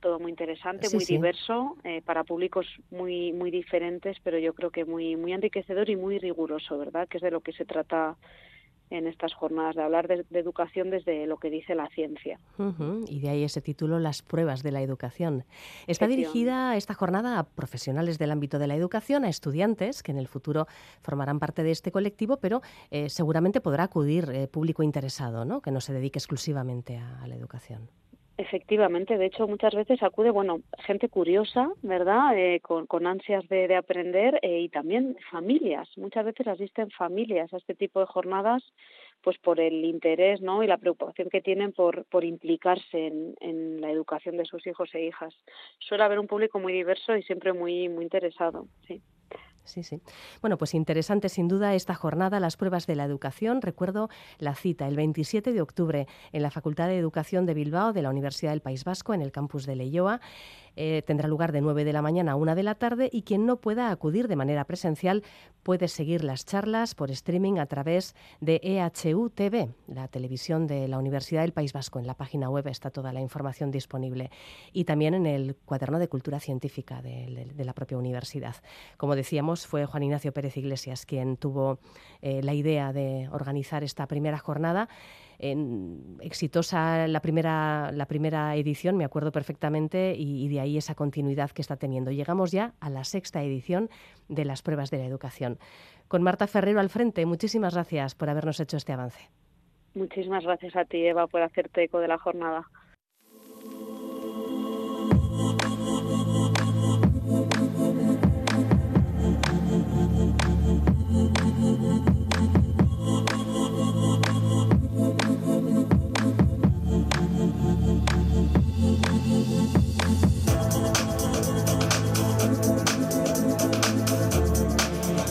Todo 0.00 0.18
muy 0.18 0.30
interesante, 0.30 0.88
muy 0.92 1.04
diverso, 1.04 1.76
eh, 1.84 2.02
para 2.02 2.24
públicos 2.24 2.66
muy 2.90 3.32
muy 3.32 3.50
diferentes, 3.50 4.16
pero 4.24 4.38
yo 4.38 4.54
creo 4.54 4.70
que 4.70 4.84
muy 4.84 5.16
muy 5.16 5.32
enriquecedor 5.32 5.90
y 5.90 5.96
muy 5.96 6.18
riguroso, 6.18 6.78
¿verdad? 6.78 7.06
Que 7.08 7.18
es 7.18 7.22
de 7.22 7.30
lo 7.30 7.40
que 7.40 7.52
se 7.52 7.64
trata 7.64 8.16
en 8.90 9.06
estas 9.06 9.32
jornadas, 9.34 9.76
de 9.76 9.82
hablar 9.82 10.08
de, 10.08 10.24
educación 10.32 10.90
desde 10.90 11.26
lo 11.26 11.38
que 11.38 11.48
dice 11.48 11.74
la 11.74 11.88
ciencia. 11.90 12.40
Y 13.06 13.20
de 13.20 13.28
ahí 13.28 13.44
ese 13.44 13.60
título, 13.60 14.00
Las 14.00 14.20
pruebas 14.22 14.62
de 14.62 14.72
la 14.72 14.82
educación. 14.82 15.44
Está 15.86 16.08
dirigida 16.08 16.76
esta 16.76 16.94
jornada 16.94 17.38
a 17.38 17.44
profesionales 17.44 18.18
del 18.18 18.32
ámbito 18.32 18.58
de 18.58 18.66
la 18.66 18.74
educación, 18.74 19.24
a 19.24 19.28
estudiantes 19.28 20.02
que 20.02 20.10
en 20.10 20.18
el 20.18 20.26
futuro 20.26 20.66
formarán 21.02 21.38
parte 21.38 21.62
de 21.62 21.70
este 21.70 21.92
colectivo, 21.92 22.38
pero 22.38 22.62
eh, 22.90 23.08
seguramente 23.08 23.60
podrá 23.60 23.84
acudir 23.84 24.28
eh, 24.32 24.48
público 24.48 24.82
interesado, 24.82 25.44
¿no? 25.44 25.62
que 25.62 25.70
no 25.70 25.80
se 25.80 25.92
dedique 25.92 26.18
exclusivamente 26.18 26.98
a 26.98 27.26
la 27.28 27.36
educación. 27.36 27.88
Efectivamente, 28.40 29.18
de 29.18 29.26
hecho 29.26 29.46
muchas 29.46 29.74
veces 29.74 30.02
acude, 30.02 30.30
bueno, 30.30 30.62
gente 30.78 31.10
curiosa, 31.10 31.70
¿verdad? 31.82 32.38
Eh, 32.38 32.60
con, 32.60 32.86
con, 32.86 33.06
ansias 33.06 33.46
de, 33.50 33.68
de 33.68 33.76
aprender 33.76 34.38
eh, 34.40 34.60
y 34.60 34.70
también 34.70 35.14
familias. 35.30 35.86
Muchas 35.98 36.24
veces 36.24 36.46
asisten 36.46 36.90
familias 36.90 37.52
a 37.52 37.58
este 37.58 37.74
tipo 37.74 38.00
de 38.00 38.06
jornadas, 38.06 38.62
pues 39.20 39.36
por 39.36 39.60
el 39.60 39.84
interés, 39.84 40.40
¿no? 40.40 40.62
Y 40.62 40.66
la 40.66 40.78
preocupación 40.78 41.28
que 41.28 41.42
tienen 41.42 41.72
por, 41.72 42.06
por 42.06 42.24
implicarse 42.24 43.08
en, 43.08 43.34
en 43.40 43.82
la 43.82 43.90
educación 43.90 44.38
de 44.38 44.46
sus 44.46 44.66
hijos 44.66 44.88
e 44.94 45.04
hijas. 45.04 45.34
Suele 45.78 46.04
haber 46.04 46.18
un 46.18 46.26
público 46.26 46.58
muy 46.58 46.72
diverso 46.72 47.14
y 47.14 47.22
siempre 47.24 47.52
muy, 47.52 47.90
muy 47.90 48.04
interesado, 48.04 48.68
sí. 48.88 49.02
Sí, 49.64 49.82
sí. 49.82 50.00
Bueno, 50.40 50.58
pues 50.58 50.74
interesante 50.74 51.28
sin 51.28 51.46
duda 51.46 51.74
esta 51.74 51.94
jornada, 51.94 52.40
las 52.40 52.56
pruebas 52.56 52.86
de 52.86 52.96
la 52.96 53.04
educación. 53.04 53.62
Recuerdo 53.62 54.08
la 54.38 54.54
cita 54.54 54.88
el 54.88 54.96
27 54.96 55.52
de 55.52 55.60
octubre 55.60 56.06
en 56.32 56.42
la 56.42 56.50
Facultad 56.50 56.88
de 56.88 56.98
Educación 56.98 57.46
de 57.46 57.54
Bilbao 57.54 57.92
de 57.92 58.02
la 58.02 58.10
Universidad 58.10 58.50
del 58.50 58.62
País 58.62 58.84
Vasco, 58.84 59.14
en 59.14 59.22
el 59.22 59.32
campus 59.32 59.66
de 59.66 59.76
Leyoa. 59.76 60.20
Eh, 60.76 61.02
tendrá 61.06 61.28
lugar 61.28 61.52
de 61.52 61.60
9 61.60 61.84
de 61.84 61.92
la 61.92 62.02
mañana 62.02 62.32
a 62.32 62.36
1 62.36 62.54
de 62.54 62.62
la 62.62 62.74
tarde 62.74 63.10
y 63.12 63.22
quien 63.22 63.46
no 63.46 63.56
pueda 63.56 63.90
acudir 63.90 64.28
de 64.28 64.36
manera 64.36 64.64
presencial 64.64 65.22
puede 65.62 65.88
seguir 65.88 66.24
las 66.24 66.44
charlas 66.44 66.94
por 66.94 67.10
streaming 67.10 67.58
a 67.58 67.66
través 67.66 68.14
de 68.40 68.60
EHU 68.62 69.30
TV, 69.30 69.68
la 69.86 70.08
televisión 70.08 70.66
de 70.66 70.88
la 70.88 70.98
Universidad 70.98 71.42
del 71.42 71.52
País 71.52 71.72
Vasco. 71.72 71.98
En 71.98 72.06
la 72.06 72.14
página 72.14 72.48
web 72.48 72.66
está 72.68 72.90
toda 72.90 73.12
la 73.12 73.20
información 73.20 73.70
disponible 73.70 74.30
y 74.72 74.84
también 74.84 75.14
en 75.14 75.26
el 75.26 75.56
cuaderno 75.56 75.98
de 75.98 76.08
cultura 76.08 76.40
científica 76.40 77.02
de, 77.02 77.46
la 77.56 77.74
propia 77.74 77.98
universidad. 77.98 78.56
Como 78.96 79.16
decíamos, 79.16 79.66
fue 79.66 79.86
Juan 79.86 80.02
Ignacio 80.02 80.32
Pérez 80.32 80.56
Iglesias 80.56 81.04
quien 81.04 81.36
tuvo 81.36 81.78
eh, 82.22 82.42
la 82.42 82.54
idea 82.54 82.92
de 82.92 83.28
organizar 83.30 83.84
esta 83.84 84.06
primera 84.06 84.38
jornada 84.38 84.88
exitosa 86.20 87.08
la 87.08 87.20
primera, 87.20 87.90
la 87.92 88.06
primera 88.06 88.56
edición, 88.56 88.96
me 88.96 89.04
acuerdo 89.04 89.32
perfectamente, 89.32 90.14
y, 90.16 90.48
de 90.48 90.60
ahí 90.60 90.76
esa 90.76 90.94
continuidad 90.94 91.50
que 91.50 91.62
está 91.62 91.76
teniendo. 91.76 92.10
Llegamos 92.10 92.52
ya 92.52 92.74
a 92.80 92.90
la 92.90 93.04
sexta 93.04 93.42
edición 93.42 93.88
de 94.28 94.44
las 94.44 94.62
pruebas 94.62 94.90
de 94.90 94.98
la 94.98 95.06
educación. 95.06 95.58
Con 96.08 96.22
Marta 96.22 96.46
Ferrero 96.46 96.80
al 96.80 96.90
frente, 96.90 97.24
muchísimas 97.26 97.74
gracias 97.74 98.14
por 98.14 98.28
habernos 98.28 98.60
hecho 98.60 98.76
este 98.76 98.92
avance. 98.92 99.30
Muchísimas 99.94 100.44
gracias 100.44 100.76
a 100.76 100.84
ti, 100.84 101.04
Eva, 101.04 101.26
por 101.26 101.42
hacerte 101.42 101.84
eco 101.84 101.98
de 101.98 102.08
la 102.08 102.18
jornada. 102.18 102.68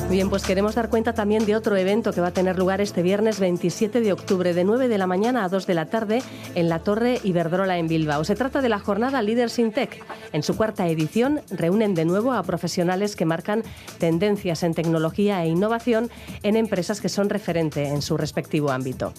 Bien, 0.10 0.28
pues 0.28 0.42
queremos 0.42 0.74
dar 0.74 0.90
cuenta 0.90 1.14
también 1.14 1.46
de 1.46 1.56
otro 1.56 1.78
evento 1.78 2.12
que 2.12 2.20
va 2.20 2.30
a 2.30 2.34
tener 2.34 2.58
lugar 2.58 2.82
este 2.82 3.04
viernes 3.04 3.40
27 3.40 4.02
de 4.02 4.12
octubre 4.12 4.56
de 4.56 4.64
9 4.64 4.88
de 4.88 4.98
la 4.98 5.06
mañana 5.06 5.44
a 5.44 5.50
2 5.50 5.68
de 5.68 5.74
la 5.76 5.86
tarde 5.86 6.24
en 6.56 6.68
la 6.68 6.80
Torre 6.80 7.20
Iberdrola 7.24 7.78
en 7.78 7.88
Bilbao. 7.88 8.24
Se 8.24 8.34
trata 8.34 8.60
de 8.62 8.70
la 8.70 8.80
jornada 8.80 9.22
Leaders 9.22 9.60
in 9.60 9.72
Tech. 9.72 10.04
En 10.34 10.42
su 10.42 10.58
cuarta 10.58 10.88
edición 10.88 11.42
reúnen 11.52 11.94
de 11.94 12.06
nuevo 12.06 12.34
a 12.34 12.42
profesionales 12.42 13.16
que 13.16 13.26
marcan 13.26 13.62
tendencias 14.00 14.64
en 14.64 14.74
tecnología 14.74 15.44
e 15.44 15.50
innovación 15.50 16.10
en 16.42 16.56
empresas 16.56 17.02
que 17.02 17.10
son 17.10 17.30
referente 17.30 17.88
en 17.88 18.02
su 18.02 18.18
respectivo 18.18 18.72
ámbito. 18.72 19.14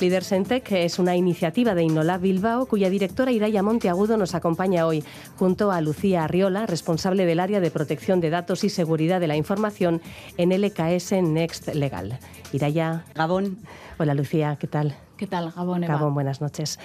Leaders 0.00 0.32
in 0.32 0.42
Tech 0.42 0.72
es 0.72 0.98
una 0.98 1.14
iniciativa 1.14 1.76
de 1.76 1.84
Innolab 1.84 2.20
Bilbao 2.20 2.66
cuya 2.66 2.90
directora 2.90 3.30
Iraya 3.30 3.62
Monteagudo 3.62 4.16
nos 4.16 4.34
acompaña 4.34 4.88
hoy 4.88 5.04
junto 5.36 5.70
a 5.70 5.80
Lucía 5.80 6.24
Arriola, 6.24 6.66
responsable 6.66 7.26
del 7.26 7.38
área 7.38 7.60
de 7.60 7.70
protección 7.70 8.20
de 8.20 8.30
datos 8.30 8.64
y 8.64 8.70
seguridad 8.70 9.20
de 9.20 9.28
la 9.28 9.36
información 9.36 10.02
en 10.36 10.50
LKS 10.50 11.12
Next 11.22 11.68
Legal. 11.74 12.18
Iraya. 12.52 13.04
Gabón. 13.14 13.58
Hola 13.98 14.14
Lucía, 14.14 14.56
¿qué 14.58 14.66
tal? 14.66 14.94
¿Qué 15.16 15.26
tal, 15.26 15.50
Gabón? 15.50 15.84
Eva? 15.84 15.94
Gabón, 15.94 16.14
buenas 16.14 16.40
noches. 16.40 16.78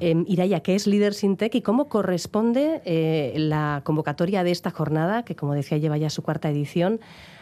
Eh, 0.00 0.24
Iraya, 0.26 0.60
¿qué 0.60 0.74
es 0.74 0.86
Líder 0.86 1.14
Tech 1.36 1.54
y 1.54 1.62
cómo 1.62 1.88
corresponde 1.88 2.82
eh, 2.84 3.34
la 3.36 3.82
convocatoria 3.84 4.42
de 4.42 4.50
esta 4.50 4.70
jornada, 4.70 5.24
que 5.24 5.36
como 5.36 5.54
decía 5.54 5.78
lleva 5.78 5.96
ya 5.96 6.10
su 6.10 6.22
cuarta 6.22 6.50
edición, 6.50 7.00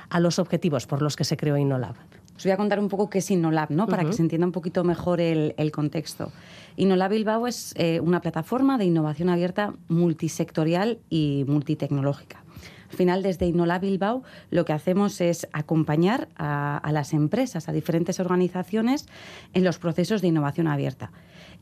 a 0.08 0.20
los 0.20 0.38
objetivos 0.38 0.86
por 0.86 1.02
los 1.02 1.16
que 1.16 1.24
se 1.24 1.36
creó 1.36 1.56
Innolab? 1.56 1.94
Os 2.36 2.44
voy 2.44 2.52
a 2.52 2.56
contar 2.56 2.80
un 2.80 2.88
poco 2.88 3.10
qué 3.10 3.18
es 3.18 3.30
Innolab, 3.30 3.70
¿no? 3.70 3.86
para 3.86 4.04
que 4.04 4.12
se 4.12 4.22
entienda 4.22 4.46
un 4.46 4.52
poquito 4.52 4.82
mejor 4.82 5.20
el, 5.20 5.72
contexto. 5.72 6.32
Innolab 6.76 7.10
Bilbao 7.10 7.46
es 7.46 7.74
eh, 7.76 8.00
una 8.00 8.20
plataforma 8.20 8.78
de 8.78 8.86
innovación 8.86 9.28
abierta 9.28 9.74
multisectorial 9.88 10.98
y 11.10 11.44
multitecnológica. 11.46 12.42
Al 12.90 12.96
final, 12.96 13.22
desde 13.22 13.46
Inolab 13.46 13.82
Bilbao, 13.82 14.22
lo 14.50 14.64
que 14.64 14.72
hacemos 14.72 15.20
es 15.20 15.46
acompañar 15.52 16.28
a, 16.36 16.90
las 16.92 17.12
empresas, 17.12 17.68
a 17.68 17.72
diferentes 17.72 18.18
organizaciones, 18.18 19.06
en 19.54 19.64
los 19.64 19.78
procesos 19.78 20.22
de 20.22 20.28
innovación 20.28 20.66
abierta, 20.66 21.12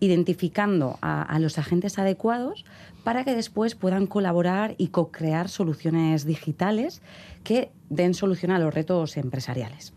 identificando 0.01 0.99
a, 1.03 1.39
los 1.39 1.59
agentes 1.59 1.99
adecuados 1.99 2.65
para 3.05 3.25
que 3.25 3.35
después 3.35 3.75
puedan 3.75 4.07
colaborar 4.07 4.75
y 4.79 4.89
co-crear 4.89 5.49
soluciones 5.49 6.25
digitales 6.25 7.03
que 7.45 7.71
den 7.91 8.15
solución 8.15 8.51
a 8.51 8.59
los 8.59 8.73
retos 8.73 9.17
empresariales. 9.17 9.93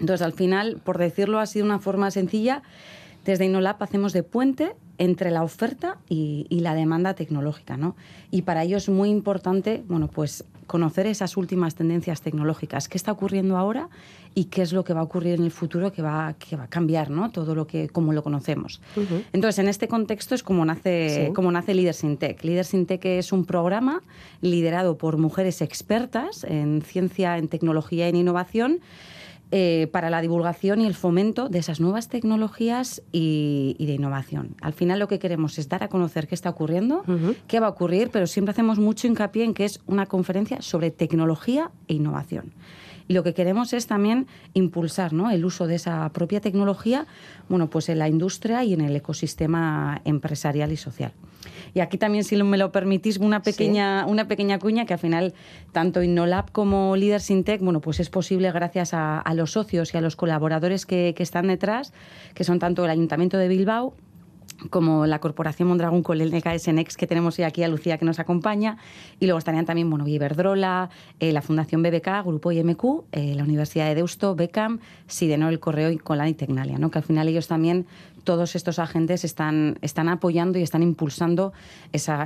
Entonces, 0.00 0.24
al 0.24 0.32
final, 0.32 0.80
por 0.84 0.98
decirlo 0.98 1.38
así 1.38 1.60
de 1.60 1.64
una 1.64 1.78
forma 1.78 2.10
sencilla, 2.10 2.62
desde 3.24 3.46
Inolab 3.46 3.82
hacemos 3.82 4.12
de 4.12 4.22
puente 4.22 4.76
entre 4.98 5.30
la 5.30 5.42
oferta 5.42 5.98
y, 6.08 6.46
la 6.50 6.74
demanda 6.74 7.14
tecnológica, 7.14 7.76
¿no? 7.76 7.96
Y 8.30 8.42
para 8.42 8.62
ello 8.62 8.76
es 8.76 8.88
muy 8.88 9.10
importante, 9.10 9.84
bueno, 9.88 10.08
pues 10.08 10.44
conocer 10.66 11.06
esas 11.06 11.36
últimas 11.36 11.74
tendencias 11.74 12.20
tecnológicas, 12.20 12.88
qué 12.88 12.98
está 12.98 13.12
ocurriendo 13.12 13.56
ahora 13.56 13.88
y 14.34 14.44
qué 14.44 14.62
es 14.62 14.72
lo 14.72 14.84
que 14.84 14.92
va 14.92 15.00
a 15.00 15.04
ocurrir 15.04 15.34
en 15.34 15.44
el 15.44 15.50
futuro 15.50 15.92
que 15.92 16.02
va, 16.02 16.34
que 16.34 16.56
va 16.56 16.64
a 16.64 16.68
cambiar, 16.68 17.10
¿no? 17.10 17.30
Todo 17.30 17.54
lo 17.54 17.66
que 17.66 17.88
como 17.88 18.12
lo 18.12 18.22
conocemos. 18.22 18.80
Entonces, 19.32 19.58
en 19.58 19.68
este 19.68 19.88
contexto 19.88 20.34
es 20.34 20.42
como 20.42 20.64
nace, 20.64 21.32
como 21.34 21.50
nace 21.50 21.74
Leaders 21.74 22.04
in 22.04 22.16
Tech. 22.16 22.42
Leaders 22.44 22.74
in 22.74 22.86
Tech 22.86 23.04
es 23.04 23.32
un 23.32 23.44
programa 23.44 24.02
liderado 24.40 24.98
por 24.98 25.16
mujeres 25.16 25.62
expertas 25.62 26.44
en 26.44 26.82
ciencia, 26.82 27.38
en 27.38 27.48
tecnología 27.48 28.06
y 28.06 28.10
en 28.10 28.16
innovación 28.16 28.80
eh, 29.52 29.88
para 29.92 30.10
la 30.10 30.20
divulgación 30.20 30.80
y 30.80 30.86
el 30.86 30.94
fomento 30.94 31.48
de 31.48 31.60
esas 31.60 31.78
nuevas 31.78 32.08
tecnologías 32.08 33.02
y, 33.12 33.76
de 33.78 33.94
innovación. 33.94 34.56
Al 34.60 34.72
final 34.72 34.98
lo 34.98 35.06
que 35.06 35.20
queremos 35.20 35.58
es 35.58 35.68
dar 35.68 35.84
a 35.84 35.88
conocer 35.88 36.26
qué 36.26 36.34
está 36.34 36.50
ocurriendo, 36.50 37.04
qué 37.46 37.60
va 37.60 37.68
a 37.68 37.70
ocurrir, 37.70 38.10
pero 38.10 38.26
siempre 38.26 38.50
hacemos 38.50 38.78
mucho 38.78 39.06
hincapié 39.06 39.44
en 39.44 39.54
que 39.54 39.64
es 39.64 39.80
una 39.86 40.06
conferencia 40.06 40.62
sobre 40.62 40.90
tecnología 40.90 41.70
e 41.86 41.94
innovación. 41.94 42.52
Y 43.08 43.14
lo 43.14 43.22
que 43.22 43.34
queremos 43.34 43.72
es 43.72 43.86
también 43.86 44.26
impulsar 44.52 45.12
¿no? 45.12 45.30
el 45.30 45.44
uso 45.44 45.66
de 45.66 45.76
esa 45.76 46.08
propia 46.10 46.40
tecnología 46.40 47.06
bueno, 47.48 47.70
pues 47.70 47.88
en 47.88 48.00
la 48.00 48.08
industria 48.08 48.64
y 48.64 48.72
en 48.72 48.80
el 48.80 48.96
ecosistema 48.96 50.00
empresarial 50.04 50.72
y 50.72 50.76
social. 50.76 51.12
Y 51.76 51.80
aquí 51.80 51.98
también, 51.98 52.24
si 52.24 52.42
me 52.42 52.56
lo 52.56 52.72
permitís, 52.72 53.18
una 53.18 53.42
pequeña, 53.42 54.06
una 54.06 54.26
pequeña 54.26 54.58
cuña 54.58 54.86
que 54.86 54.94
al 54.94 54.98
final, 54.98 55.34
tanto 55.72 56.02
Innolab 56.02 56.50
como 56.50 56.96
Leaders 56.96 57.30
in 57.30 57.44
Tech, 57.44 57.60
bueno, 57.60 57.82
pues 57.82 58.00
es 58.00 58.08
posible 58.08 58.50
gracias 58.50 58.94
a, 58.94 59.22
los 59.34 59.52
socios 59.52 59.92
y 59.92 59.98
a 59.98 60.00
los 60.00 60.16
colaboradores 60.16 60.86
que, 60.86 61.12
que 61.14 61.22
están 61.22 61.48
detrás, 61.48 61.92
que 62.32 62.44
son 62.44 62.58
tanto 62.60 62.82
el 62.86 62.90
Ayuntamiento 62.90 63.36
de 63.36 63.48
Bilbao, 63.48 63.92
como 64.70 65.04
la 65.04 65.18
Corporación 65.18 65.68
Mondragón 65.68 66.02
con 66.02 66.18
el 66.18 66.34
NKS 66.34 66.68
Next 66.68 66.96
que 66.98 67.06
tenemos 67.06 67.38
hoy 67.38 67.44
aquí 67.44 67.62
a 67.62 67.68
Lucía 67.68 67.98
que 67.98 68.06
nos 68.06 68.18
acompaña 68.18 68.78
y 69.20 69.26
luego 69.26 69.38
estarían 69.38 69.66
también 69.66 69.90
bueno, 69.90 70.08
Iberdrola, 70.08 70.88
eh, 71.20 71.30
la 71.32 71.42
Fundación 71.42 71.82
BBK, 71.82 72.24
Grupo 72.24 72.52
IMQ, 72.52 73.04
eh, 73.12 73.34
la 73.34 73.44
Universidad 73.44 73.86
de 73.86 73.96
Deusto, 73.96 74.34
Becam, 74.34 74.78
Sidenor, 75.08 75.52
el 75.52 75.60
Correo 75.60 75.90
y 75.90 75.98
Colán 75.98 76.28
y 76.28 76.34
Tecnalia, 76.34 76.78
¿no? 76.78 76.90
que 76.90 76.96
al 76.96 77.04
final 77.04 77.28
ellos 77.28 77.48
también 77.48 77.84
todos 78.26 78.56
estos 78.56 78.78
agentes 78.78 79.24
están, 79.24 79.78
están 79.80 80.10
apoyando 80.10 80.58
y 80.58 80.62
están 80.62 80.82
impulsando 80.82 81.54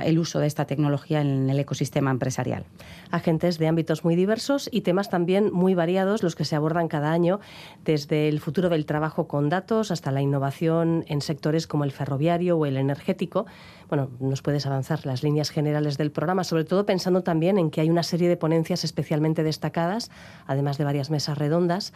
el 0.03 0.19
uso 0.19 0.39
de 0.39 0.47
esta 0.47 0.65
tecnología 0.65 1.21
en 1.21 1.49
el 1.49 1.59
ecosistema 1.59 2.11
empresarial. 2.11 2.65
Agentes 3.11 3.59
de 3.59 3.67
ámbitos 3.67 4.03
muy 4.03 4.17
diversos 4.17 4.67
y 4.73 4.81
temas 4.81 5.09
también 5.09 5.53
muy 5.53 5.75
variados 5.75 6.23
los 6.23 6.35
que 6.35 6.43
se 6.43 6.55
abordan 6.57 6.87
cada 6.87 7.11
año, 7.11 7.39
desde 7.85 8.27
el 8.27 8.39
futuro 8.39 8.67
del 8.67 8.85
trabajo 8.85 9.27
con 9.27 9.47
datos 9.47 9.91
hasta 9.91 10.11
la 10.11 10.21
innovación 10.21 11.05
en 11.07 11.21
sectores 11.21 11.67
como 11.67 11.83
el 11.83 11.91
ferroviario 11.91 12.57
o 12.57 12.65
el 12.65 12.77
energético. 12.77 13.45
Bueno, 13.87 14.09
nos 14.19 14.41
puedes 14.41 14.65
avanzar 14.65 15.05
las 15.05 15.21
líneas 15.21 15.51
generales 15.51 15.99
del 15.99 16.11
programa, 16.11 16.43
sobre 16.43 16.65
todo 16.65 16.85
pensando 16.85 17.21
también 17.21 17.59
en 17.59 17.69
que 17.69 17.79
hay 17.79 17.91
una 17.91 18.03
serie 18.03 18.27
de 18.27 18.37
ponencias 18.37 18.83
especialmente 18.83 19.43
destacadas, 19.43 20.09
además 20.47 20.79
de 20.79 20.83
varias 20.83 21.11
mesas 21.11 21.37
redondas 21.37 21.93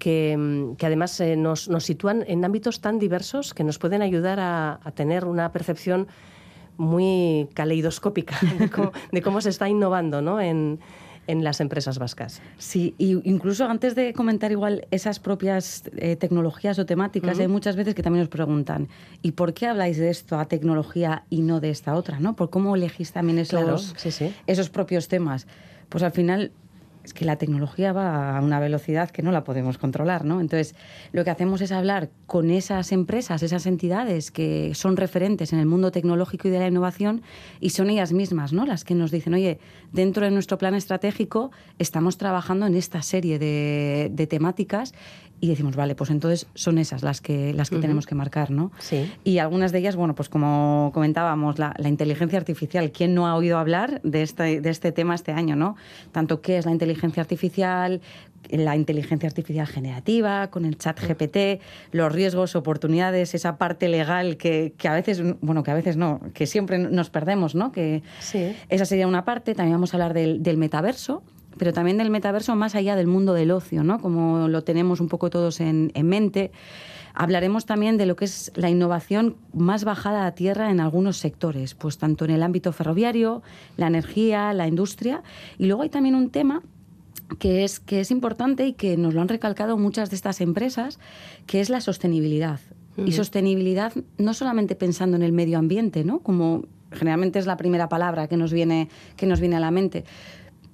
que, 0.00 0.74
además 0.82 1.20
eh, 1.20 1.36
nos, 1.36 1.68
sitúan 1.78 2.24
en 2.26 2.44
ámbitos 2.44 2.80
tan 2.80 2.98
diversos 2.98 3.54
que 3.54 3.62
nos 3.62 3.78
pueden 3.78 4.02
ayudar 4.02 4.40
a, 4.40 4.80
tener 4.96 5.26
una 5.26 5.52
percepción 5.52 6.08
muy 6.76 7.48
caleidoscópica 7.54 8.36
de 9.12 9.22
cómo, 9.22 9.40
se 9.40 9.50
está 9.50 9.68
innovando 9.68 10.20
¿no? 10.20 10.40
en, 10.40 10.80
las 11.28 11.60
empresas 11.60 12.00
vascas. 12.00 12.42
Sí, 12.58 12.96
y 12.98 13.12
incluso 13.28 13.64
antes 13.66 13.94
de 13.94 14.12
comentar 14.12 14.50
igual 14.50 14.88
esas 14.90 15.20
propias 15.20 15.84
eh, 15.96 16.16
tecnologías 16.16 16.76
o 16.80 16.86
temáticas, 16.86 17.38
hay 17.38 17.46
muchas 17.46 17.76
veces 17.76 17.94
que 17.94 18.02
también 18.02 18.22
nos 18.22 18.28
preguntan, 18.28 18.88
¿y 19.22 19.30
por 19.32 19.54
qué 19.54 19.68
habláis 19.68 19.96
de 19.96 20.10
esto 20.10 20.40
a 20.40 20.46
tecnología 20.46 21.22
y 21.30 21.42
no 21.42 21.60
de 21.60 21.70
esta 21.70 21.94
otra? 21.94 22.18
¿no? 22.18 22.34
¿Por 22.34 22.50
cómo 22.50 22.74
elegís 22.74 23.12
también 23.12 23.38
esos, 23.38 23.94
esos 24.48 24.70
propios 24.70 25.06
temas? 25.06 25.46
Pues 25.88 26.02
al 26.02 26.10
final 26.10 26.50
que 27.14 27.24
la 27.24 27.36
tecnología 27.36 27.92
va 27.92 28.36
a 28.36 28.40
una 28.40 28.60
velocidad 28.60 29.10
que 29.10 29.22
no 29.22 29.32
la 29.32 29.44
podemos 29.44 29.78
controlar, 29.78 30.24
¿no? 30.24 30.40
Entonces, 30.40 30.74
lo 31.12 31.24
que 31.24 31.30
hacemos 31.30 31.60
es 31.60 31.72
hablar 31.72 32.10
con 32.26 32.50
esas 32.50 32.92
empresas, 32.92 33.42
esas 33.42 33.66
entidades 33.66 34.30
que 34.30 34.74
son 34.74 34.96
referentes 34.96 35.52
en 35.52 35.58
el 35.58 35.66
mundo 35.66 35.90
tecnológico 35.90 36.48
y 36.48 36.50
de 36.50 36.58
la 36.58 36.68
innovación 36.68 37.22
y 37.60 37.70
son 37.70 37.90
ellas 37.90 38.12
mismas, 38.12 38.52
¿no? 38.52 38.66
Las 38.66 38.84
que 38.84 38.94
nos 38.94 39.10
dicen, 39.10 39.34
oye, 39.34 39.58
dentro 39.92 40.24
de 40.24 40.30
nuestro 40.30 40.58
plan 40.58 40.74
estratégico 40.74 41.50
estamos 41.78 42.18
trabajando 42.18 42.66
en 42.66 42.74
esta 42.74 43.02
serie 43.02 43.38
de 43.38 44.26
temáticas 44.28 44.92
y 45.40 45.48
decimos, 45.48 45.74
vale, 45.74 45.94
pues 45.94 46.10
entonces 46.10 46.46
son 46.54 46.78
esas 46.78 47.02
las 47.02 47.20
que, 47.20 47.54
las 47.54 47.70
que 47.70 47.78
tenemos 47.78 48.06
que 48.06 48.14
marcar, 48.14 48.50
¿no? 48.50 48.72
Sí. 48.78 49.10
Y 49.24 49.38
algunas 49.38 49.72
de 49.72 49.78
ellas, 49.78 49.96
bueno, 49.96 50.14
pues 50.14 50.28
como 50.28 50.90
comentábamos, 50.92 51.58
la, 51.58 51.74
inteligencia 51.84 52.38
artificial. 52.38 52.92
¿Quién 52.92 53.14
no 53.14 53.26
ha 53.26 53.34
oído 53.34 53.58
hablar 53.58 54.00
de 54.02 54.22
este, 54.22 54.60
de 54.60 54.70
este 54.70 54.92
tema 54.92 55.14
este 55.14 55.32
año, 55.32 55.56
no? 55.56 55.76
Tanto 56.12 56.42
qué 56.42 56.58
es 56.58 56.66
la 56.66 56.72
inteligencia 56.72 57.22
artificial, 57.22 58.02
la 58.50 58.76
inteligencia 58.76 59.28
artificial 59.28 59.66
generativa, 59.66 60.50
con 60.50 60.66
el 60.66 60.76
chat 60.76 61.00
GPT, 61.00 61.62
los 61.92 62.12
riesgos, 62.12 62.54
oportunidades, 62.54 63.34
esa 63.34 63.56
parte 63.56 63.88
legal 63.88 64.36
que, 64.36 64.74
que, 64.76 64.88
a 64.88 64.92
veces, 64.92 65.22
bueno, 65.40 65.62
que 65.62 65.70
a 65.70 65.74
veces 65.74 65.96
no, 65.96 66.20
que 66.34 66.46
siempre 66.46 66.78
nos 66.78 67.08
perdemos, 67.08 67.54
¿no? 67.54 67.72
Que 67.72 68.02
sí. 68.20 68.54
esa 68.68 68.84
sería 68.84 69.06
una 69.06 69.24
parte. 69.24 69.54
También 69.54 69.76
vamos 69.76 69.94
a 69.94 69.96
hablar 69.96 70.12
del, 70.12 70.42
del 70.42 70.58
metaverso, 70.58 71.22
pero 71.58 71.72
también 71.72 71.98
del 71.98 72.10
metaverso 72.10 72.54
más 72.56 72.74
allá 72.74 72.96
del 72.96 73.06
mundo 73.06 73.34
del 73.34 73.50
ocio, 73.50 73.82
¿no? 73.82 74.00
Como 74.00 74.48
lo 74.48 74.62
tenemos 74.62 75.00
un 75.00 75.08
poco 75.08 75.30
todos 75.30 75.60
en, 75.60 75.92
mente. 76.04 76.52
Hablaremos 77.14 77.66
también 77.66 77.96
de 77.96 78.06
lo 78.06 78.16
que 78.16 78.24
es 78.24 78.52
la 78.54 78.70
innovación 78.70 79.36
más 79.52 79.84
bajada 79.84 80.26
a 80.26 80.32
tierra 80.32 80.70
en 80.70 80.80
algunos 80.80 81.16
sectores, 81.16 81.74
pues 81.74 81.98
tanto 81.98 82.24
en 82.24 82.30
el 82.30 82.42
ámbito 82.42 82.72
ferroviario, 82.72 83.42
la 83.76 83.88
energía, 83.88 84.52
la 84.54 84.68
industria. 84.68 85.22
Y 85.58 85.66
luego 85.66 85.82
hay 85.82 85.88
también 85.88 86.14
un 86.14 86.30
tema 86.30 86.62
que 87.38 87.64
es, 87.64 87.80
que 87.80 88.00
es 88.00 88.10
importante 88.10 88.66
y 88.66 88.72
que 88.72 88.96
nos 88.96 89.14
lo 89.14 89.20
han 89.20 89.28
recalcado 89.28 89.76
muchas 89.76 90.10
de 90.10 90.16
estas 90.16 90.40
empresas, 90.40 90.98
que 91.46 91.60
es 91.60 91.68
la 91.68 91.80
sostenibilidad. 91.80 92.60
Y 92.96 93.12
sostenibilidad 93.12 93.94
no 94.18 94.34
solamente 94.34 94.74
pensando 94.74 95.16
en 95.16 95.22
el 95.22 95.32
medio 95.32 95.58
ambiente, 95.58 96.04
¿no? 96.04 96.18
Como 96.18 96.64
generalmente 96.92 97.38
es 97.38 97.46
la 97.46 97.56
primera 97.56 97.88
palabra 97.88 98.28
que 98.28 98.36
nos 98.36 98.52
viene, 98.52 98.88
que 99.16 99.26
nos 99.26 99.40
viene 99.40 99.56
a 99.56 99.60
la 99.60 99.70
mente, 99.70 100.04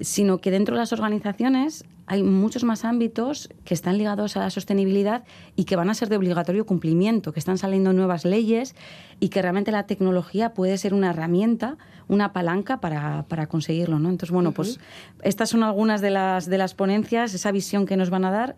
sino 0.00 0.38
que 0.38 0.50
dentro 0.50 0.74
de 0.74 0.80
las 0.80 0.92
organizaciones 0.92 1.85
hay 2.06 2.22
muchos 2.22 2.62
más 2.62 2.85
ámbitos 2.85 3.48
que 3.64 3.74
están 3.74 3.98
ligados 3.98 4.37
a 4.37 4.40
la 4.40 4.50
sostenibilidad 4.50 5.24
y 5.56 5.64
que 5.64 5.74
van 5.74 5.90
a 5.90 5.94
ser 5.94 6.09
de 6.09 6.16
obligatorio 6.16 6.64
cumplimiento, 6.64 7.32
que 7.32 7.40
están 7.40 7.59
saliendo 7.59 7.92
nuevas 7.92 8.24
leyes 8.24 8.76
y 9.18 9.28
que 9.28 9.42
realmente 9.42 9.72
la 9.72 9.87
tecnología 9.87 10.54
puede 10.54 10.78
ser 10.78 10.94
una 10.94 11.11
herramienta, 11.11 11.78
una 12.06 12.32
palanca 12.32 12.80
para, 12.80 13.46
conseguirlo. 13.48 13.98
¿no? 13.98 14.11
Entonces, 14.11 14.32
bueno, 14.32 14.52
pues 14.52 14.78
estas 15.22 15.50
son 15.50 15.64
algunas 15.64 16.00
de 16.00 16.11
las, 16.11 16.46
de 16.46 16.59
las 16.59 16.74
ponencias, 16.74 17.35
esa 17.35 17.50
visión 17.50 17.87
que 17.87 17.96
nos 17.96 18.11
van 18.11 18.24
a 18.24 18.30
dar 18.30 18.56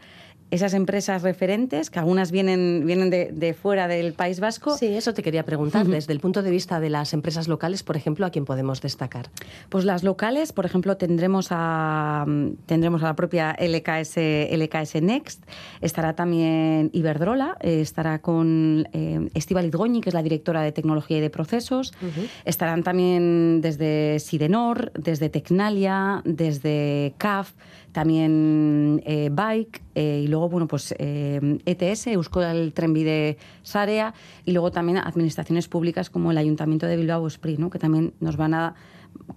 esas 0.51 0.75
empresas 0.75 1.23
referentes, 1.23 1.91
que 1.91 1.99
algunas 1.99 2.31
vienen, 2.31 2.85
vienen 2.87 3.11
de, 3.11 3.55
fuera 3.55 3.89
del 3.89 4.15
País 4.15 4.41
Vasco. 4.41 4.77
Sí, 4.77 4.87
eso 4.87 5.13
te 5.13 5.23
quería 5.23 5.45
preguntar. 5.45 5.87
Desde 5.87 6.13
el 6.13 6.21
punto 6.21 6.43
de 6.43 6.51
vista 6.51 6.81
de 6.81 6.91
las 6.91 7.13
empresas 7.13 7.49
locales, 7.49 7.83
por 7.83 7.97
ejemplo, 7.97 8.25
¿a 8.25 8.31
quién 8.31 8.45
podemos 8.45 8.81
destacar? 8.81 9.31
Pues 9.69 9.85
las 9.85 10.03
locales, 10.03 10.53
por 10.53 10.65
ejemplo, 10.65 10.97
tendremos 10.97 11.49
a, 11.51 12.25
tendremos 12.67 13.03
a 13.03 13.07
la 13.07 13.17
propia 13.17 13.57
LKS, 13.59 14.17
LKS 14.51 15.03
Next, 15.03 15.45
estará 15.81 16.15
también 16.15 16.91
Iberdrola, 16.93 17.57
eh, 17.61 17.81
estará 17.81 18.21
con 18.21 18.89
eh, 18.93 19.29
Estiva 19.35 19.59
que 19.63 20.09
es 20.09 20.15
la 20.15 20.23
directora 20.23 20.63
de 20.63 20.73
tecnología 20.73 21.19
y 21.19 21.21
de 21.21 21.31
procesos, 21.31 21.93
estarán 22.45 22.83
también 22.83 23.61
desde 23.61 24.19
Sidenor, 24.21 24.93
desde 24.95 25.29
Tecnalia, 25.29 26.23
desde 26.25 27.15
CAF, 27.19 27.53
también 27.93 29.03
eh, 29.05 29.31
Bike 29.33 29.83
eh, 29.95 30.23
y 30.25 30.29
luego, 30.29 30.49
bueno, 30.49 30.67
pues 30.67 30.93
ETS, 30.93 32.07
eh, 32.07 32.11
e 32.11 32.13
Euskal 32.13 32.73
Trenbide 32.73 33.39
Sarea 33.63 34.15
y 34.45 34.53
luego 34.53 34.71
también 34.71 34.99
administraciones 34.99 35.69
públicas 35.69 36.11
como 36.11 36.31
el 36.31 36.39
Ayuntamiento 36.39 36.87
de 36.87 36.97
Bilbao 36.97 37.27
Esprit, 37.27 37.59
¿no? 37.59 37.71
que 37.71 37.79
también 37.79 38.15
nos 38.21 38.37
van 38.37 38.55
a 38.55 38.75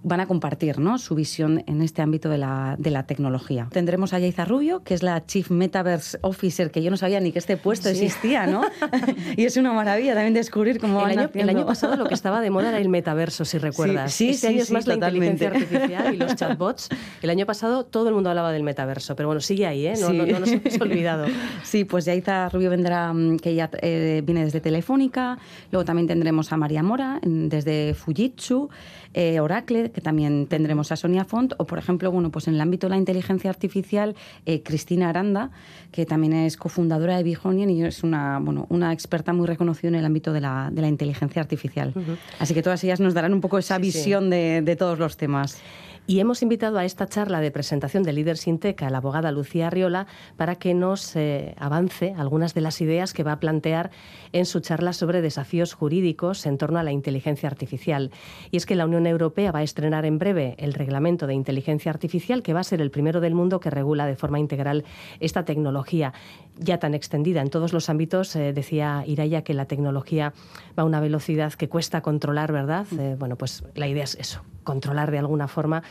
van 0.02 0.20
a 0.20 0.26
compartir 0.26 0.78
¿no? 0.78 0.98
su 0.98 1.14
visión 1.14 1.62
en 1.66 1.82
este 1.82 2.02
ámbito 2.02 2.28
de 2.28 2.38
la, 2.38 2.76
de 2.78 2.90
la 2.90 3.04
tecnología. 3.04 3.68
Tendremos 3.70 4.12
a 4.12 4.18
Yaiza 4.18 4.44
Rubio, 4.44 4.82
que 4.82 4.94
es 4.94 5.02
la 5.02 5.24
Chief 5.26 5.50
Metaverse 5.50 6.18
Officer, 6.22 6.70
que 6.70 6.82
yo 6.82 6.90
no 6.90 6.96
sabía 6.96 7.20
ni 7.20 7.32
que 7.32 7.38
este 7.38 7.56
puesto 7.56 7.88
existía, 7.88 8.46
¿no? 8.46 8.62
y 9.36 9.44
es 9.44 9.56
una 9.56 9.72
maravilla 9.72 10.14
también 10.14 10.34
descubrir 10.34 10.80
cómo 10.80 11.06
el 11.06 11.18
año, 11.18 11.30
el 11.32 11.48
año 11.48 11.66
pasado 11.66 11.96
lo 11.96 12.06
que 12.06 12.14
estaba 12.14 12.40
de 12.40 12.50
moda 12.50 12.70
era 12.70 12.78
el 12.78 12.88
metaverso, 12.88 13.44
si 13.44 13.58
recuerdas. 13.58 14.12
Sí, 14.12 14.26
sí, 14.26 14.30
este 14.30 14.46
sí, 14.48 14.54
año 14.54 14.62
es 14.62 14.70
más 14.70 14.84
totalmente. 14.84 15.48
la 15.48 15.56
inteligencia 15.58 15.98
artificial 15.98 16.14
y 16.14 16.16
los 16.18 16.34
chatbots. 16.36 16.88
El 17.22 17.30
año 17.30 17.46
pasado 17.46 17.84
todo 17.84 18.08
el 18.08 18.14
mundo 18.14 18.30
hablaba 18.30 18.52
del 18.52 18.62
metaverso, 18.62 19.14
pero 19.14 19.28
bueno, 19.28 19.40
sigue 19.40 19.66
ahí, 19.66 19.86
¿eh? 19.86 19.94
No, 20.00 20.12
no, 20.12 20.26
no 20.26 20.40
nos 20.40 20.50
hemos 20.50 20.80
olvidado. 20.80 21.26
Sí, 21.62 21.84
pues 21.84 22.04
Yaiza 22.04 22.48
Rubio 22.48 22.70
vendrá, 22.70 23.12
mm, 23.12 23.38
que 23.38 23.54
ya 23.54 23.70
eh, 23.80 24.22
viene 24.24 24.44
desde 24.44 24.60
Telefónica. 24.60 25.38
Luego 25.70 25.84
también 25.84 26.06
tendremos 26.06 26.52
a 26.52 26.56
María 26.56 26.82
Mora 26.82 27.20
desde 27.22 27.94
Fujitsu, 27.94 28.68
eh, 29.14 29.40
Oracle, 29.40 29.90
que 29.90 30.00
también 30.00 30.46
tendremos 30.46 30.92
a 30.92 30.96
Sonia 30.96 31.24
Font. 31.24 31.52
O, 31.58 31.66
por 31.66 31.78
ejemplo, 31.78 32.10
bueno, 32.10 32.30
pues 32.30 32.48
en 32.48 32.54
el 32.54 32.60
ámbito 32.60 32.86
de 32.86 32.90
la 32.90 32.96
inteligencia 32.98 33.50
artificial, 33.50 34.14
eh, 34.46 34.62
Cristina 34.62 35.08
Aranda, 35.08 35.50
que 35.90 36.06
también 36.06 36.32
es 36.32 36.56
cofundadora 36.56 37.16
de 37.16 37.22
Bihonian 37.22 37.70
y 37.70 37.82
es 37.84 38.02
una, 38.02 38.38
bueno, 38.38 38.66
una 38.70 38.92
experta 38.92 39.32
muy 39.32 39.46
reconocida 39.46 39.88
en 39.88 39.96
el 39.96 40.04
ámbito 40.04 40.32
de 40.32 40.40
la, 40.40 40.70
de 40.72 40.80
la 40.82 40.88
inteligencia 40.88 41.40
artificial. 41.42 41.94
Así 42.38 42.54
que 42.54 42.62
todas 42.62 42.82
ellas 42.84 43.00
nos 43.00 43.14
darán 43.14 43.32
un 43.34 43.40
poco 43.40 43.58
esa 43.58 43.76
Sí, 43.76 43.90
sí. 43.92 43.98
visión 43.98 44.30
De, 44.30 44.62
de 44.62 44.76
todos 44.76 44.98
los 44.98 45.16
temas. 45.16 45.60
Y 46.04 46.18
hemos 46.18 46.42
invitado 46.42 46.78
a 46.78 46.84
esta 46.84 47.06
charla 47.06 47.40
de 47.40 47.52
presentación 47.52 48.02
de 48.02 48.12
Líder 48.12 48.36
Sinteca 48.36 48.88
a 48.88 48.90
la 48.90 48.98
abogada 48.98 49.30
Lucía 49.30 49.68
Arriola 49.68 50.08
para 50.36 50.56
que 50.56 50.74
nos 50.74 51.14
eh, 51.14 51.54
avance 51.58 52.12
algunas 52.16 52.54
de 52.54 52.60
las 52.60 52.80
ideas 52.80 53.12
que 53.12 53.22
va 53.22 53.32
a 53.32 53.40
plantear 53.40 53.92
en 54.32 54.44
su 54.44 54.58
charla 54.58 54.94
sobre 54.94 55.22
desafíos 55.22 55.74
jurídicos 55.74 56.44
en 56.44 56.58
torno 56.58 56.80
a 56.80 56.82
la 56.82 56.90
inteligencia 56.90 57.48
artificial. 57.48 58.10
Y 58.50 58.56
es 58.56 58.66
que 58.66 58.74
la 58.74 58.84
Unión 58.84 59.06
Europea 59.06 59.52
va 59.52 59.60
a 59.60 59.62
estrenar 59.62 60.04
en 60.04 60.18
breve 60.18 60.56
el 60.58 60.74
reglamento 60.74 61.28
de 61.28 61.34
inteligencia 61.34 61.92
artificial 61.92 62.42
que 62.42 62.52
va 62.52 62.60
a 62.60 62.64
ser 62.64 62.80
el 62.80 62.90
primero 62.90 63.20
del 63.20 63.36
mundo 63.36 63.60
que 63.60 63.70
regula 63.70 64.04
de 64.04 64.16
forma 64.16 64.40
integral 64.40 64.84
esta 65.20 65.44
tecnología 65.44 66.12
ya 66.58 66.78
tan 66.78 66.94
extendida 66.94 67.40
en 67.40 67.50
todos 67.50 67.72
los 67.72 67.88
ámbitos. 67.88 68.34
Eh, 68.36 68.52
decía 68.52 69.04
Iraya 69.06 69.42
que 69.42 69.54
la 69.54 69.66
tecnología 69.66 70.32
va 70.78 70.82
a 70.82 70.86
una 70.86 71.00
velocidad 71.00 71.52
que 71.52 71.68
cuesta 71.68 72.00
controlar, 72.00 72.52
¿verdad? 72.52 72.86
Eh, 72.98 73.16
bueno, 73.18 73.36
pues 73.36 73.64
la 73.74 73.88
idea 73.88 74.04
es 74.04 74.14
eso, 74.16 74.42
controlar 74.64 75.10
de 75.10 75.18
alguna 75.18 75.48
forma 75.48 75.82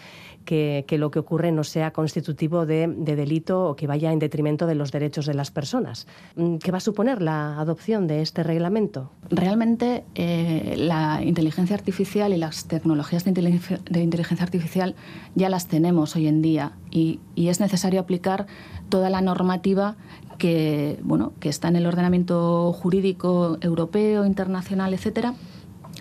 que, 0.46 0.86
que 0.88 0.98
lo 0.98 1.12
que 1.12 1.20
ocurre 1.20 1.52
no 1.52 1.64
sea 1.64 1.92
constitutivo 1.92 2.66
de, 2.66 2.88
de, 2.88 3.16
delito 3.16 3.66
o 3.70 3.76
que 3.76 3.88
vaya 3.88 4.12
en 4.12 4.20
detrimento 4.20 4.66
de 4.68 4.76
los 4.76 4.92
derechos 4.92 5.26
de 5.26 5.34
las 5.34 5.52
personas. 5.52 6.08
Mm, 6.36 6.58
¿Qué 6.58 6.72
va 6.72 6.78
a 6.78 6.82
suponer 6.82 7.22
la 7.22 7.60
adopción 7.60 8.08
de 8.08 8.22
este 8.22 8.44
reglamento? 8.44 9.12
Realmente 9.30 10.04
eh, 10.16 10.76
la 10.78 11.22
inteligencia 11.24 11.76
artificial 11.76 12.34
y 12.34 12.38
las 12.38 12.66
tecnologías 12.66 13.24
de 13.24 13.30
inteligencia, 13.32 13.80
de 13.90 14.02
inteligencia, 14.02 14.44
artificial 14.44 14.96
ya 15.36 15.50
las 15.50 15.68
tenemos 15.68 16.16
hoy 16.16 16.28
en 16.28 16.42
día 16.42 16.74
y, 16.90 17.20
y 17.36 17.50
es 17.50 17.60
necesario 17.60 18.00
aplicar 18.00 18.48
toda 18.90 19.10
la 19.10 19.22
normativa 19.22 19.96
que, 20.42 20.98
bueno, 21.04 21.34
que 21.40 21.50
está 21.50 21.68
en 21.68 21.76
el 21.76 21.86
ordenamiento 21.86 22.74
jurídico 22.74 23.60
europeo, 23.62 24.26
internacional, 24.26 24.92
etcétera, 24.92 25.36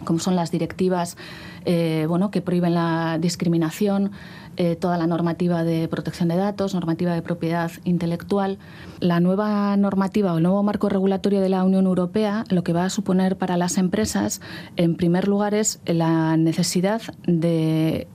como 0.07 0.19
son 0.19 0.35
las 0.35 0.51
directivas 0.51 1.19
eh, 1.67 2.07
bueno, 2.09 2.31
que 2.31 2.41
prohíben 2.41 2.73
la 2.73 3.19
discriminación, 3.21 4.13
eh, 4.57 4.77
toda 4.77 4.97
la 4.97 5.07
normativa 5.07 5.63
de 5.63 5.89
protección 5.89 6.31
de 6.31 6.37
datos, 6.37 6.73
normativa 6.73 7.13
de 7.13 7.21
propiedad 7.21 7.71
intelectual. 7.85 8.57
La 9.01 9.21
nueva 9.21 9.77
normativa 9.77 10.33
o 10.33 10.39
el 10.39 10.43
nuevo 10.43 10.63
marco 10.63 10.89
regulatorio 10.89 11.43
de 11.43 11.51
la 11.51 11.63
Unión 11.63 11.85
Europea 11.85 12.45
lo 12.49 12.65
que 12.65 12.73
va 12.73 12.87
a 12.87 12.91
suponer 12.91 13.37
para 13.37 13.59
las 13.59 13.77
empresas, 13.77 14.41
en 14.77 14.97
primer 14.97 15.29
lugar, 15.29 15.53
es 15.53 15.81
la 15.85 16.39
necesidad 16.39 17.03
de 17.27 18.09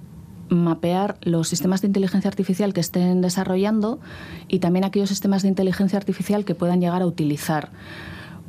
mapear 0.49 1.17
los 1.21 1.47
sistemas 1.47 1.81
de 1.81 1.87
inteligencia 1.87 2.29
artificial 2.29 2.73
que 2.73 2.81
estén 2.81 3.21
desarrollando 3.21 3.99
y 4.47 4.59
también 4.59 4.85
aquellos 4.85 5.09
sistemas 5.09 5.41
de 5.41 5.49
inteligencia 5.49 5.97
artificial 5.97 6.45
que 6.45 6.55
puedan 6.55 6.81
llegar 6.81 7.01
a 7.01 7.05
utilizar. 7.05 7.69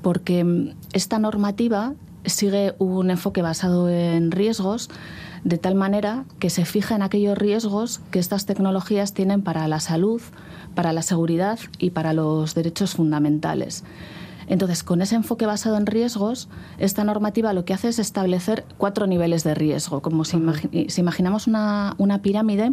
Porque 0.02 0.74
esta 0.92 1.18
normativa 1.18 1.94
sigue 2.24 2.74
un 2.78 3.10
enfoque 3.10 3.42
basado 3.42 3.88
en 3.88 4.30
riesgos, 4.30 4.90
de 5.44 5.58
tal 5.58 5.74
manera 5.74 6.24
que 6.38 6.50
se 6.50 6.64
fija 6.64 6.96
en 6.96 7.02
aquellos 7.02 7.38
riesgos 7.38 8.00
que 8.10 8.18
estas 8.18 8.46
tecnologías 8.46 9.14
tienen 9.14 9.42
para 9.42 9.68
la 9.68 9.80
salud, 9.80 10.20
para 10.74 10.92
la 10.92 11.02
seguridad 11.02 11.58
y 11.78 11.90
para 11.90 12.12
los 12.12 12.54
derechos 12.54 12.94
fundamentales. 12.94 13.84
Entonces, 14.48 14.82
con 14.82 15.02
ese 15.02 15.16
enfoque 15.16 15.46
basado 15.46 15.76
en 15.76 15.86
riesgos, 15.86 16.48
esta 16.78 17.04
normativa 17.04 17.52
lo 17.52 17.64
que 17.64 17.74
hace 17.74 17.88
es 17.88 17.98
establecer 17.98 18.64
cuatro 18.78 19.06
niveles 19.06 19.44
de 19.44 19.54
riesgo. 19.54 20.02
Como 20.02 20.24
si, 20.24 20.36
imagi 20.36 20.88
si 20.88 21.00
imaginamos 21.00 21.46
una, 21.46 21.94
una 21.98 22.22
pirámide, 22.22 22.72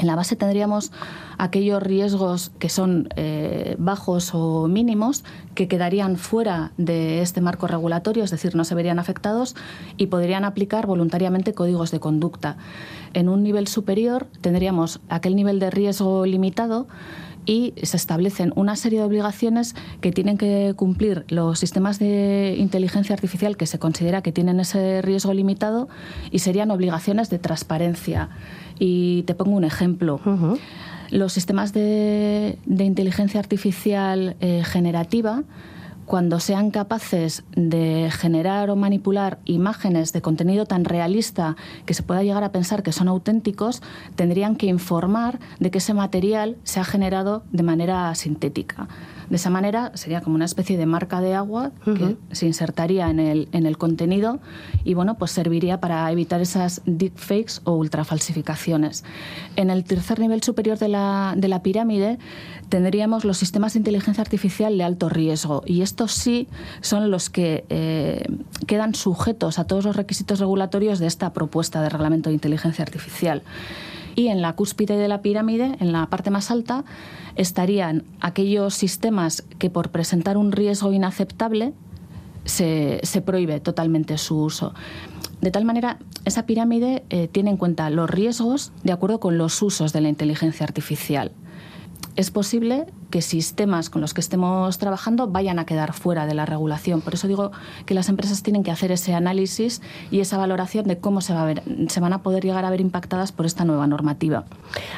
en 0.00 0.06
la 0.06 0.16
base 0.16 0.34
tendríamos 0.34 0.92
aquellos 1.36 1.82
riesgos 1.82 2.52
que 2.58 2.70
son 2.70 3.10
eh, 3.16 3.76
bajos 3.78 4.30
o 4.32 4.66
mínimos 4.66 5.24
que 5.54 5.68
quedarían 5.68 6.16
fuera 6.16 6.72
de 6.78 7.20
este 7.20 7.42
marco 7.42 7.66
regulatorio, 7.66 8.24
es 8.24 8.30
decir, 8.30 8.56
no 8.56 8.64
se 8.64 8.74
verían 8.74 8.98
afectados 8.98 9.56
y 9.98 10.06
podrían 10.06 10.44
aplicar 10.44 10.86
voluntariamente 10.86 11.52
códigos 11.52 11.90
de 11.90 12.00
conducta. 12.00 12.56
En 13.12 13.28
un 13.28 13.42
nivel 13.42 13.66
superior 13.66 14.26
tendríamos 14.40 15.00
aquel 15.10 15.36
nivel 15.36 15.58
de 15.58 15.70
riesgo 15.70 16.24
limitado 16.24 16.86
y 17.46 17.74
se 17.82 17.96
establecen 17.96 18.52
una 18.56 18.76
serie 18.76 19.00
de 19.00 19.04
obligaciones 19.04 19.74
que 20.00 20.12
tienen 20.12 20.38
que 20.38 20.74
cumplir 20.76 21.24
los 21.28 21.58
sistemas 21.58 21.98
de 21.98 22.56
inteligencia 22.58 23.14
artificial 23.14 23.56
que 23.56 23.66
se 23.66 23.78
considera 23.78 24.22
que 24.22 24.32
tienen 24.32 24.60
ese 24.60 25.02
riesgo 25.02 25.32
limitado 25.32 25.88
y 26.30 26.40
serían 26.40 26.70
obligaciones 26.70 27.30
de 27.30 27.38
transparencia. 27.38 28.28
Y 28.78 29.22
te 29.24 29.34
pongo 29.34 29.56
un 29.56 29.64
ejemplo. 29.64 30.20
Uh 30.24 30.30
-huh. 30.30 30.58
Los 31.10 31.32
sistemas 31.32 31.72
de, 31.72 32.58
de 32.66 32.84
inteligencia 32.84 33.40
artificial 33.40 34.36
eh, 34.40 34.62
generativa 34.64 35.42
cuando 36.10 36.40
sean 36.40 36.72
capaces 36.72 37.44
de 37.54 38.10
generar 38.10 38.68
o 38.70 38.74
manipular 38.74 39.38
imágenes 39.44 40.12
de 40.12 40.20
contenido 40.20 40.66
tan 40.66 40.84
realista 40.84 41.54
que 41.86 41.94
se 41.94 42.02
pueda 42.02 42.24
llegar 42.24 42.42
a 42.42 42.50
pensar 42.50 42.82
que 42.82 42.90
son 42.90 43.06
auténticos, 43.06 43.80
tendrían 44.16 44.56
que 44.56 44.66
informar 44.66 45.38
de 45.60 45.70
que 45.70 45.78
ese 45.78 45.94
material 45.94 46.56
se 46.64 46.80
ha 46.80 46.84
generado 46.84 47.44
de 47.52 47.62
manera 47.62 48.12
sintética. 48.16 48.88
De 49.30 49.36
esa 49.36 49.48
manera 49.48 49.92
sería 49.94 50.20
como 50.20 50.34
una 50.34 50.44
especie 50.44 50.76
de 50.76 50.86
marca 50.86 51.20
de 51.20 51.34
agua 51.34 51.70
uh 51.86 51.90
-huh. 51.90 52.16
que 52.28 52.34
se 52.34 52.46
insertaría 52.46 53.08
en 53.08 53.20
el, 53.20 53.48
en 53.52 53.64
el 53.64 53.78
contenido 53.78 54.40
y 54.84 54.94
bueno, 54.94 55.16
pues 55.16 55.30
serviría 55.30 55.80
para 55.80 56.10
evitar 56.10 56.40
esas 56.40 56.82
deepfakes 56.84 57.60
o 57.64 57.76
ultrafalsificaciones. 57.76 59.04
En 59.54 59.70
el 59.70 59.84
tercer 59.84 60.18
nivel 60.18 60.42
superior 60.42 60.78
de 60.78 60.88
la, 60.88 61.34
de 61.36 61.48
la 61.48 61.62
pirámide 61.62 62.18
tendríamos 62.68 63.24
los 63.24 63.38
sistemas 63.38 63.74
de 63.74 63.78
inteligencia 63.78 64.20
artificial 64.20 64.76
de 64.76 64.84
alto 64.84 65.08
riesgo 65.08 65.62
y 65.64 65.82
estos 65.82 66.12
sí 66.12 66.48
son 66.80 67.10
los 67.10 67.30
que 67.30 67.64
eh, 67.68 68.24
quedan 68.66 68.94
sujetos 68.94 69.58
a 69.58 69.64
todos 69.64 69.84
los 69.84 69.96
requisitos 69.96 70.40
regulatorios 70.40 70.98
de 70.98 71.06
esta 71.06 71.32
propuesta 71.32 71.80
de 71.82 71.88
reglamento 71.88 72.30
de 72.30 72.34
inteligencia 72.34 72.82
artificial. 72.82 73.42
Y 74.16 74.28
en 74.28 74.42
la 74.42 74.54
cúspide 74.54 74.96
de 74.96 75.08
la 75.08 75.22
pirámide, 75.22 75.76
en 75.80 75.92
la 75.92 76.06
parte 76.06 76.30
más 76.30 76.50
alta, 76.50 76.84
estarían 77.36 78.04
aquellos 78.20 78.74
sistemas 78.74 79.44
que 79.58 79.70
por 79.70 79.90
presentar 79.90 80.36
un 80.36 80.52
riesgo 80.52 80.92
inaceptable 80.92 81.72
se, 82.44 83.00
se 83.02 83.22
prohíbe 83.22 83.60
totalmente 83.60 84.18
su 84.18 84.38
uso. 84.42 84.74
De 85.40 85.50
tal 85.50 85.64
manera, 85.64 85.98
esa 86.24 86.44
pirámide 86.44 87.02
eh, 87.08 87.28
tiene 87.28 87.50
en 87.50 87.56
cuenta 87.56 87.88
los 87.88 88.10
riesgos 88.10 88.72
de 88.84 88.92
acuerdo 88.92 89.20
con 89.20 89.38
los 89.38 89.60
usos 89.62 89.92
de 89.92 90.02
la 90.02 90.08
inteligencia 90.08 90.64
artificial. 90.64 91.32
Es 92.16 92.30
posible 92.30 92.86
que 93.10 93.22
sistemas 93.22 93.90
con 93.90 94.00
los 94.00 94.14
que 94.14 94.20
estemos 94.20 94.78
trabajando 94.78 95.26
vayan 95.28 95.58
a 95.58 95.64
quedar 95.64 95.92
fuera 95.92 96.26
de 96.26 96.34
la 96.34 96.46
regulación. 96.46 97.00
Por 97.00 97.14
eso 97.14 97.28
digo 97.28 97.50
que 97.86 97.94
las 97.94 98.08
empresas 98.08 98.42
tienen 98.42 98.62
que 98.62 98.70
hacer 98.70 98.92
ese 98.92 99.14
análisis 99.14 99.80
y 100.10 100.20
esa 100.20 100.36
valoración 100.36 100.86
de 100.86 100.98
cómo 100.98 101.20
se, 101.20 101.32
va 101.32 101.42
a 101.42 101.46
ver, 101.46 101.62
se 101.88 102.00
van 102.00 102.12
a 102.12 102.22
poder 102.22 102.44
llegar 102.44 102.64
a 102.64 102.70
ver 102.70 102.80
impactadas 102.80 103.32
por 103.32 103.46
esta 103.46 103.64
nueva 103.64 103.86
normativa. 103.86 104.44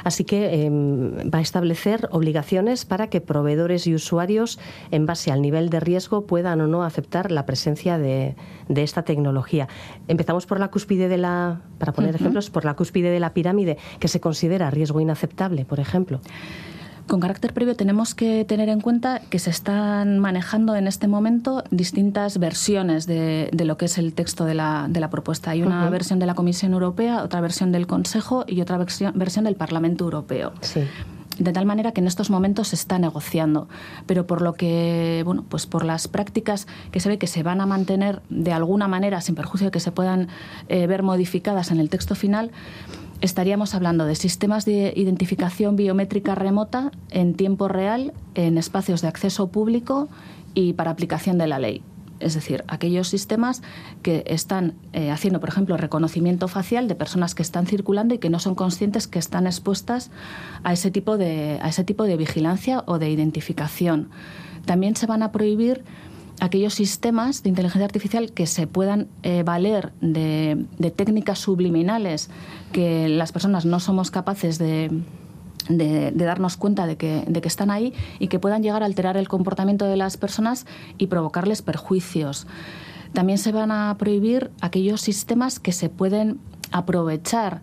Así 0.04 0.24
que 0.24 0.66
eh, 0.66 0.70
va 0.70 1.38
a 1.38 1.42
establecer 1.42 2.08
obligaciones 2.12 2.84
para 2.84 3.08
que 3.08 3.20
proveedores 3.20 3.86
y 3.86 3.94
usuarios, 3.94 4.58
en 4.90 5.06
base 5.06 5.30
al 5.30 5.42
nivel 5.42 5.70
de 5.70 5.80
riesgo, 5.80 6.26
puedan 6.26 6.60
o 6.60 6.66
no 6.66 6.82
aceptar 6.82 7.30
la 7.30 7.46
presencia 7.46 7.98
de, 7.98 8.36
de 8.68 8.82
esta 8.82 9.02
tecnología. 9.04 9.68
Empezamos 10.08 10.46
por 10.46 10.60
la 10.60 10.68
cúspide 10.68 11.08
de 11.08 11.18
la, 11.18 11.60
para 11.78 11.92
poner 11.92 12.10
uh 12.10 12.12
-huh. 12.14 12.20
ejemplos, 12.20 12.50
por 12.50 12.64
la 12.64 12.74
cúspide 12.74 13.10
de 13.10 13.20
la 13.20 13.32
pirámide, 13.32 13.78
que 14.00 14.08
se 14.08 14.20
considera 14.20 14.70
riesgo 14.70 15.00
inaceptable, 15.00 15.64
por 15.64 15.80
ejemplo. 15.80 16.20
Con 17.06 17.20
carácter 17.20 17.52
previo 17.52 17.76
tenemos 17.76 18.14
que 18.14 18.44
tener 18.44 18.68
en 18.68 18.80
cuenta 18.80 19.20
que 19.28 19.38
se 19.38 19.50
están 19.50 20.18
manejando 20.18 20.76
en 20.76 20.86
este 20.86 21.08
momento 21.08 21.62
distintas 21.70 22.38
versiones 22.38 23.06
de, 23.06 23.50
de 23.52 23.64
lo 23.64 23.76
que 23.76 23.84
es 23.86 23.98
el 23.98 24.14
texto 24.14 24.44
de 24.44 24.54
la, 24.54 24.86
de 24.88 25.00
la 25.00 25.10
propuesta. 25.10 25.50
Hay 25.50 25.62
una 25.62 25.82
uh 25.84 25.88
-huh. 25.88 25.90
versión 25.90 26.18
de 26.18 26.26
la 26.26 26.34
Comisión 26.34 26.72
Europea, 26.72 27.22
otra 27.22 27.40
versión 27.40 27.70
del 27.72 27.86
Consejo 27.86 28.44
y 28.46 28.60
otra 28.60 28.78
versión, 28.78 29.12
versión 29.16 29.44
del 29.44 29.56
Parlamento 29.56 30.04
Europeo. 30.04 30.52
Sí. 30.60 30.82
de 31.38 31.52
tal 31.52 31.64
manera 31.64 31.92
que 31.92 32.00
en 32.00 32.06
estos 32.06 32.28
momentos 32.30 32.68
se 32.68 32.76
está 32.76 32.98
negociando. 32.98 33.66
Pero 34.06 34.26
por 34.26 34.42
lo 34.42 34.52
que, 34.52 35.22
bueno, 35.24 35.44
pues 35.48 35.66
por 35.66 35.84
las 35.84 36.06
prácticas 36.06 36.66
que 36.92 37.00
se 37.00 37.08
ve 37.08 37.16
que 37.18 37.26
se 37.26 37.42
van 37.42 37.60
a 37.60 37.66
mantener 37.66 38.20
de 38.28 38.52
alguna 38.52 38.86
manera, 38.86 39.20
sin 39.20 39.34
perjuicio 39.34 39.66
de 39.68 39.70
que 39.70 39.80
se 39.80 39.92
puedan 39.92 40.28
eh, 40.68 40.86
ver 40.86 41.02
modificadas 41.02 41.70
en 41.70 41.80
el 41.80 41.88
texto 41.88 42.14
final, 42.14 42.50
estaríamos 43.22 43.74
hablando 43.74 44.04
de 44.04 44.14
sistemas 44.14 44.66
de 44.66 44.92
identificación 44.94 45.76
biométrica 45.76 46.34
remota 46.34 46.90
en 47.10 47.34
tiempo 47.34 47.68
real, 47.68 48.12
en 48.34 48.58
espacios 48.58 49.00
de 49.00 49.08
acceso 49.08 49.48
público 49.48 50.08
y 50.54 50.74
para 50.74 50.90
aplicación 50.90 51.38
de 51.38 51.46
la 51.46 51.58
ley 51.58 51.82
es 52.22 52.34
decir, 52.34 52.64
aquellos 52.68 53.08
sistemas 53.08 53.62
que 54.02 54.22
están 54.26 54.74
eh, 54.92 55.10
haciendo, 55.10 55.40
por 55.40 55.48
ejemplo, 55.48 55.76
reconocimiento 55.76 56.48
facial 56.48 56.88
de 56.88 56.94
personas 56.94 57.34
que 57.34 57.42
están 57.42 57.66
circulando 57.66 58.14
y 58.14 58.18
que 58.18 58.30
no 58.30 58.38
son 58.38 58.54
conscientes 58.54 59.08
que 59.08 59.18
están 59.18 59.46
expuestas 59.46 60.10
a 60.62 60.72
ese 60.72 60.90
tipo 60.90 61.18
de, 61.18 61.58
a 61.60 61.68
ese 61.68 61.84
tipo 61.84 62.04
de 62.04 62.16
vigilancia 62.16 62.84
o 62.86 62.98
de 62.98 63.10
identificación. 63.10 64.10
También 64.64 64.94
se 64.94 65.06
van 65.06 65.24
a 65.24 65.32
prohibir 65.32 65.84
aquellos 66.42 66.74
sistemas 66.74 67.44
de 67.44 67.50
inteligencia 67.50 67.84
artificial 67.84 68.32
que 68.32 68.48
se 68.48 68.66
puedan 68.66 69.06
eh, 69.22 69.44
valer 69.44 69.92
de 70.00 70.92
técnicas 70.96 71.38
subliminales 71.38 72.30
que 72.72 73.08
las 73.08 73.30
personas 73.30 73.64
no 73.64 73.78
somos 73.78 74.10
capaces 74.10 74.58
de, 74.58 74.90
darnos 75.68 76.56
cuenta 76.56 76.88
de 76.88 76.96
que 76.96 77.42
están 77.44 77.70
ahí 77.70 77.94
y 78.18 78.26
que 78.26 78.40
puedan 78.40 78.60
llegar 78.60 78.82
a 78.82 78.86
alterar 78.86 79.16
el 79.16 79.28
comportamiento 79.28 79.84
de 79.84 79.96
las 79.96 80.16
personas 80.16 80.66
y 80.98 81.06
provocarles 81.06 81.62
perjuicios. 81.62 82.48
También 83.12 83.38
se 83.38 83.52
van 83.52 83.70
a 83.70 83.94
prohibir 83.96 84.50
aquellos 84.60 85.00
sistemas 85.00 85.60
que 85.60 85.70
se 85.70 85.90
pueden 85.90 86.40
aprovechar 86.72 87.60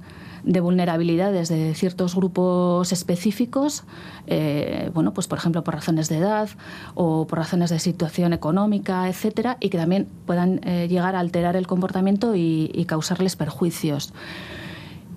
de 0.49 0.61
vulnerabilidades 0.61 1.47
de 1.47 1.75
ciertos 1.75 2.15
grupos 2.15 2.91
específicos, 2.91 3.83
eh, 4.25 4.89
bueno, 4.95 5.13
pues 5.13 5.27
por 5.27 5.37
ejemplo 5.37 5.63
por 5.63 5.75
razones 5.75 6.09
de 6.09 6.17
edad 6.17 6.49
o 6.95 7.27
por 7.27 7.37
razones 7.37 7.69
de 7.69 7.77
situación 7.77 8.33
económica, 8.33 9.07
etcétera, 9.07 9.57
y 9.59 9.69
que 9.69 9.77
también 9.77 10.07
puedan 10.25 10.59
eh, 10.63 10.87
llegar 10.89 11.15
a 11.15 11.19
alterar 11.19 11.55
el 11.55 11.67
comportamiento 11.67 12.35
y 12.35 12.83
causarles 12.87 13.35
perjuicios. 13.35 14.11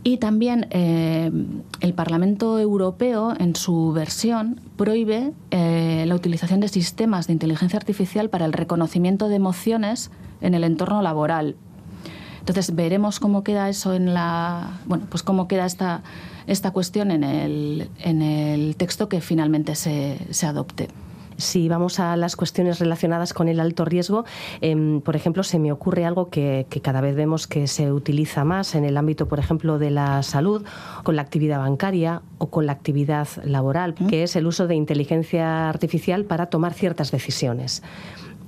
Y 0.05 0.19
también 0.19 0.67
eh, 0.71 1.31
el 1.81 1.95
Parlamento 1.95 2.59
Europeo, 2.59 3.33
en 3.39 3.57
su 3.57 3.93
versión, 3.93 4.61
prohíbe 4.77 5.33
la 5.51 6.15
utilización 6.15 6.61
de 6.61 6.69
sistemas 6.69 7.27
de 7.27 7.33
inteligencia 7.33 7.79
artificial 7.79 8.29
para 8.29 8.45
el 8.45 8.53
reconocimiento 8.53 9.29
de 9.29 9.37
emociones 9.37 10.11
en 10.43 10.53
el 10.53 10.65
entorno 10.65 11.01
laboral. 11.01 11.57
Entonces 12.43 12.75
veremos 12.75 13.21
cómo 13.21 13.45
queda 13.45 13.69
eso 13.69 13.95
en 13.95 14.15
la, 14.15 14.81
bueno, 14.87 15.07
pues 15.09 15.23
cómo 15.23 15.47
queda 15.47 15.65
esta, 15.65 16.03
esta 16.49 16.73
cuestión 16.73 17.13
en 17.13 17.23
el, 17.23 17.89
en 18.01 18.21
el 18.21 18.75
texto 18.75 19.09
que 19.09 19.21
finalmente 19.21 19.77
se, 19.77 20.19
se 20.31 20.47
adopte. 20.47 20.89
Si 21.37 21.69
vamos 21.69 22.01
a 22.01 22.17
las 22.17 22.35
cuestiones 22.35 22.81
relacionadas 22.81 23.33
con 23.33 23.49
el 23.49 23.61
alto 23.61 23.85
riesgo, 23.85 24.25
em, 24.61 25.01
por 25.01 25.17
ejemplo, 25.17 25.45
se 25.45 25.61
me 25.61 25.71
ocurre 25.73 26.05
algo 26.05 26.31
que, 26.31 26.67
cada 26.83 27.01
vez 27.01 27.15
vemos 27.15 27.47
que 27.47 27.69
se 27.69 27.93
utiliza 27.93 28.45
más 28.45 28.75
en 28.75 28.85
el 28.85 28.97
ámbito, 28.97 29.29
por 29.29 29.39
ejemplo, 29.39 29.79
de 29.79 29.91
la 29.91 30.23
salud, 30.25 30.65
con 31.05 31.15
la 31.15 31.23
actividad 31.23 31.59
bancaria 31.59 32.23
o 32.39 32.47
con 32.51 32.67
la 32.67 32.73
actividad 32.73 33.29
laboral, 33.45 33.95
que 33.95 34.25
es 34.25 34.37
el 34.37 34.47
uso 34.47 34.67
de 34.67 34.75
inteligencia 34.75 35.69
artificial 35.69 36.25
para 36.25 36.47
tomar 36.47 36.75
ciertas 36.75 37.11
decisiones. 37.11 37.83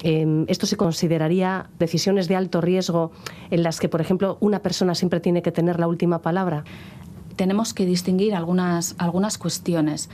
Em, 0.05 0.45
¿Esto 0.49 0.67
se 0.67 0.77
consideraría 0.77 1.71
decisiones 1.79 2.29
de 2.29 2.37
alto 2.37 2.61
riesgo 2.61 3.11
en 3.51 3.63
las 3.63 3.81
que, 3.81 3.89
por 3.89 4.03
ejemplo, 4.03 4.37
una 4.41 4.59
persona 4.59 4.95
siempre 4.95 5.19
tiene 5.19 5.41
que 5.41 5.51
tener 5.51 5.81
la 5.81 5.89
última 5.89 6.21
palabra? 6.21 6.65
Tenemos 7.37 7.73
que 7.73 7.87
distinguir 7.87 8.35
algunas, 8.35 8.95
algunas 8.99 9.39
cuestiones. 9.39 10.11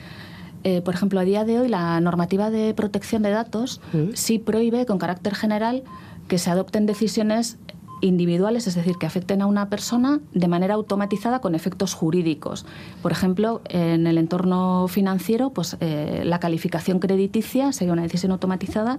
Eh, 0.62 0.80
por 0.80 0.94
ejemplo, 0.94 1.18
a 1.18 1.24
día 1.24 1.44
de 1.44 1.58
hoy 1.58 1.68
la 1.68 2.00
normativa 2.00 2.50
de 2.50 2.72
protección 2.72 3.22
de 3.22 3.30
datos 3.30 3.80
mm. 3.92 4.10
sí 4.14 4.38
prohíbe 4.38 4.86
con 4.86 4.98
carácter 4.98 5.34
general 5.34 5.82
que 6.28 6.38
se 6.38 6.50
adopten 6.50 6.86
decisiones 6.86 7.58
individuales, 8.00 8.66
es 8.66 8.74
decir, 8.74 8.96
que 8.96 9.06
afecten 9.06 9.42
a 9.42 9.46
una 9.46 9.68
persona 9.68 10.20
de 10.32 10.48
manera 10.48 10.74
automatizada 10.74 11.40
con 11.40 11.54
efectos 11.54 11.94
jurídicos. 11.94 12.66
Por 13.02 13.12
ejemplo, 13.12 13.60
en 13.68 14.06
el 14.06 14.18
entorno 14.18 14.86
financiero, 14.88 15.50
pues 15.50 15.76
eh, 15.80 16.22
la 16.24 16.40
calificación 16.40 16.98
crediticia 16.98 17.72
sería 17.72 17.92
una 17.92 18.02
decisión 18.02 18.32
automatizada 18.32 18.98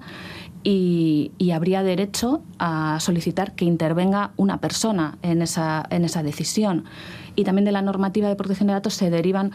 y, 0.63 1.31
y, 1.37 1.51
habría 1.51 1.81
derecho 1.81 2.43
a 2.59 2.99
solicitar 2.99 3.55
que 3.55 3.65
intervenga 3.65 4.31
una 4.37 4.59
persona 4.59 5.17
en 5.23 5.41
esa, 5.41 5.83
en 5.89 6.05
esa 6.05 6.21
decisión. 6.21 6.85
Y 7.35 7.45
también 7.45 7.65
de 7.65 7.71
la 7.71 7.81
normativa 7.81 8.27
de 8.27 8.35
protección 8.35 8.67
de 8.67 8.73
datos 8.73 8.93
se 8.93 9.09
derivan 9.09 9.51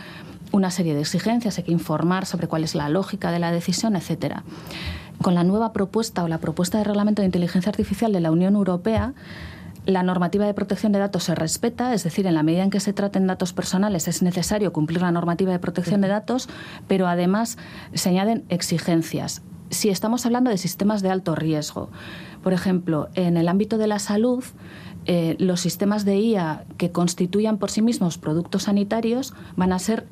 una 0.53 0.71
serie 0.71 0.95
de 0.95 1.01
exigencias, 1.01 1.59
hay 1.59 1.65
que 1.65 1.73
informar 1.73 2.27
sobre 2.27 2.49
cuál 2.49 2.65
es 2.65 2.75
la 2.75 2.89
lógica 2.89 3.31
de 3.31 3.39
la 3.39 3.53
decisión, 3.53 3.97
etcétera. 3.97 4.43
Con 5.23 5.35
la 5.35 5.45
nueva 5.45 5.73
propuesta 5.73 6.23
o 6.25 6.29
la 6.29 6.39
propuesta 6.39 6.79
de 6.79 6.85
reglamento 6.85 7.23
de 7.23 7.27
inteligencia 7.27 7.71
artificial 7.71 8.13
de 8.13 8.21
la 8.21 8.31
Unión 8.31 8.55
Europea, 8.55 9.15
la 9.87 10.03
normativa 10.03 10.47
de 10.47 10.55
protección 10.55 10.93
de 10.93 10.99
datos 10.99 11.25
se 11.25 11.35
respeta, 11.35 11.95
es 11.95 12.03
decir, 12.03 12.27
en 12.27 12.35
la 12.35 12.43
medida 12.43 12.65
en 12.65 12.71
que 12.71 12.81
se 12.81 12.93
traten 12.93 13.27
datos 13.27 13.53
personales 13.53 14.09
es 14.09 14.21
necesario 14.21 14.73
cumplir 14.73 15.01
la 15.01 15.13
normativa 15.13 15.53
de 15.53 15.59
protección 15.59 16.01
de 16.01 16.09
datos, 16.09 16.49
pero 16.89 17.07
además 17.07 17.57
se 17.95 18.09
añaden 18.09 18.45
exigencias. 18.49 19.43
Si 19.71 19.89
estamos 19.89 20.27
hablando 20.27 20.51
de 20.51 20.59
sistemas 20.59 21.03
de 21.03 21.11
alto 21.11 21.35
riesgo, 21.35 21.89
por 22.43 22.53
ejemplo, 22.53 23.09
en 23.15 23.37
el 23.37 23.49
ámbito 23.49 23.79
de 23.79 23.87
la 23.87 23.99
salud, 23.99 24.45
eh, 25.07 25.37
los 25.39 25.61
sistemas 25.61 26.05
de 26.05 26.17
IA 26.19 26.65
que 26.79 26.91
constituyan 26.91 27.59
por 27.59 27.71
sí 27.71 27.81
mismos 27.81 28.19
productos 28.19 28.65
sanitarios 28.65 29.35
van 29.57 29.73
a 29.73 29.79
ser, 29.79 30.09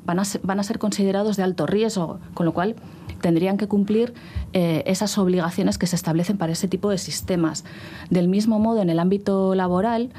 considerados 0.79 1.35
de 1.35 1.43
alto 1.43 1.65
riesgo, 1.65 2.19
con 2.33 2.45
lo 2.45 2.53
cual 2.53 2.75
tendrían 3.21 3.57
que 3.57 3.67
cumplir 3.67 4.13
eh, 4.53 4.83
esas 4.85 5.17
obligaciones 5.17 5.77
que 5.77 5.87
se 5.87 5.95
establecen 5.95 6.37
para 6.37 6.53
ese 6.53 6.67
tipo 6.67 6.89
de 6.89 6.97
sistemas. 6.97 7.65
Del 8.09 8.27
mismo 8.27 8.59
modo, 8.59 8.81
en 8.81 8.89
el 8.89 8.99
ámbito 8.99 9.55
laboral, 9.55 10.09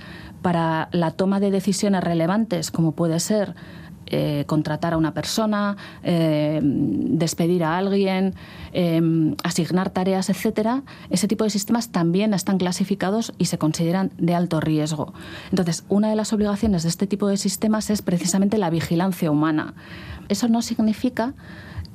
para 0.42 0.88
la 0.92 1.10
toma 1.10 1.40
de 1.40 1.50
decisiones 1.50 2.04
relevantes, 2.04 2.70
como 2.70 2.92
puede 2.92 3.18
ser 3.20 3.54
eh, 4.08 4.44
contratar 4.46 4.92
a 4.92 4.98
una 4.98 5.14
persona, 5.14 5.76
eh, 6.04 6.60
despedir 6.62 7.64
a 7.64 7.76
alguien, 7.76 8.36
eh, 8.72 9.02
asignar 9.42 9.90
tareas, 9.90 10.30
etcétera, 10.30 10.84
ese 11.10 11.26
tipo 11.26 11.42
de 11.42 11.50
sistemas 11.50 11.88
también 11.88 12.32
están 12.32 12.58
clasificados 12.58 13.32
y 13.36 13.46
se 13.46 13.58
consideran 13.58 14.12
de 14.16 14.36
alto 14.36 14.60
riesgo. 14.60 15.12
Entonces, 15.50 15.84
una 15.88 16.08
de 16.08 16.14
las 16.14 16.32
obligaciones 16.32 16.84
de 16.84 16.90
este 16.90 17.08
tipo 17.08 17.26
de 17.26 17.36
sistemas 17.36 17.90
es 17.90 18.00
precisamente 18.00 18.58
la 18.58 18.70
vigilancia 18.70 19.28
humana. 19.28 19.74
Eso 20.28 20.46
no 20.46 20.62
significa 20.62 21.34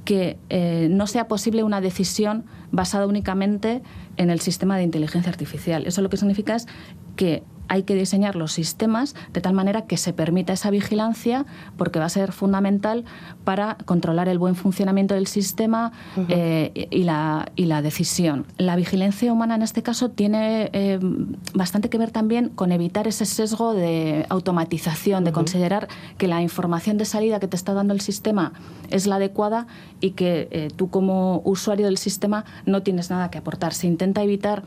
que 0.06 0.38
no 0.90 1.08
sea 1.08 1.28
posible 1.28 1.64
una 1.64 1.82
decisión 1.82 2.46
basada 2.72 3.06
únicamente 3.06 3.82
en 4.18 4.30
el 4.30 4.40
sistema 4.40 4.78
de 4.78 4.84
inteligencia 4.84 5.32
artificial. 5.32 5.86
Eso 5.86 6.02
lo 6.02 6.10
que 6.10 6.18
significa 6.18 6.56
es 6.56 6.68
que 7.16 7.44
hay 7.72 7.84
que 7.84 7.96
diseñar 7.96 8.36
los 8.36 8.52
sistemas 8.52 9.16
de 9.32 9.40
tal 9.40 9.54
manera 9.54 9.84
que 9.84 9.96
se 9.96 10.12
permita 10.12 10.52
esa 10.52 10.70
vigilancia 10.72 11.46
porque 11.78 12.00
va 12.00 12.06
a 12.06 12.10
ser 12.10 12.34
fundamental 12.34 13.06
para 13.46 13.78
controlar 13.86 14.28
el 14.28 14.38
buen 14.40 14.56
funcionamiento 14.56 15.14
del 15.16 15.26
sistema 15.26 15.94
eh, 16.28 16.90
y, 16.92 17.04
la, 17.06 17.50
y 17.56 17.68
la 17.68 17.82
decisión. 17.82 18.46
La 18.58 18.76
vigilancia 18.76 19.32
humana 19.32 19.56
en 19.56 19.62
este 19.62 19.84
caso 19.84 20.12
tiene 20.12 20.70
eh, 20.74 21.00
bastante 21.54 21.90
que 21.90 21.98
ver 21.98 22.12
también 22.12 22.50
con 22.50 22.74
evitar 22.74 23.08
ese 23.08 23.26
sesgo 23.26 23.74
de 23.74 24.26
automatización, 24.28 25.24
de 25.24 25.32
considerar 25.32 25.88
que 26.18 26.28
la 26.28 26.42
información 26.42 26.98
de 26.98 27.06
salida 27.06 27.40
que 27.40 27.48
te 27.48 27.56
está 27.56 27.74
dando 27.74 27.94
el 27.94 28.02
sistema 28.02 28.52
es 28.90 29.08
la 29.08 29.16
adecuada 29.16 29.68
y 30.02 30.12
que 30.12 30.50
eh, 30.52 30.68
tú 30.76 30.90
como 30.90 31.42
usuario 31.46 31.86
del 31.86 31.98
sistema 31.98 32.44
no 32.66 32.84
tienes 32.84 33.10
nada 33.10 33.32
que 33.32 33.38
aportar. 33.38 33.74
Se 33.74 33.88
intenta 33.88 34.22
evitar 34.24 34.64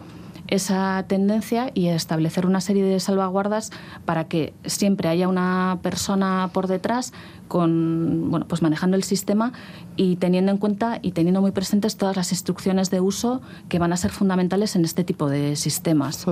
esa 0.49 1.05
tendencia 1.07 1.71
y 1.75 1.89
establecer 1.89 2.47
una 2.47 2.61
serie 2.61 2.85
de 2.85 3.01
salvaguardas 3.01 3.71
para 4.05 4.25
que 4.25 4.53
siempre 4.67 5.09
haya 5.09 5.29
una 5.29 5.79
persona 5.83 6.51
por 6.53 6.67
detrás 6.67 7.13
con 7.49 8.31
bueno 8.31 8.47
pues 8.49 8.63
manejando 8.63 8.97
el 8.97 9.05
sistema 9.05 9.53
y 9.97 10.17
teniendo 10.17 10.51
en 10.51 10.59
cuenta 10.59 10.99
y 11.03 11.13
teniendo 11.13 11.41
muy 11.41 11.53
presentes 11.53 11.97
todas 11.97 12.17
las 12.17 12.33
instrucciones 12.33 12.91
de 12.91 13.01
uso 13.01 13.43
que 13.69 13.79
van 13.79 13.93
a 13.93 13.97
ser 13.97 14.11
fundamentales 14.11 14.75
en 14.77 14.85
este 14.85 15.05
tipo 15.05 15.29
de 15.29 15.57
sistemas. 15.57 16.27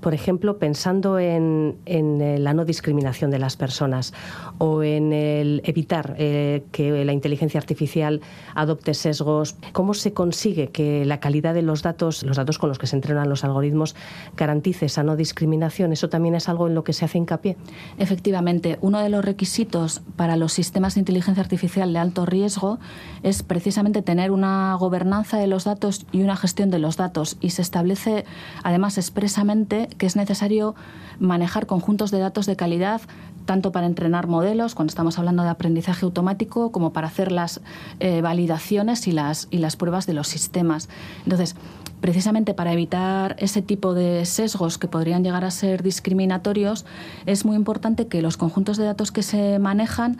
Por 0.00 0.14
ejemplo, 0.14 0.58
pensando 0.58 1.18
en, 1.18 1.76
en, 1.86 2.42
la 2.42 2.54
no 2.54 2.64
discriminación 2.64 3.30
de 3.30 3.38
las 3.38 3.56
personas 3.56 4.14
o 4.58 4.82
en 4.82 5.12
el 5.12 5.60
evitar 5.64 6.14
eh, 6.18 6.64
que 6.72 7.04
la 7.04 7.12
inteligencia 7.12 7.58
artificial 7.58 8.20
adopte 8.54 8.94
sesgos, 8.94 9.56
¿cómo 9.72 9.94
se 9.94 10.12
consigue 10.12 10.68
que 10.68 11.04
la 11.04 11.20
calidad 11.20 11.54
de 11.54 11.62
los 11.62 11.82
datos, 11.82 12.22
los 12.22 12.36
datos 12.36 12.58
con 12.58 12.68
los 12.68 12.78
que 12.78 12.86
se 12.86 12.96
entrenan 12.96 13.28
los 13.28 13.44
algoritmos, 13.44 13.96
garantice 14.36 14.86
esa 14.86 15.02
no 15.02 15.16
discriminación? 15.16 15.92
¿Eso 15.92 16.08
también 16.08 16.34
es 16.34 16.48
algo 16.48 16.68
en 16.68 16.74
lo 16.74 16.84
que 16.84 16.92
se 16.92 17.04
hace 17.04 17.18
hincapié? 17.18 17.56
Efectivamente, 17.98 18.78
uno 18.80 19.00
de 19.00 19.08
los 19.08 19.24
requisitos 19.24 20.02
para 20.16 20.36
los 20.36 20.43
sistemas 20.52 20.94
de 20.94 21.00
inteligencia 21.00 21.42
artificial 21.42 21.92
de 21.92 21.98
alto 21.98 22.26
riesgo 22.26 22.78
es 23.22 23.42
precisamente 23.42 24.02
tener 24.02 24.30
una 24.30 24.74
gobernanza 24.74 25.38
de 25.38 25.46
los 25.46 25.64
datos 25.64 26.06
y 26.12 26.22
una 26.22 26.36
gestión 26.36 26.70
de 26.70 26.78
los 26.78 26.96
datos. 26.96 27.36
Y 27.40 27.50
se 27.50 27.62
establece 27.62 28.24
además 28.62 28.98
expresamente 28.98 29.88
que 29.98 30.06
es 30.06 30.16
necesario 30.16 30.74
manejar 31.18 31.66
conjuntos 31.66 32.10
de 32.10 32.18
datos 32.18 32.46
de 32.46 32.56
calidad 32.56 33.00
tanto 33.44 33.72
para 33.72 33.86
entrenar 33.86 34.26
modelos, 34.26 34.74
cuando 34.74 34.90
estamos 34.90 35.18
hablando 35.18 35.42
de 35.42 35.50
aprendizaje 35.50 36.04
automático, 36.04 36.72
como 36.72 36.92
para 36.92 37.08
hacer 37.08 37.32
las 37.32 37.60
eh, 38.00 38.20
validaciones 38.20 39.06
y 39.06 39.12
las, 39.12 39.48
y 39.50 39.58
las 39.58 39.76
pruebas 39.76 40.06
de 40.06 40.14
los 40.14 40.28
sistemas. 40.28 40.88
Entonces, 41.24 41.56
precisamente 42.00 42.52
para 42.54 42.72
evitar 42.72 43.36
ese 43.38 43.62
tipo 43.62 43.94
de 43.94 44.26
sesgos 44.26 44.76
que 44.78 44.88
podrían 44.88 45.24
llegar 45.24 45.44
a 45.44 45.50
ser 45.50 45.82
discriminatorios, 45.82 46.84
es 47.26 47.44
muy 47.44 47.56
importante 47.56 48.08
que 48.08 48.20
los 48.20 48.36
conjuntos 48.36 48.76
de 48.76 48.84
datos 48.84 49.10
que 49.10 49.22
se 49.22 49.58
manejan 49.58 50.18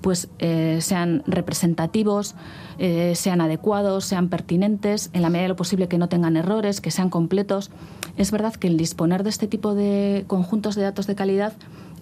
pues 0.00 0.28
eh, 0.38 0.78
sean 0.80 1.22
representativos, 1.26 2.34
eh, 2.78 3.12
sean 3.14 3.40
adecuados, 3.40 4.04
sean 4.06 4.28
pertinentes, 4.28 5.10
en 5.12 5.22
la 5.22 5.28
medida 5.28 5.42
de 5.42 5.48
lo 5.50 5.56
posible 5.56 5.88
que 5.88 5.98
no 5.98 6.08
tengan 6.08 6.36
errores, 6.36 6.80
que 6.80 6.90
sean 6.90 7.10
completos. 7.10 7.70
Es 8.16 8.30
verdad 8.30 8.54
que 8.54 8.66
el 8.66 8.76
disponer 8.76 9.22
de 9.22 9.30
este 9.30 9.46
tipo 9.46 9.74
de 9.74 10.24
conjuntos 10.26 10.74
de 10.74 10.82
datos 10.82 11.06
de 11.06 11.14
calidad 11.14 11.52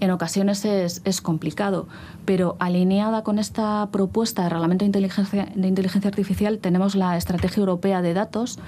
en 0.01 0.11
ocasiones 0.11 0.65
es, 0.65 1.03
es, 1.05 1.21
complicado, 1.21 1.89
pero 2.25 2.57
alineada 2.59 3.23
con 3.23 3.39
esta 3.39 3.89
propuesta 3.91 4.45
de 4.45 4.49
reglamento 4.49 4.85
de 4.85 4.87
inteligencia, 4.87 6.09
artificial 6.09 6.59
tenemos 6.59 6.95
la 6.95 7.17
Estrategia 7.17 7.61
Europea 7.61 8.03
de 8.03 8.15
Datos, 8.15 8.59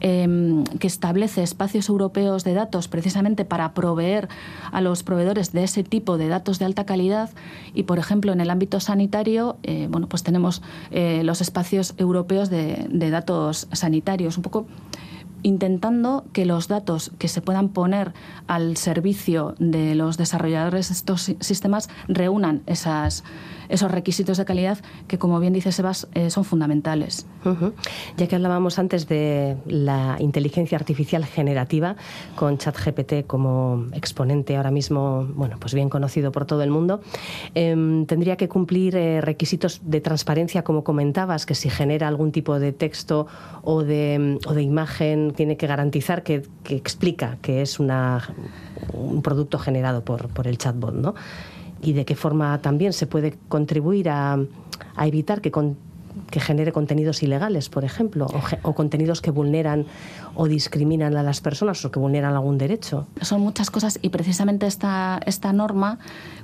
eh, 0.00 0.64
que 0.78 0.86
establece 0.86 1.42
espacios 1.42 1.88
europeos 1.88 2.42
de 2.44 2.54
datos 2.54 2.88
precisamente 2.88 3.44
para 3.44 3.74
proveer 3.74 4.28
a 4.72 4.80
los 4.80 5.02
proveedores 5.02 5.52
de 5.52 5.64
ese 5.64 5.84
tipo 5.84 6.16
de 6.16 6.28
datos 6.28 6.58
de 6.58 6.64
alta 6.64 6.86
calidad. 6.86 7.30
Y, 7.74 7.82
por 7.82 7.98
ejemplo, 7.98 8.32
en 8.32 8.40
el 8.40 8.48
ámbito 8.48 8.80
sanitario, 8.80 9.56
eh, 9.62 9.88
bueno, 9.90 10.08
pues 10.08 10.22
tenemos 10.22 10.62
eh, 10.90 11.22
los 11.24 11.40
espacios 11.40 11.94
europeos 11.98 12.48
de, 12.48 12.86
de 12.88 13.10
datos 13.10 13.68
sanitarios. 13.72 14.38
Un 14.38 14.42
poco 14.42 14.66
intentando 15.42 16.24
que 16.32 16.46
los 16.46 16.68
datos 16.68 17.12
que 17.18 17.28
se 17.28 17.40
puedan 17.40 17.68
poner 17.68 18.12
al 18.46 18.76
servicio 18.76 19.54
de 19.58 19.94
los 19.94 20.16
desarrolladores 20.16 20.88
de 20.88 20.94
estos 20.94 21.32
sistemas 21.40 21.88
reúnan 22.08 22.62
esas, 22.66 23.24
esos 23.70 23.90
requisitos 23.90 24.36
de 24.38 24.44
calidad 24.44 24.78
que, 25.06 25.18
como 25.18 25.40
bien 25.40 25.52
dice 25.52 25.72
Sebas, 25.72 26.08
eh, 26.14 26.30
son 26.30 26.44
fundamentales. 26.44 27.26
Ya 28.16 28.26
que 28.26 28.36
hablábamos 28.36 28.78
antes 28.78 29.08
de 29.08 29.56
la 29.66 30.16
inteligencia 30.18 30.76
artificial 30.76 31.24
generativa, 31.24 31.96
con 32.36 32.58
ChatGPT 32.58 33.26
como 33.26 33.86
exponente 33.94 34.56
ahora 34.56 34.70
mismo, 34.70 35.26
bueno, 35.34 35.56
pues 35.58 35.74
bien 35.74 35.88
conocido 35.88 36.32
por 36.32 36.44
todo 36.44 36.62
el 36.62 36.70
mundo, 36.70 37.00
eh, 37.54 38.04
tendría 38.06 38.36
que 38.36 38.48
cumplir 38.48 38.96
eh, 38.96 39.20
requisitos 39.20 39.80
de 39.84 40.00
transparencia, 40.00 40.62
como 40.62 40.84
comentabas, 40.84 41.46
que 41.46 41.54
si 41.54 41.70
genera 41.70 42.08
algún 42.08 42.32
tipo 42.32 42.58
de 42.58 42.72
texto 42.72 43.26
o 43.62 43.82
de, 43.82 44.38
imagen, 44.60 45.32
tiene 45.32 45.56
que 45.56 45.66
garantizar 45.66 46.22
que, 46.22 46.42
que 46.64 46.76
explica 46.76 47.38
que 47.40 47.62
es 47.62 47.80
una, 47.80 48.34
un 48.92 49.22
producto 49.22 49.58
generado 49.58 50.04
por, 50.04 50.28
por 50.28 50.46
el 50.46 50.58
chatbot, 50.58 50.94
¿no? 50.94 51.14
Y 51.82 51.92
de 51.92 52.04
qué 52.04 52.14
forma 52.14 52.60
también 52.60 52.92
se 52.92 53.06
puede 53.06 53.36
contribuir 53.48 54.08
a, 54.08 54.38
a 54.96 55.06
evitar 55.06 55.40
que, 55.40 55.50
con, 55.50 55.76
que, 56.30 56.40
genere 56.40 56.72
contenidos 56.72 57.22
ilegales, 57.22 57.68
por 57.68 57.84
ejemplo, 57.84 58.26
o, 58.26 58.68
o, 58.68 58.74
contenidos 58.74 59.20
que 59.20 59.30
vulneran 59.30 59.86
o 60.34 60.46
discriminan 60.46 61.16
a 61.16 61.22
las 61.22 61.40
personas 61.40 61.84
o 61.84 61.90
que 61.90 61.98
vulneran 61.98 62.34
algún 62.34 62.58
derecho. 62.58 63.06
Son 63.20 63.40
muchas 63.40 63.70
cosas 63.70 63.98
y 64.02 64.10
precisamente 64.10 64.66
esta, 64.66 65.20
esta 65.26 65.52
norma, 65.52 65.98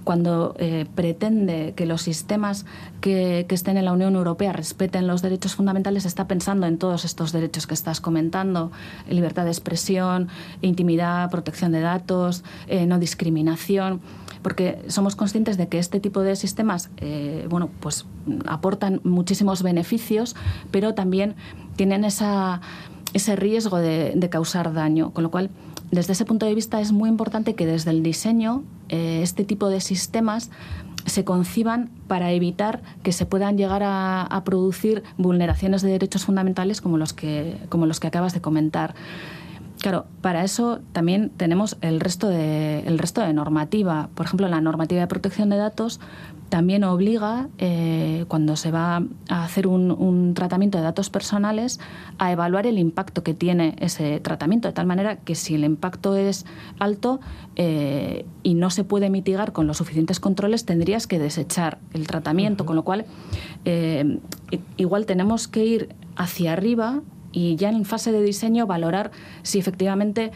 cuando 0.05 0.55
eh, 0.59 0.87
pretende 0.95 1.75
que 1.77 1.87
los 1.87 2.03
sistemas 2.03 2.65
que, 3.01 3.47
estén 3.49 3.77
en 3.77 3.85
la 3.85 3.93
Unión 3.93 4.15
Europea 4.15 4.53
respeten 4.53 5.07
los 5.07 5.23
derechos 5.23 5.55
fundamentales, 5.55 6.05
está 6.05 6.29
pensando 6.29 6.67
en 6.67 6.79
todos 6.79 7.05
estos 7.05 7.33
derechos 7.33 7.67
que 7.67 7.75
estás 7.75 8.01
comentando, 8.01 8.71
libertad 9.09 9.45
de 9.45 9.51
expresión, 9.51 10.29
intimidad, 10.63 11.31
protección 11.31 11.73
de 11.73 11.81
datos, 11.81 12.45
eh, 12.69 12.87
no 12.87 12.99
discriminación 12.99 14.01
porque 14.47 14.79
somos 14.87 15.17
conscientes 15.17 15.57
de 15.57 15.67
que 15.67 15.81
este 15.81 15.99
tipo 15.99 16.21
de 16.21 16.37
sistemas 16.37 16.89
eh, 16.99 17.49
bueno, 17.51 17.69
pues 17.81 18.07
aportan 18.47 19.01
muchísimos 19.03 19.65
beneficios, 19.65 20.37
pero 20.71 20.95
también 20.95 21.35
tienen 21.75 22.05
esa, 22.05 22.61
ese 23.13 23.35
riesgo 23.35 23.79
de, 23.79 24.29
causar 24.31 24.73
daño. 24.73 25.11
Con 25.11 25.25
lo 25.25 25.33
cual, 25.33 25.51
desde 25.91 26.13
ese 26.13 26.25
punto 26.25 26.47
de 26.47 26.55
vista, 26.55 26.81
es 26.81 26.93
muy 26.93 27.09
importante 27.09 27.57
que 27.57 27.67
desde 27.67 27.91
el 27.91 28.05
diseño 28.05 28.63
eh, 28.89 29.19
este 29.21 29.43
tipo 29.43 29.69
de 29.69 29.81
sistemas 29.81 30.53
se 31.07 31.25
conciban 31.25 31.91
para 32.07 32.31
evitar 32.31 32.85
que 33.03 33.11
se 33.11 33.27
puedan 33.27 33.59
llegar 33.59 33.83
a, 33.83 34.23
a 34.23 34.45
producir 34.45 35.03
vulneraciones 35.19 35.83
de 35.83 35.89
derechos 35.89 36.25
fundamentales 36.25 36.81
como 36.81 36.99
los 36.99 37.13
que, 37.13 37.59
como 37.69 37.87
los 37.87 37.99
que 37.99 38.07
acabas 38.07 38.33
de 38.33 38.41
comentar. 38.41 38.95
Claro, 39.87 40.07
para 40.21 40.43
eso 40.43 40.81
también 40.91 41.31
tenemos 41.37 41.77
el 41.81 42.01
resto 42.01 42.27
de, 42.27 42.81
el 42.81 42.99
resto 42.99 43.21
de 43.21 43.33
normativa. 43.33 44.09
Por 44.17 44.27
ejemplo, 44.27 44.49
la 44.49 44.61
normativa 44.61 45.01
de 45.01 45.07
protección 45.07 45.49
de 45.49 45.59
datos 45.59 46.01
también 46.49 46.83
obliga, 46.83 47.47
eh, 47.59 48.25
cuando 48.27 48.57
se 48.57 48.73
va 48.73 49.05
a 49.29 49.45
hacer 49.45 49.69
un, 49.69 49.93
un, 49.93 50.35
tratamiento 50.35 50.77
de 50.77 50.83
datos 50.83 51.09
personales, 51.09 51.79
a 52.19 52.33
evaluar 52.33 52.67
el 52.67 52.79
impacto 52.81 53.23
que 53.23 53.33
tiene 53.33 53.77
ese 53.79 54.19
tratamiento, 54.19 54.67
de 54.67 54.75
tal 54.75 54.87
manera 54.87 55.19
que 55.19 55.37
si 55.37 55.55
el 55.55 55.63
impacto 55.63 56.17
es 56.17 56.47
alto 56.81 57.21
eh, 57.55 58.27
y 58.43 58.55
no 58.55 58.71
se 58.71 58.83
puede 58.83 59.09
mitigar 59.09 59.53
con 59.53 59.69
los 59.69 59.77
suficientes 59.77 60.19
controles, 60.19 60.65
tendrías 60.65 61.07
que 61.07 61.21
desechar 61.21 61.79
el 61.95 62.09
tratamiento, 62.09 62.65
uh 62.65 62.65
-huh. 62.65 62.67
con 62.67 62.77
lo 62.77 62.83
cual 62.83 63.07
eh, 63.65 64.19
igual 64.77 65.07
tenemos 65.07 65.47
que 65.47 65.65
ir 65.65 65.95
hacia 66.17 66.55
arriba 66.55 67.03
y 67.37 67.55
ya 67.57 67.69
en 67.69 67.85
fase 67.85 68.13
de 68.13 68.23
diseño 68.23 68.67
valorar 68.67 69.11
si 69.43 69.59
efectivamente 69.59 70.33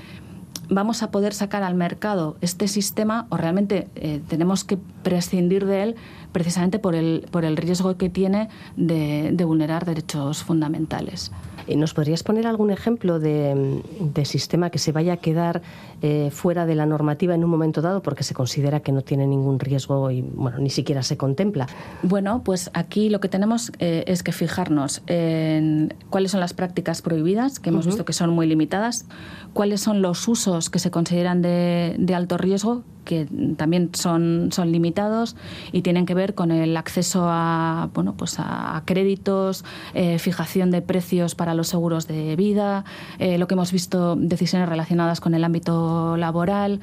vamos 0.69 1.03
a 1.03 1.11
poder 1.11 1.33
sacar 1.33 1.63
al 1.63 1.75
mercado 1.75 2.37
este 2.43 2.69
sistema 2.69 3.27
o 3.31 3.39
realmente 3.39 3.89
eh, 3.95 4.21
tenemos 4.29 4.65
que 4.65 4.77
prescindir 5.03 5.65
de 5.65 5.83
él 5.83 5.97
precisamente 6.33 6.79
por 6.79 6.95
el, 6.95 7.27
por 7.31 7.47
el 7.47 7.57
riesgo 7.57 7.97
que 7.97 8.11
tiene 8.11 8.51
de, 8.77 9.31
de 9.33 9.45
vulnerar 9.47 9.87
derechos 9.87 10.45
fundamentales. 10.45 11.33
¿Nos 11.77 11.95
podrías 11.95 12.23
poner 12.23 12.47
algún 12.47 12.71
ejemplo 12.71 13.19
de, 13.19 13.83
de 14.01 14.25
sistema 14.25 14.71
que 14.71 14.79
se 14.79 14.93
vaya 14.93 15.15
a 15.15 15.17
quedar 15.17 15.63
eh, 16.03 16.31
fuera 16.33 16.67
de 16.67 16.75
la 16.75 16.87
normativa 16.87 17.35
en 17.35 17.45
un 17.45 17.51
momento 17.51 17.83
dado 17.83 18.03
porque 18.03 18.25
se 18.25 18.35
considera 18.35 18.81
que 18.81 18.93
no 18.93 19.03
tiene 19.03 19.27
ningún 19.27 19.61
riesgo 19.61 20.11
y 20.11 20.23
bueno, 20.23 20.59
ni 20.59 20.71
siquiera 20.71 21.03
se 21.03 21.17
contempla? 21.17 21.67
Bueno, 22.03 22.43
pues 22.45 22.71
aquí 22.75 23.11
lo 23.11 23.21
que 23.21 23.29
tenemos 23.29 23.73
eh, 23.79 24.05
es 24.07 24.23
que 24.23 24.33
fijarnos 24.33 25.03
en 25.07 25.95
cuáles 26.09 26.31
son 26.31 26.41
las 26.41 26.55
prácticas 26.55 27.03
prohibidas, 27.03 27.61
que 27.61 27.71
hemos 27.71 27.85
uh 27.85 27.89
-huh. 27.89 27.93
visto 27.93 28.05
que 28.05 28.13
son 28.13 28.31
muy 28.31 28.47
limitadas, 28.47 29.07
cuáles 29.53 29.81
son 29.81 30.03
los 30.03 30.27
usos 30.29 30.71
que 30.71 30.79
se 30.79 30.91
consideran 30.91 31.43
de, 31.43 31.97
de 31.99 32.15
alto 32.15 32.37
riesgo, 32.39 32.83
que 33.05 33.27
también 33.57 33.91
son, 33.93 34.49
son 34.53 34.73
limitados 34.73 35.37
y 35.73 35.83
tienen 35.83 36.07
que 36.07 36.15
ver 36.15 36.35
con 36.35 36.51
el 36.51 36.77
acceso 36.77 37.27
a, 37.29 37.91
bueno, 37.95 38.15
pues 38.17 38.37
a 38.39 38.83
créditos, 38.85 39.65
eh, 39.95 40.19
fijación 40.19 40.71
de 40.71 40.83
precios 40.83 41.35
para 41.35 41.55
los 41.55 41.69
seguros 41.69 42.07
de 42.07 42.37
vida, 42.37 42.85
eh, 43.19 43.39
lo 43.39 43.47
que 43.47 43.55
hemos 43.55 43.73
visto, 43.73 44.17
decisiones 44.17 44.69
relacionadas 44.69 45.21
con 45.21 45.35
el 45.35 45.45
ámbito 45.45 46.17
laboral 46.17 46.81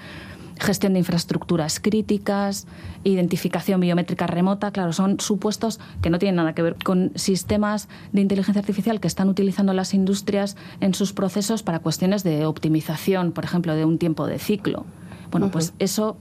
gestión 0.59 0.93
de 0.93 0.99
infraestructuras 0.99 1.80
críticas, 1.80 2.68
identificación 3.03 3.80
biométrica 3.80 4.28
remota, 4.28 4.72
claro, 4.72 4.93
son 4.93 5.20
supuestos 5.20 5.80
que 6.01 6.09
no 6.09 6.20
tienen 6.20 6.36
nada 6.36 6.53
que 6.53 6.61
ver 6.61 6.76
con 6.84 7.11
sistemas 7.15 7.88
de 8.11 8.22
inteligencia 8.22 8.59
artificial 8.59 8.99
que 8.99 9.07
están 9.07 9.30
utilizando 9.30 9.74
las 9.74 9.93
industrias 9.93 10.57
en 10.80 10.93
sus 10.93 11.13
procesos 11.13 11.63
para 11.63 11.80
cuestiones 11.80 12.24
de 12.24 12.45
optimización, 12.45 13.32
por 13.32 13.43
ejemplo, 13.43 13.76
de 13.76 13.86
un 13.86 13.97
tiempo 13.97 14.28
de 14.28 14.39
ciclo. 14.39 14.86
Bueno, 15.32 15.47
uh 15.47 15.49
-huh. 15.49 15.53
pues 15.53 15.73
eso 15.80 16.17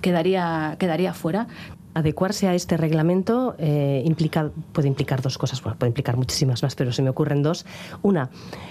quedaría, 0.00 0.76
quedaría 0.78 1.14
fuera. 1.14 1.46
Adecuarse 1.94 2.48
a 2.48 2.54
este 2.54 2.78
reglamento 2.78 3.54
eh, 3.58 4.02
implica, 4.06 4.50
puede 4.72 4.88
implicar 4.88 5.20
dos 5.20 5.36
cosas, 5.36 5.62
bueno, 5.62 5.78
puede 5.78 5.90
implicar 5.90 6.16
muchísimas 6.16 6.62
más, 6.62 6.74
pero 6.74 6.90
se 6.90 7.02
me 7.02 7.10
ocurren 7.10 7.42
dos. 7.42 7.66
Una, 8.00 8.30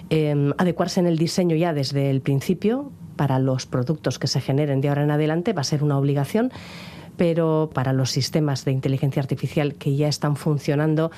eh, 0.10 0.52
adecuarse 0.58 1.00
en 1.00 1.06
el 1.06 1.18
diseño 1.18 1.56
ya 1.56 1.72
desde 1.72 2.10
el 2.10 2.22
principio 2.22 2.92
para 3.16 3.38
los 3.38 3.68
productos 3.68 4.18
que 4.18 4.26
se 4.26 4.42
generen 4.42 4.82
de 4.82 4.90
ahora 4.90 5.04
en 5.04 5.12
adelante 5.12 5.54
va 5.54 5.62
a 5.62 5.64
ser 5.64 5.84
una 5.84 5.98
obligación 5.98 6.52
pero 7.18 7.70
para 7.74 7.94
los 7.94 8.12
sistemas 8.12 8.66
de 8.66 8.72
inteligencia 8.72 9.22
artificial 9.22 9.76
que 9.76 9.96
ya 9.96 10.08
están 10.08 10.36
funcionando 10.36 11.12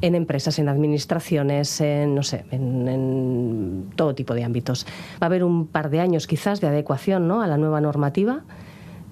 en 0.00 0.14
empresas, 0.14 0.58
en 0.58 0.68
administraciones, 0.68 1.80
en, 1.80 2.14
no 2.14 2.22
sé, 2.22 2.44
en, 2.50 2.88
en 2.88 3.84
todo 3.96 4.14
tipo 4.14 4.34
de 4.34 4.44
ámbitos. 4.44 4.86
Va 5.14 5.22
a 5.22 5.26
haber 5.26 5.44
un 5.44 5.66
par 5.66 5.90
de 5.90 6.00
años 6.00 6.26
quizás 6.26 6.60
de 6.60 6.68
adecuación 6.68 7.28
¿no? 7.28 7.42
a 7.42 7.46
la 7.46 7.56
nueva 7.56 7.80
normativa, 7.80 8.42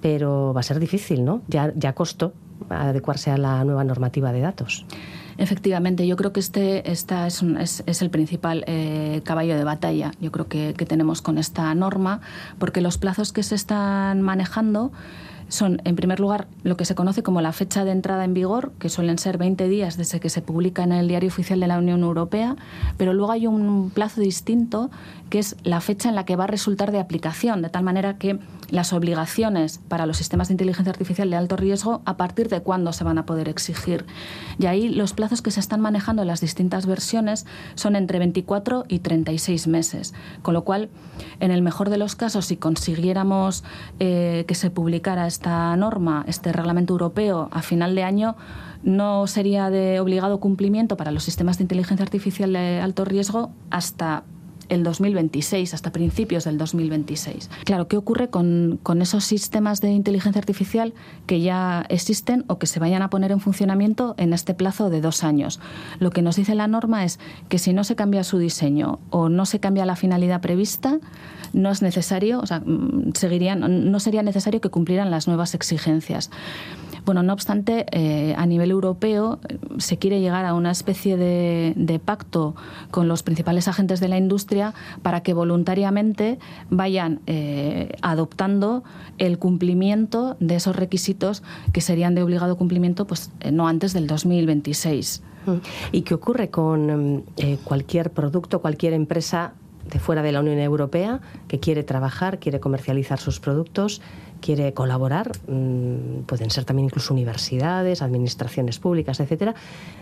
pero 0.01 0.53
va 0.53 0.61
a 0.61 0.63
ser 0.63 0.79
difícil, 0.79 1.25
¿no? 1.25 1.41
Ya, 1.47 1.73
ya 1.75 1.93
costó 1.93 2.33
adecuarse 2.69 3.31
a 3.31 3.37
la 3.37 3.63
nueva 3.63 3.83
normativa 3.83 4.31
de 4.31 4.41
datos. 4.41 4.85
Efectivamente, 5.37 6.05
yo 6.05 6.17
creo 6.17 6.33
que 6.33 6.41
este 6.41 6.91
esta 6.91 7.25
es, 7.25 7.41
un, 7.41 7.57
es, 7.57 7.81
el 8.01 8.09
principal 8.09 8.65
eh, 8.67 9.21
caballo 9.23 9.55
de 9.55 9.63
batalla, 9.63 10.11
yo 10.19 10.31
creo 10.31 10.47
que, 10.47 10.73
que 10.73 10.85
tenemos 10.85 11.21
con 11.21 11.37
esta 11.37 11.73
norma, 11.75 12.19
porque 12.57 12.81
los 12.81 12.97
plazos 12.97 13.31
que 13.31 13.43
se 13.43 13.55
están 13.55 14.21
manejando 14.21 14.91
son, 15.49 15.81
en 15.83 15.95
primer 15.95 16.19
lugar, 16.19 16.47
lo 16.63 16.77
que 16.77 16.85
se 16.85 16.95
conoce 16.95 17.23
como 17.23 17.41
la 17.41 17.51
fecha 17.51 17.83
de 17.83 17.91
entrada 17.91 18.23
en 18.23 18.33
vigor, 18.33 18.71
que 18.79 18.89
suelen 18.89 19.17
ser 19.17 19.37
20 19.37 19.67
días 19.67 19.97
desde 19.97 20.19
que 20.19 20.29
se 20.29 20.41
publica 20.41 20.83
en 20.83 20.91
el 20.91 21.07
Diario 21.07 21.27
Oficial 21.27 21.59
de 21.59 21.67
la 21.67 21.77
Unión 21.77 22.01
Europea, 22.01 22.55
pero 22.97 23.13
luego 23.13 23.31
hay 23.31 23.47
un 23.47 23.91
plazo 23.93 24.21
distinto, 24.21 24.89
que 25.29 25.39
es 25.39 25.55
la 25.63 25.81
fecha 25.81 26.09
en 26.09 26.15
la 26.15 26.25
que 26.25 26.35
va 26.35 26.45
a 26.45 26.47
resultar 26.47 26.91
de 26.91 26.99
aplicación, 26.99 27.61
de 27.61 27.69
tal 27.69 27.83
manera 27.83 28.17
que 28.17 28.39
las 28.71 28.93
obligaciones 28.93 29.79
para 29.87 30.05
los 30.05 30.17
sistemas 30.17 30.47
de 30.47 30.53
inteligencia 30.53 30.91
artificial 30.91 31.29
de 31.29 31.35
alto 31.35 31.55
riesgo, 31.55 32.01
a 32.05 32.17
partir 32.17 32.49
de 32.49 32.61
cuándo 32.61 32.93
se 32.93 33.03
van 33.03 33.17
a 33.17 33.25
poder 33.25 33.49
exigir. 33.49 34.05
Y 34.57 34.67
ahí 34.67 34.89
los 34.89 35.13
plazos 35.13 35.41
que 35.41 35.51
se 35.51 35.59
están 35.59 35.81
manejando 35.81 36.21
en 36.21 36.27
las 36.27 36.41
distintas 36.41 36.85
versiones 36.85 37.45
son 37.75 37.95
entre 37.95 38.19
24 38.19 38.85
y 38.87 38.99
36 38.99 39.67
meses, 39.67 40.13
con 40.41 40.53
lo 40.53 40.63
cual, 40.63 40.89
en 41.39 41.51
el 41.51 41.61
mejor 41.61 41.89
de 41.89 41.97
los 41.97 42.15
casos, 42.15 42.45
si 42.45 42.57
consiguiéramos 42.57 43.63
eh, 43.99 44.45
que 44.47 44.55
se 44.55 44.69
publicara 44.69 45.25
esta 45.39 45.73
norma, 45.77 46.25
este 46.27 46.51
reglamento 46.51 46.93
europeo, 46.93 47.47
a 47.53 47.61
final 47.61 47.95
de 47.95 48.03
año, 48.03 48.35
no 48.83 49.25
sería 49.25 49.69
de 49.69 50.01
obligado 50.01 50.41
cumplimiento 50.41 50.97
para 50.97 51.11
los 51.11 51.23
sistemas 51.23 51.57
de 51.57 51.63
inteligencia 51.63 52.03
artificial 52.03 52.51
de 52.51 52.81
alto 52.81 53.05
riesgo 53.05 53.49
hasta 53.69 54.23
el 54.69 54.83
2026, 54.83 55.73
hasta 55.73 55.91
principios 55.91 56.45
del 56.45 56.57
2026. 56.57 57.49
Claro, 57.65 57.87
¿qué 57.87 57.97
ocurre 57.97 58.29
con, 58.29 58.79
esos 59.01 59.23
sistemas 59.23 59.81
de 59.81 59.89
inteligencia 59.89 60.39
artificial 60.39 60.93
que 61.25 61.41
ya 61.41 61.85
existen 61.89 62.45
o 62.47 62.59
que 62.59 62.67
se 62.67 62.79
vayan 62.79 63.01
a 63.01 63.09
poner 63.09 63.31
en 63.31 63.39
funcionamiento 63.39 64.15
en 64.17 64.33
este 64.33 64.53
plazo 64.53 64.89
de 64.89 65.01
dos 65.01 65.23
años? 65.23 65.59
Lo 65.99 66.11
que 66.11 66.21
nos 66.21 66.35
dice 66.35 66.55
la 66.55 66.67
norma 66.67 67.03
es 67.03 67.19
que 67.49 67.59
si 67.59 67.73
no 67.73 67.83
se 67.83 67.95
cambia 67.95 68.23
su 68.23 68.37
diseño 68.37 68.99
o 69.09 69.29
no 69.29 69.45
se 69.45 69.59
cambia 69.59 69.85
la 69.85 69.95
finalidad 69.95 70.41
prevista, 70.41 70.99
no 71.53 71.71
es 71.71 71.81
necesario, 71.81 72.39
o 72.39 72.45
sea, 72.45 72.59
mm, 72.59 73.13
seguirían, 73.15 73.91
no 73.91 73.99
sería 73.99 74.23
necesario 74.23 74.61
que 74.61 74.69
cumplieran 74.69 75.11
las 75.11 75.27
nuevas 75.27 75.55
exigencias. 75.55 76.29
Bueno, 77.05 77.23
no 77.23 77.33
obstante, 77.33 77.85
eh, 77.91 78.33
a 78.37 78.45
nivel 78.45 78.71
europeo 78.71 79.39
eh, 79.47 79.57
se 79.77 79.97
quiere 79.97 80.19
llegar 80.21 80.45
a 80.45 80.53
una 80.53 80.71
especie 80.71 81.17
de, 81.17 82.01
pacto 82.03 82.55
con 82.91 83.07
los 83.07 83.23
principales 83.23 83.67
agentes 83.67 83.99
de 83.99 84.07
la 84.07 84.17
industria 84.17 84.73
para 85.01 85.21
que 85.21 85.33
voluntariamente 85.33 86.39
vayan 86.69 87.19
eh, 87.27 87.91
adoptando 88.01 88.83
el 89.17 89.37
cumplimiento 89.37 90.37
de 90.39 90.55
esos 90.55 90.75
requisitos 90.75 91.43
que 91.73 91.81
serían 91.81 92.15
de 92.15 92.23
obligado 92.23 92.57
cumplimiento 92.57 93.05
pues, 93.05 93.31
no 93.51 93.67
antes 93.67 93.93
del 93.93 94.07
2026. 94.07 95.23
¿Y 95.91 96.01
qué 96.03 96.13
ocurre 96.13 96.49
con 96.49 97.23
cualquier 97.63 98.11
producto, 98.11 98.61
cualquier 98.61 98.93
empresa 98.93 99.53
de 99.89 99.99
fuera 99.99 100.21
de 100.21 100.31
la 100.31 100.41
Unión 100.41 100.59
Europea 100.59 101.21
que 101.47 101.59
quiere 101.59 101.83
trabajar, 101.83 102.39
quiere 102.39 102.59
comercializar 102.59 103.19
sus 103.19 103.39
productos? 103.39 104.01
Quiere 104.41 104.73
colaborar, 104.73 105.31
mm, 105.47 106.23
pueden 106.25 106.49
ser 106.49 106.65
también 106.65 106.85
incluso 106.85 107.13
universidades, 107.13 108.01
administraciones 108.01 108.79
públicas, 108.79 109.19
etcétera. 109.19 109.55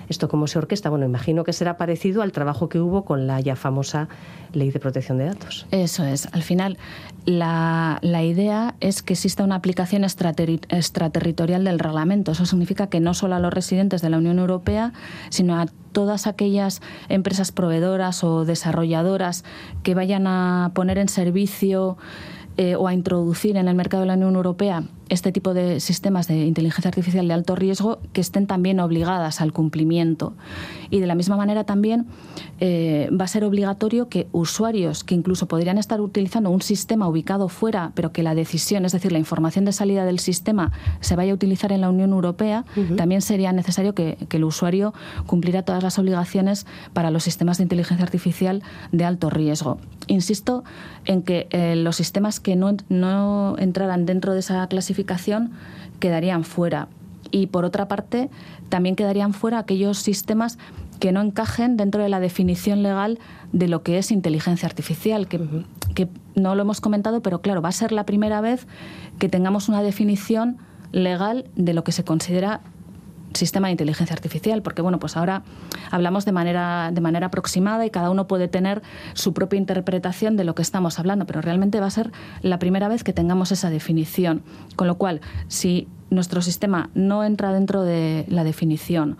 Esto 0.09 0.29
cómo 0.29 0.47
se 0.47 0.57
orquesta, 0.57 0.89
bueno, 0.89 1.05
imagino 1.05 1.43
que 1.43 1.53
será 1.53 1.77
parecido 1.77 2.21
al 2.21 2.31
trabajo 2.31 2.69
que 2.69 2.79
hubo 2.79 3.03
con 3.03 3.27
la 3.27 3.39
ya 3.41 3.55
famosa 3.55 4.07
Ley 4.53 4.71
de 4.71 4.79
Protección 4.79 5.17
de 5.17 5.25
Datos. 5.25 5.67
Eso 5.71 6.05
es. 6.05 6.27
Al 6.31 6.43
final, 6.43 6.77
la, 7.25 7.99
idea 8.01 8.75
es 8.79 9.01
que 9.01 9.13
exista 9.13 9.43
una 9.43 9.55
aplicación 9.55 10.03
extraterritorial 10.03 11.63
del 11.63 11.79
reglamento. 11.79 12.31
Eso 12.31 12.45
significa 12.45 12.87
que 12.87 12.99
no 12.99 13.13
solo 13.13 13.35
a 13.35 13.39
los 13.39 13.53
residentes 13.53 14.01
de 14.01 14.09
la 14.09 14.17
Unión 14.17 14.39
Europea, 14.39 14.93
sino 15.29 15.59
a 15.59 15.67
todas 15.91 16.27
aquellas 16.27 16.81
empresas 17.09 17.51
proveedoras 17.51 18.23
o 18.23 18.45
desarrolladoras 18.45 19.43
que 19.83 19.95
vayan 19.95 20.27
a 20.27 20.71
poner 20.73 20.97
en 20.97 21.09
servicio 21.09 21.97
eh, 22.57 22.75
o 22.75 22.87
a 22.87 22.93
introducir 22.93 23.57
en 23.57 23.67
el 23.67 23.75
mercado 23.75 24.01
de 24.01 24.07
la 24.07 24.13
Unión 24.15 24.35
Europea 24.35 24.83
este 25.09 25.31
tipo 25.31 25.53
de 25.53 25.79
sistemas 25.79 26.27
de 26.27 26.45
inteligencia 26.45 26.89
artificial 26.89 27.27
de 27.27 27.33
alto 27.33 27.55
riesgo 27.55 27.99
que 28.13 28.21
estén 28.21 28.47
también 28.47 28.79
obligadas 28.79 29.41
al 29.41 29.53
cumplimiento. 29.53 30.33
Y 30.89 30.99
de 30.99 31.07
la 31.07 31.15
misma 31.15 31.37
manera 31.37 31.63
también 31.63 32.07
eh, 32.59 33.09
va 33.11 33.25
a 33.25 33.27
ser 33.27 33.43
obligatorio 33.43 34.09
que 34.09 34.27
usuarios 34.31 35.03
que 35.03 35.15
incluso 35.15 35.47
podrían 35.47 35.77
estar 35.77 36.01
utilizando 36.01 36.49
un 36.49 36.61
sistema 36.61 37.07
ubicado 37.07 37.49
fuera, 37.49 37.91
pero 37.95 38.11
que 38.11 38.23
la 38.23 38.35
decisión, 38.35 38.85
es 38.85 38.91
decir, 38.91 39.11
la 39.11 39.19
información 39.19 39.65
de 39.65 39.71
salida 39.71 40.05
del 40.05 40.19
sistema 40.19 40.71
se 40.99 41.15
vaya 41.15 41.31
a 41.31 41.35
utilizar 41.35 41.71
en 41.71 41.81
la 41.81 41.89
Unión 41.89 42.11
Europea, 42.11 42.65
también 42.95 43.21
sería 43.21 43.51
necesario 43.51 43.93
que, 43.93 44.17
el 44.37 44.43
usuario 44.43 44.93
cumpliera 45.25 45.63
todas 45.63 45.81
las 45.81 45.97
obligaciones 45.97 46.67
para 46.93 47.09
los 47.09 47.23
sistemas 47.23 47.57
de 47.57 47.63
inteligencia 47.63 48.05
artificial 48.05 48.61
de 48.91 49.03
alto 49.03 49.31
riesgo. 49.31 49.79
Insisto 50.05 50.63
en 51.05 51.23
que 51.23 51.47
eh, 51.49 51.75
los 51.75 51.95
sistemas 51.95 52.39
que 52.39 52.55
no, 52.55 52.77
no 52.87 53.55
entraran 53.57 54.05
dentro 54.05 54.33
de 54.33 54.41
esa 54.41 54.67
clasificación 54.67 54.96
quedarían 55.99 56.43
fuera. 56.43 56.87
Y 57.31 57.47
por 57.47 57.65
otra 57.65 57.87
parte, 57.87 58.29
también 58.69 58.95
quedarían 58.95 59.33
fuera 59.33 59.59
aquellos 59.59 59.97
sistemas 59.97 60.57
que 60.99 61.11
no 61.11 61.21
encajen 61.21 61.77
dentro 61.77 62.01
de 62.01 62.09
la 62.09 62.19
definición 62.19 62.83
legal 62.83 63.19
de 63.51 63.67
lo 63.67 63.83
que 63.83 63.97
es 63.97 64.11
inteligencia 64.11 64.67
artificial, 64.67 65.27
que, 65.27 65.39
que 65.93 66.07
no 66.35 66.55
lo 66.55 66.61
hemos 66.61 66.81
comentado, 66.81 67.21
pero 67.21 67.41
claro, 67.41 67.61
va 67.61 67.69
a 67.69 67.73
ser 67.73 67.91
la 67.91 68.05
primera 68.05 68.41
vez 68.41 68.67
que 69.19 69.29
tengamos 69.29 69.69
una 69.69 69.83
definición 69.83 70.57
legal 70.91 71.49
de 71.55 71.73
lo 71.73 71.83
que 71.83 71.91
se 71.91 72.03
considera 72.03 72.61
sistema 73.33 73.67
de 73.67 73.73
inteligencia 73.73 74.13
artificial, 74.13 74.61
porque 74.61 74.81
bueno, 74.81 74.99
pues 74.99 75.17
ahora 75.17 75.43
hablamos 75.91 76.25
de 76.25 76.31
manera, 76.31 76.91
de 76.91 77.01
manera 77.01 77.27
aproximada 77.27 77.85
y 77.85 77.89
cada 77.89 78.09
uno 78.09 78.27
puede 78.27 78.47
tener 78.47 78.81
su 79.13 79.33
propia 79.33 79.57
interpretación 79.57 80.37
de 80.37 80.43
lo 80.43 80.55
que 80.55 80.61
estamos 80.61 80.99
hablando, 80.99 81.25
pero 81.25 81.41
realmente 81.41 81.79
va 81.79 81.87
a 81.87 81.91
ser 81.91 82.11
la 82.41 82.59
primera 82.59 82.87
vez 82.87 83.03
que 83.03 83.13
tengamos 83.13 83.51
esa 83.51 83.69
definición. 83.69 84.43
Con 84.75 84.87
lo 84.87 84.97
cual, 84.97 85.21
si 85.47 85.87
nuestro 86.09 86.41
sistema 86.41 86.89
no 86.93 87.23
entra 87.23 87.53
dentro 87.53 87.83
de 87.83 88.25
la 88.29 88.43
definición 88.43 89.17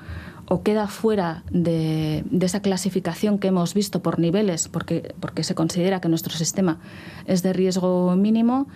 o 0.49 0.63
queda 0.63 0.87
fuera 0.87 1.43
de, 1.51 2.23
esa 2.39 2.61
clasificación 2.61 3.37
que 3.37 3.49
hemos 3.49 3.73
visto 3.73 4.01
por 4.01 4.17
niveles, 4.17 4.69
porque, 4.69 5.13
porque 5.19 5.43
se 5.43 5.55
considera 5.55 5.99
que 5.99 6.07
nuestro 6.07 6.33
sistema 6.33 6.79
es 7.25 7.43
de 7.43 7.51
riesgo 7.51 8.15
mínimo, 8.15 8.67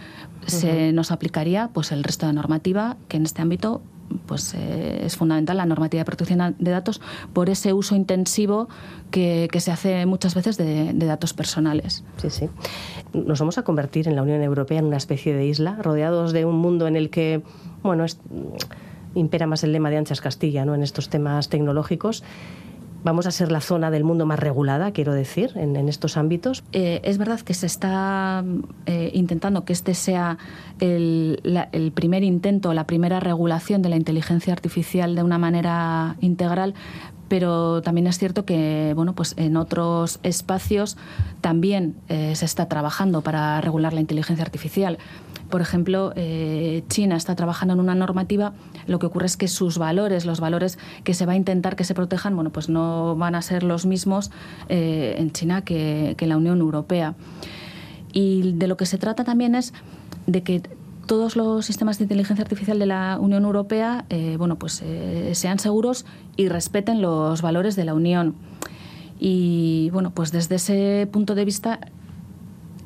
se 0.46 0.92
nos 0.92 1.12
aplicaría 1.12 1.70
pues 1.74 1.94
el 1.94 2.04
resto 2.04 2.28
de 2.28 2.34
normativa 2.34 2.98
que 3.08 3.18
en 3.18 3.24
este 3.24 3.42
ámbito 3.42 3.82
pues 4.26 4.54
eh, 4.54 5.02
es 5.06 5.18
fundamental 5.18 5.58
la 5.58 5.66
normativa 5.66 6.02
de 6.02 6.06
protección 6.06 6.56
de 6.58 6.72
datos 6.72 7.02
por 7.34 7.50
ese 7.50 7.74
uso 7.74 7.96
intensivo 7.96 8.70
que, 9.12 9.50
se 9.60 9.72
hace 9.72 10.06
muchas 10.06 10.36
veces 10.36 10.58
de, 10.58 10.94
datos 10.94 11.34
personales. 11.34 12.04
Sí, 12.18 12.30
sí. 12.30 12.50
Nos 13.14 13.40
vamos 13.40 13.58
a 13.58 13.64
convertir 13.64 14.08
en 14.08 14.16
la 14.16 14.24
Unión 14.24 14.42
Europea 14.42 14.80
en 14.80 14.86
una 14.86 14.98
especie 14.98 15.34
de 15.34 15.46
isla, 15.46 15.78
rodeados 15.82 16.34
de 16.34 16.46
un 16.46 16.56
mundo 16.56 16.88
en 16.88 16.96
el 16.96 17.10
que, 17.10 17.44
bueno, 17.84 18.06
impera 19.16 19.48
más 19.48 19.64
el 19.64 19.74
lema 19.74 19.90
de 19.90 19.98
anchas 19.98 20.22
Castilla, 20.22 20.66
¿no? 20.66 20.76
En 20.76 20.84
estos 20.84 21.10
temas 21.10 21.50
tecnológicos 21.50 22.24
vamos 23.04 23.26
a 23.26 23.32
ser 23.32 23.52
la 23.52 23.62
zona 23.62 23.92
del 23.92 24.04
mundo 24.04 24.26
más 24.26 24.40
regulada, 24.40 24.92
quiero 24.92 25.14
decir, 25.14 25.52
en, 25.56 25.76
estos 25.90 26.18
ámbitos. 26.18 26.64
Eh, 26.72 27.02
es 27.04 27.18
verdad 27.18 27.40
que 27.42 27.54
se 27.54 27.66
está 27.66 28.44
eh, 28.86 29.12
intentando 29.14 29.66
que 29.66 29.74
este 29.74 29.94
sea 29.94 30.38
el, 30.80 31.92
primer 31.96 32.24
intento, 32.24 32.74
la 32.74 32.86
primera 32.86 33.20
regulación 33.20 33.82
de 33.82 33.90
la 33.90 33.96
inteligencia 33.96 34.54
artificial 34.54 35.16
de 35.16 35.24
una 35.24 35.38
manera 35.38 36.16
integral, 36.22 36.74
pero 37.28 37.82
también 37.82 38.08
es 38.08 38.18
cierto 38.18 38.46
que 38.46 38.94
bueno, 38.96 39.14
pues 39.14 39.36
en 39.38 39.56
otros 39.56 40.20
espacios 40.24 40.98
también 41.40 41.96
eh, 42.10 42.36
se 42.36 42.46
está 42.46 42.68
trabajando 42.68 43.22
para 43.22 43.62
regular 43.62 43.94
la 43.94 44.02
inteligencia 44.02 44.44
artificial. 44.44 44.98
Por 45.52 45.62
ejemplo, 45.62 46.12
eh, 46.16 46.84
China 46.88 47.16
está 47.16 47.36
trabajando 47.36 47.76
en 47.76 47.80
una 47.80 47.94
normativa, 47.94 48.54
lo 48.88 48.98
que 48.98 49.06
ocurre 49.06 49.28
es 49.28 49.38
que 49.38 49.48
sus 49.48 49.78
valores, 49.78 50.26
los 50.26 50.40
valores 50.40 50.80
que 51.04 51.14
se 51.14 51.28
va 51.28 51.34
a 51.34 51.36
intentar 51.36 51.76
que 51.76 51.84
se 51.84 51.94
protejan, 51.94 52.36
bueno, 52.36 52.50
pues 52.50 52.68
no 52.68 53.16
van 53.16 53.36
a 53.36 53.44
ser 53.44 53.62
los 53.62 53.86
mismos 53.86 54.32
eh, 54.70 55.16
en 55.20 55.32
China 55.32 55.64
que, 55.64 56.16
que 56.18 56.26
en 56.26 56.30
la 56.30 56.38
Unión 56.38 56.60
Europea. 56.60 57.14
Y 58.14 58.54
de 58.54 58.68
lo 58.68 58.78
que 58.78 58.88
se 58.88 58.98
trata 58.98 59.24
también 59.24 59.54
es 59.54 59.74
de 60.26 60.42
que 60.42 60.64
todos 61.06 61.36
los 61.36 61.66
sistemas 61.66 61.98
de 61.98 62.06
inteligencia 62.06 62.42
artificial 62.42 62.80
de 62.80 62.86
la 62.86 63.18
Unión 63.20 63.44
Europea 63.44 64.06
eh, 64.10 64.36
bueno, 64.38 64.58
pues, 64.58 64.82
eh, 64.82 65.32
sean 65.34 65.60
seguros 65.60 66.06
y 66.38 66.48
respeten 66.48 67.02
los 67.02 67.42
valores 67.42 67.76
de 67.76 67.86
la 67.86 67.94
Unión. 67.94 68.36
Y 69.20 69.90
bueno, 69.92 70.12
pues 70.12 70.32
desde 70.32 70.56
ese 70.56 71.10
punto 71.12 71.36
de 71.36 71.46
vista 71.46 71.80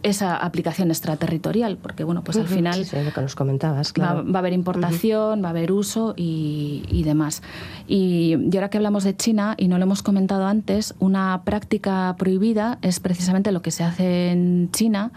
esa 0.06 0.38
aplicación 0.38 0.92
extraterritorial, 0.92 1.78
porque 1.78 2.04
bueno, 2.04 2.24
pues 2.24 2.38
al 2.38 2.48
final 2.48 2.80
lo 2.80 3.12
que 3.12 3.22
nos 3.22 3.34
comentabas, 3.34 3.92
va, 4.00 4.10
a 4.10 4.40
haber 4.40 4.54
importación, 4.54 5.44
va 5.44 5.48
a 5.48 5.50
haber 5.50 5.72
uso 5.72 6.14
y, 6.16 7.02
demás. 7.04 7.42
Y, 7.88 8.36
y, 8.52 8.56
ahora 8.56 8.70
que 8.70 8.78
hablamos 8.78 9.04
de 9.04 9.16
China 9.16 9.56
y 9.58 9.68
no 9.68 9.80
lo 9.80 9.84
hemos 9.86 10.04
comentado 10.04 10.46
antes, 10.46 10.94
una 11.00 11.42
práctica 11.44 12.16
prohibida 12.20 12.78
es 12.84 13.00
precisamente 13.00 13.52
lo 13.52 13.64
que 13.64 13.72
se 13.72 13.84
hace 13.84 14.30
en 14.30 14.70
China 14.72 15.12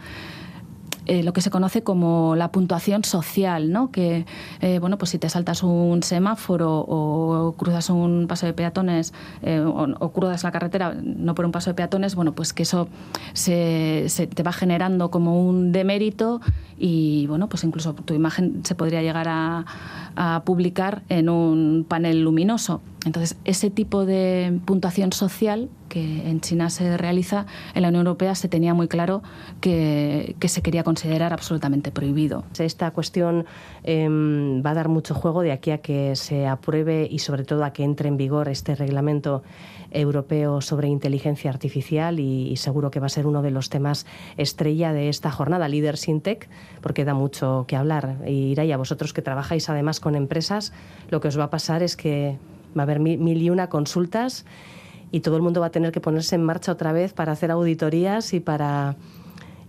eh, 1.09 1.23
lo 1.23 1.33
que 1.33 1.41
se 1.41 1.51
conoce 1.51 1.83
como 1.83 2.37
la 2.37 2.53
puntuación 2.53 3.03
social, 3.03 3.73
¿no? 3.73 3.91
Que, 3.91 4.27
eh, 4.61 4.79
bueno, 4.79 4.99
pues 4.99 5.11
si 5.11 5.19
te 5.19 5.31
saltas 5.31 5.63
un 5.63 6.03
semáforo 6.03 6.85
o 6.87 7.55
cruzas 7.57 7.89
un 7.89 8.27
paso 8.29 8.45
de 8.45 8.53
peatones 8.53 9.15
eh, 9.43 9.61
o, 9.61 10.13
cruzas 10.13 10.45
la 10.45 10.53
carretera 10.53 10.95
no 11.03 11.35
por 11.35 11.47
un 11.47 11.53
paso 11.53 11.71
de 11.71 11.75
peatones, 11.75 12.15
bueno, 12.15 12.33
pues 12.33 12.53
que 12.53 12.63
eso 12.63 12.89
se, 13.33 14.07
te 14.35 14.43
va 14.43 14.53
generando 14.53 15.11
como 15.11 15.41
un 15.41 15.73
demérito 15.73 16.43
y, 16.79 17.27
bueno, 17.27 17.49
pues 17.49 17.65
incluso 17.65 17.95
tu 17.95 18.13
imagen 18.13 18.61
se 18.65 18.75
podría 18.75 19.01
llegar 19.01 19.29
a, 19.29 19.65
a 20.15 20.43
publicar 20.45 21.03
en 21.09 21.31
un 21.31 21.87
panel 21.89 22.23
luminoso. 22.23 22.83
Entonces, 23.09 23.39
ese 23.45 23.71
tipo 23.71 24.05
de 24.05 24.61
puntuación 24.67 25.13
social 25.13 25.71
que 25.89 26.29
en 26.29 26.43
China 26.43 26.69
se 26.69 26.99
realiza, 26.99 27.47
en 27.75 27.81
la 27.81 27.89
Unión 27.89 28.07
Europea 28.07 28.35
se 28.35 28.49
tenía 28.49 28.75
muy 28.75 28.87
claro 28.87 29.23
que, 29.63 30.37
se 30.47 30.61
quería 30.61 30.85
considerar 30.85 31.33
absolutamente 31.33 31.91
prohibido. 31.91 32.45
Esta 32.59 32.91
cuestión 32.91 33.47
em, 33.83 34.63
va 34.63 34.71
a 34.71 34.75
dar 34.75 34.89
mucho 34.89 35.15
juego 35.15 35.41
de 35.41 35.53
aquí 35.53 35.71
a 35.71 35.79
que 35.79 36.17
se 36.17 36.47
apruebe 36.47 37.09
y 37.11 37.21
sobre 37.21 37.45
todo 37.45 37.65
a 37.65 37.73
que 37.73 37.83
entre 37.83 38.09
en 38.09 38.19
vigor 38.19 38.49
este 38.49 38.75
reglamento 38.75 39.43
europeo 39.91 40.61
sobre 40.61 40.89
inteligencia 40.89 41.51
artificial 41.51 42.21
y, 42.21 42.55
seguro 42.57 42.91
que 42.91 43.01
va 43.01 43.07
a 43.07 43.09
ser 43.09 43.27
uno 43.27 43.41
de 43.41 43.51
los 43.51 43.71
temas 43.71 44.05
estrella 44.37 44.93
de 44.93 45.09
esta 45.09 45.31
jornada, 45.31 45.67
Líder 45.69 45.97
Sintec, 45.97 46.49
porque 46.83 47.07
da 47.07 47.15
mucho 47.15 47.65
que 47.67 47.77
hablar. 47.77 48.19
Y 48.27 48.59
a 48.59 48.77
vosotros 48.77 49.15
que 49.15 49.23
trabajáis 49.23 49.71
además 49.71 49.99
con 49.99 50.15
empresas, 50.15 50.75
lo 51.09 51.21
que 51.21 51.29
os 51.29 51.39
va 51.39 51.45
a 51.45 51.51
pasar 51.51 51.83
es 51.83 51.97
que 51.97 52.37
va 52.77 52.83
a 52.83 52.85
haber 52.85 53.01
mil 53.01 53.43
y 53.43 53.51
una 53.51 53.69
consultas 53.69 54.45
y 55.11 55.21
todo 55.21 55.37
el 55.37 55.43
mundo 55.43 55.61
va 55.61 55.67
a 55.67 55.71
tener 55.71 55.93
que 55.93 56.01
ponerse 56.01 56.35
en 56.35 56.43
marcha 56.43 56.73
otra 56.73 56.93
vez 56.93 57.13
para 57.13 57.33
hacer 57.33 57.51
auditorías 57.51 58.35
y 58.35 58.41
para 58.41 58.97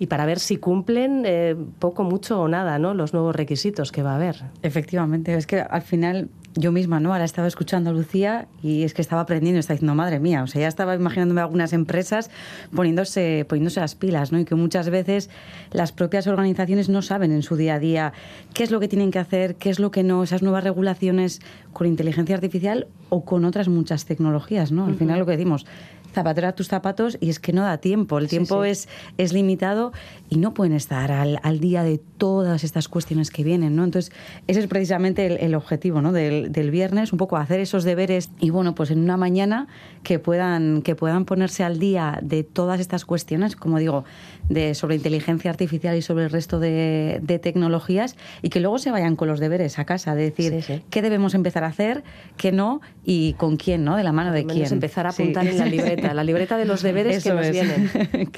y 0.01 0.07
para 0.07 0.25
ver 0.25 0.39
si 0.39 0.55
cumplen 0.55 1.23
eh, 1.25 1.57
poco, 1.77 2.05
mucho 2.05 2.39
o 2.39 2.47
nada, 2.47 2.79
¿no? 2.79 2.93
Los 2.93 3.13
nuevos 3.13 3.35
requisitos 3.35 3.91
que 3.91 4.01
va 4.01 4.13
a 4.13 4.15
haber. 4.15 4.43
Efectivamente, 4.61 5.33
es 5.33 5.45
que 5.45 5.59
al 5.59 5.81
final 5.81 6.29
yo 6.55 6.71
misma, 6.71 6.99
¿no? 6.99 7.11
Ahora 7.13 7.25
estaba 7.25 7.47
escuchando 7.47 7.89
a 7.89 7.93
Lucía 7.93 8.47
y 8.61 8.83
es 8.83 8.93
que 8.93 9.01
estaba 9.01 9.21
aprendiendo, 9.21 9.59
estaba 9.59 9.75
diciendo, 9.75 9.95
madre 9.95 10.19
mía, 10.19 10.43
o 10.43 10.47
sea, 10.47 10.61
ya 10.61 10.67
estaba 10.67 10.95
imaginándome 10.95 11.41
algunas 11.41 11.73
empresas 11.73 12.29
poniéndose, 12.75 13.45
poniéndose 13.47 13.79
las 13.79 13.95
pilas, 13.95 14.31
¿no? 14.31 14.39
Y 14.39 14.45
que 14.45 14.55
muchas 14.55 14.89
veces 14.89 15.29
las 15.71 15.91
propias 15.91 16.27
organizaciones 16.27 16.89
no 16.89 17.01
saben 17.01 17.31
en 17.31 17.43
su 17.43 17.55
día 17.55 17.75
a 17.75 17.79
día 17.79 18.13
qué 18.53 18.63
es 18.63 18.71
lo 18.71 18.79
que 18.79 18.87
tienen 18.87 19.11
que 19.11 19.19
hacer, 19.19 19.55
qué 19.55 19.69
es 19.69 19.79
lo 19.79 19.91
que 19.91 20.03
no, 20.03 20.23
esas 20.23 20.41
nuevas 20.41 20.63
regulaciones 20.63 21.41
con 21.73 21.87
inteligencia 21.87 22.35
artificial 22.35 22.87
o 23.09 23.23
con 23.25 23.45
otras 23.45 23.67
muchas 23.67 24.05
tecnologías, 24.05 24.71
¿no? 24.71 24.85
Al 24.85 24.95
final 24.95 25.19
lo 25.19 25.25
que 25.25 25.33
decimos, 25.33 25.65
zapatera 26.13 26.53
tus 26.53 26.67
zapatos 26.67 27.17
y 27.19 27.29
es 27.29 27.39
que 27.39 27.53
no 27.53 27.63
da 27.63 27.77
tiempo, 27.77 28.17
el 28.17 28.27
tiempo 28.27 28.63
Es, 28.63 28.87
es 29.17 29.33
limitado 29.33 29.91
y 30.29 30.37
no 30.37 30.53
pueden 30.53 30.73
estar 30.73 31.11
al, 31.11 31.39
al, 31.43 31.59
día 31.59 31.83
de 31.83 31.97
todas 31.97 32.63
estas 32.63 32.87
cuestiones 32.87 33.31
que 33.31 33.43
vienen, 33.43 33.75
¿no? 33.75 33.83
Entonces, 33.83 34.11
ese 34.47 34.59
es 34.59 34.67
precisamente 34.67 35.43
el, 35.43 35.55
objetivo, 35.55 36.01
¿no? 36.01 36.11
Del, 36.11 36.51
del, 36.51 36.71
viernes, 36.71 37.11
un 37.11 37.17
poco 37.17 37.37
hacer 37.37 37.59
esos 37.59 37.83
deberes 37.83 38.29
y, 38.39 38.49
bueno, 38.49 38.75
pues 38.75 38.91
en 38.91 38.99
una 38.99 39.17
mañana 39.17 39.67
que 40.03 40.19
puedan, 40.19 40.81
que 40.81 40.95
puedan 40.95 41.25
ponerse 41.25 41.63
al 41.63 41.79
día 41.79 42.19
de 42.21 42.43
todas 42.43 42.79
estas 42.79 43.05
cuestiones, 43.05 43.55
como 43.55 43.79
digo, 43.79 44.05
de, 44.49 44.75
sobre 44.75 44.95
inteligencia 44.95 45.49
artificial 45.49 45.95
y 45.95 46.01
sobre 46.01 46.25
el 46.25 46.29
resto 46.29 46.59
de, 46.59 47.19
de 47.21 47.39
tecnologías 47.39 48.15
y 48.41 48.49
que 48.49 48.59
luego 48.59 48.79
se 48.79 48.91
vayan 48.91 49.15
con 49.15 49.27
los 49.27 49.39
deberes 49.39 49.79
a 49.79 49.85
casa, 49.85 50.15
de 50.15 50.31
decir 50.31 50.83
qué 50.89 51.01
debemos 51.01 51.33
empezar 51.33 51.63
a 51.63 51.67
hacer, 51.67 52.03
qué 52.37 52.51
no 52.51 52.81
y 53.05 53.33
con 53.33 53.57
quién, 53.57 53.83
¿no? 53.83 53.95
De 53.95 54.03
la 54.03 54.11
mano 54.11 54.31
de 54.31 54.45
quién. 54.45 54.71
empezar 54.71 55.05
a 55.05 55.09
apuntar 55.09 55.47
en 55.47 55.57
la 55.57 55.65
libreta, 55.65 56.13
la 56.13 56.23
libreta 56.23 56.57
de 56.57 56.65
los 56.65 56.81
deberes 56.81 57.23
que 57.23 57.33
nos 57.33 57.49
vienen. 57.49 57.89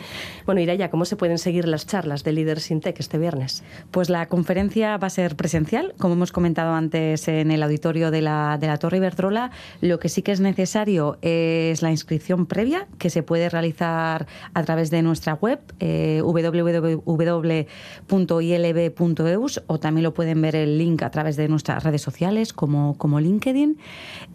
bueno, 0.46 0.62
Iraya, 0.62 0.90
¿cómo 0.90 1.06
se 1.06 1.16
pueden 1.16 1.38
seguir 1.38 1.68
las 1.68 1.88
charlas 1.88 2.24
de 2.24 2.34
Líder 2.34 2.60
Sintec 2.60 3.00
este 3.00 3.18
viernes? 3.18 3.64
Pues 3.92 4.10
la 4.10 4.28
conferencia 4.28 4.98
va 4.98 5.08
a 5.08 5.10
ser 5.10 5.36
presencial, 5.36 5.94
como 5.98 6.14
hemos 6.14 6.32
comentado 6.32 6.74
antes 6.74 7.28
en 7.28 7.52
el 7.52 7.64
auditorio 7.64 8.12
de 8.12 8.22
la, 8.22 8.58
de 8.60 8.68
la 8.68 8.78
Torre 8.78 8.98
Iberdrola. 8.98 9.52
Lo 9.82 10.00
que 10.00 10.10
sí 10.10 10.22
que 10.22 10.32
es 10.32 10.40
necesario 10.40 11.18
es 11.22 11.82
la 11.82 11.92
inscripción 11.92 12.46
previa, 12.46 12.88
que 12.98 13.10
se 13.10 13.24
puede 13.24 13.50
realizar 13.50 14.28
a 14.54 14.64
través 14.64 14.90
de 14.90 15.02
nuestra 15.02 15.34
web. 15.36 15.60
Eh, 15.80 16.01
www.ilb.eus 16.24 16.82
o 19.68 19.80
también 19.80 20.04
lo 20.04 20.14
pueden 20.14 20.42
ver 20.42 20.56
el 20.56 20.78
link 20.78 21.04
a 21.04 21.12
través 21.12 21.36
de 21.36 21.48
nuestras 21.48 21.84
redes 21.84 22.02
sociales 22.02 22.54
como, 22.54 22.98
como 22.98 23.20
LinkedIn. 23.20 23.78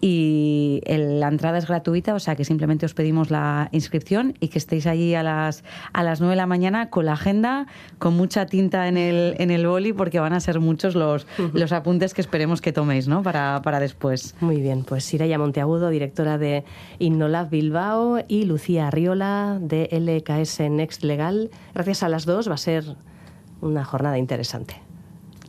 Y 0.00 0.82
la 0.86 1.28
entrada 1.28 1.58
es 1.58 1.66
gratuita, 1.66 2.14
o 2.14 2.18
sea 2.18 2.36
que 2.36 2.44
simplemente 2.44 2.86
os 2.86 2.94
pedimos 2.94 3.30
la 3.30 3.68
inscripción 3.72 4.34
y 4.40 4.48
que 4.48 4.58
estéis 4.58 4.86
allí 4.86 5.14
a 5.14 5.22
las, 5.22 5.64
a 5.92 6.02
las 6.02 6.20
9 6.20 6.32
de 6.32 6.36
la 6.36 6.46
mañana 6.46 6.90
con 6.90 7.06
la 7.06 7.12
agenda, 7.12 7.66
con 7.98 8.16
mucha 8.16 8.46
tinta 8.46 8.88
en 8.88 8.96
el, 8.96 9.34
en 9.38 9.50
el 9.50 9.66
boli, 9.66 9.92
porque 9.92 10.20
van 10.20 10.32
a 10.32 10.40
ser 10.40 10.60
muchos 10.60 10.94
los, 10.94 11.26
los 11.52 11.72
apuntes 11.72 12.14
que 12.14 12.20
esperemos 12.20 12.60
que 12.60 12.72
toméis 12.72 13.08
¿no? 13.08 13.22
para, 13.22 13.60
para 13.62 13.80
después. 13.80 14.34
Muy 14.40 14.60
bien, 14.60 14.84
pues 14.84 15.12
Iraya 15.14 15.38
Monteagudo, 15.38 15.90
directora 15.90 16.38
de 16.38 16.64
Innolab 16.98 17.50
Bilbao, 17.50 18.18
y 18.28 18.44
Lucía 18.44 18.88
Arriola, 18.88 19.58
de 19.60 19.88
LKS 19.90 20.60
Next 20.70 21.02
Legal. 21.02 21.50
Gracias 21.74 22.02
a 22.02 22.08
las 22.08 22.24
dos 22.24 22.48
va 22.48 22.54
a 22.54 22.58
ser 22.58 22.96
una 23.60 23.84
jornada 23.84 24.18
interesante. 24.18 24.80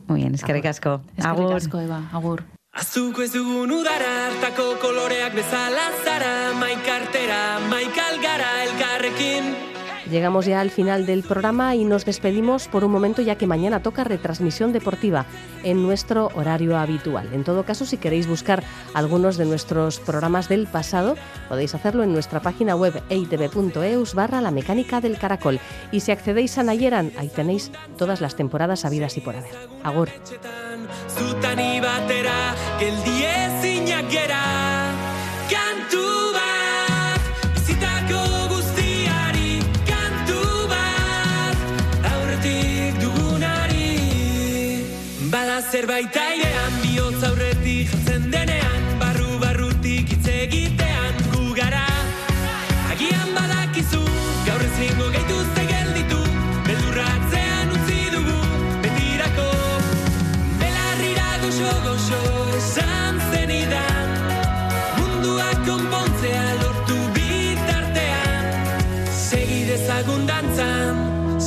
Muy 0.06 0.20
bien, 0.20 0.34
es 0.34 0.42
que 0.42 0.52
ricasco. 0.52 1.02
Agur. 1.22 1.56
Eskerrik 1.56 1.86
Eva. 1.86 2.08
Agur. 2.12 2.44
Azuko 2.72 3.22
ez 3.22 3.32
dugun 3.32 3.72
udara, 3.72 4.10
hartako 4.28 4.76
koloreak 4.80 5.34
bezala 5.34 5.88
zara, 6.04 6.52
maikartera, 6.54 7.58
maikal 7.68 8.20
gara 8.22 8.52
elkarrekin. 8.64 9.67
Llegamos 10.10 10.46
ya 10.46 10.60
al 10.60 10.70
final 10.70 11.04
del 11.04 11.22
programa 11.22 11.74
y 11.74 11.84
nos 11.84 12.04
despedimos 12.04 12.68
por 12.68 12.84
un 12.84 12.90
momento 12.90 13.20
ya 13.20 13.36
que 13.36 13.46
mañana 13.46 13.82
toca 13.82 14.04
retransmisión 14.04 14.72
deportiva 14.72 15.26
en 15.64 15.82
nuestro 15.82 16.30
horario 16.34 16.78
habitual. 16.78 17.28
En 17.32 17.44
todo 17.44 17.64
caso, 17.64 17.84
si 17.84 17.98
queréis 17.98 18.26
buscar 18.26 18.62
algunos 18.94 19.36
de 19.36 19.44
nuestros 19.44 20.00
programas 20.00 20.48
del 20.48 20.66
pasado, 20.66 21.16
podéis 21.48 21.74
hacerlo 21.74 22.02
en 22.02 22.12
nuestra 22.12 22.40
página 22.40 22.74
web 22.74 23.02
eitv.eus 23.10 24.14
barra 24.14 24.40
la 24.40 24.50
mecánica 24.50 25.00
del 25.00 25.18
caracol. 25.18 25.60
Y 25.92 26.00
si 26.00 26.12
accedéis 26.12 26.56
a 26.56 26.62
Nayeran, 26.62 27.12
ahí 27.18 27.28
tenéis 27.28 27.70
todas 27.98 28.20
las 28.20 28.34
temporadas 28.34 28.84
habidas 28.84 29.16
y 29.18 29.20
por 29.20 29.36
haber. 29.36 29.52
Agur. 29.82 30.08
Zerbait 45.60 46.16
airean 46.16 46.74
bihotz 46.82 47.22
aurretik 47.26 47.88
jartzen 47.90 48.30
denean 48.30 48.84
barru 49.00 49.38
barrutik 49.42 50.12
hitz 50.12 50.28
egitean 50.30 51.16
gu 51.32 51.54
gara. 51.56 51.86
Agian 52.92 53.32
badakizu 53.34 54.02
gaur 54.46 54.62
ez 54.66 54.76
lingo 54.78 55.08
gehituzte 55.16 55.64
gelditu 55.72 56.20
beldurratzean 56.68 57.74
utzi 57.78 57.98
dugu 58.14 58.38
betirako. 58.84 59.48
Belarrira 60.62 61.28
goxo 61.42 61.74
goxo 61.88 62.22
esan 62.60 63.20
zenidan 63.32 64.14
mundua 65.00 65.50
konpontzea 65.66 66.46
lortu 66.62 67.00
bitartean. 67.18 68.50
Segi 69.26 69.64
dezagun 69.72 70.28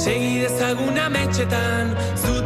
segi 0.03 0.39
dezagun 0.41 0.97
ametxetan 0.97 1.95
zu 2.17 2.40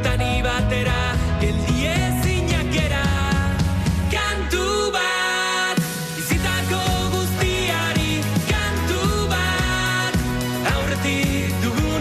the 11.06 11.50
duro. 11.62 11.95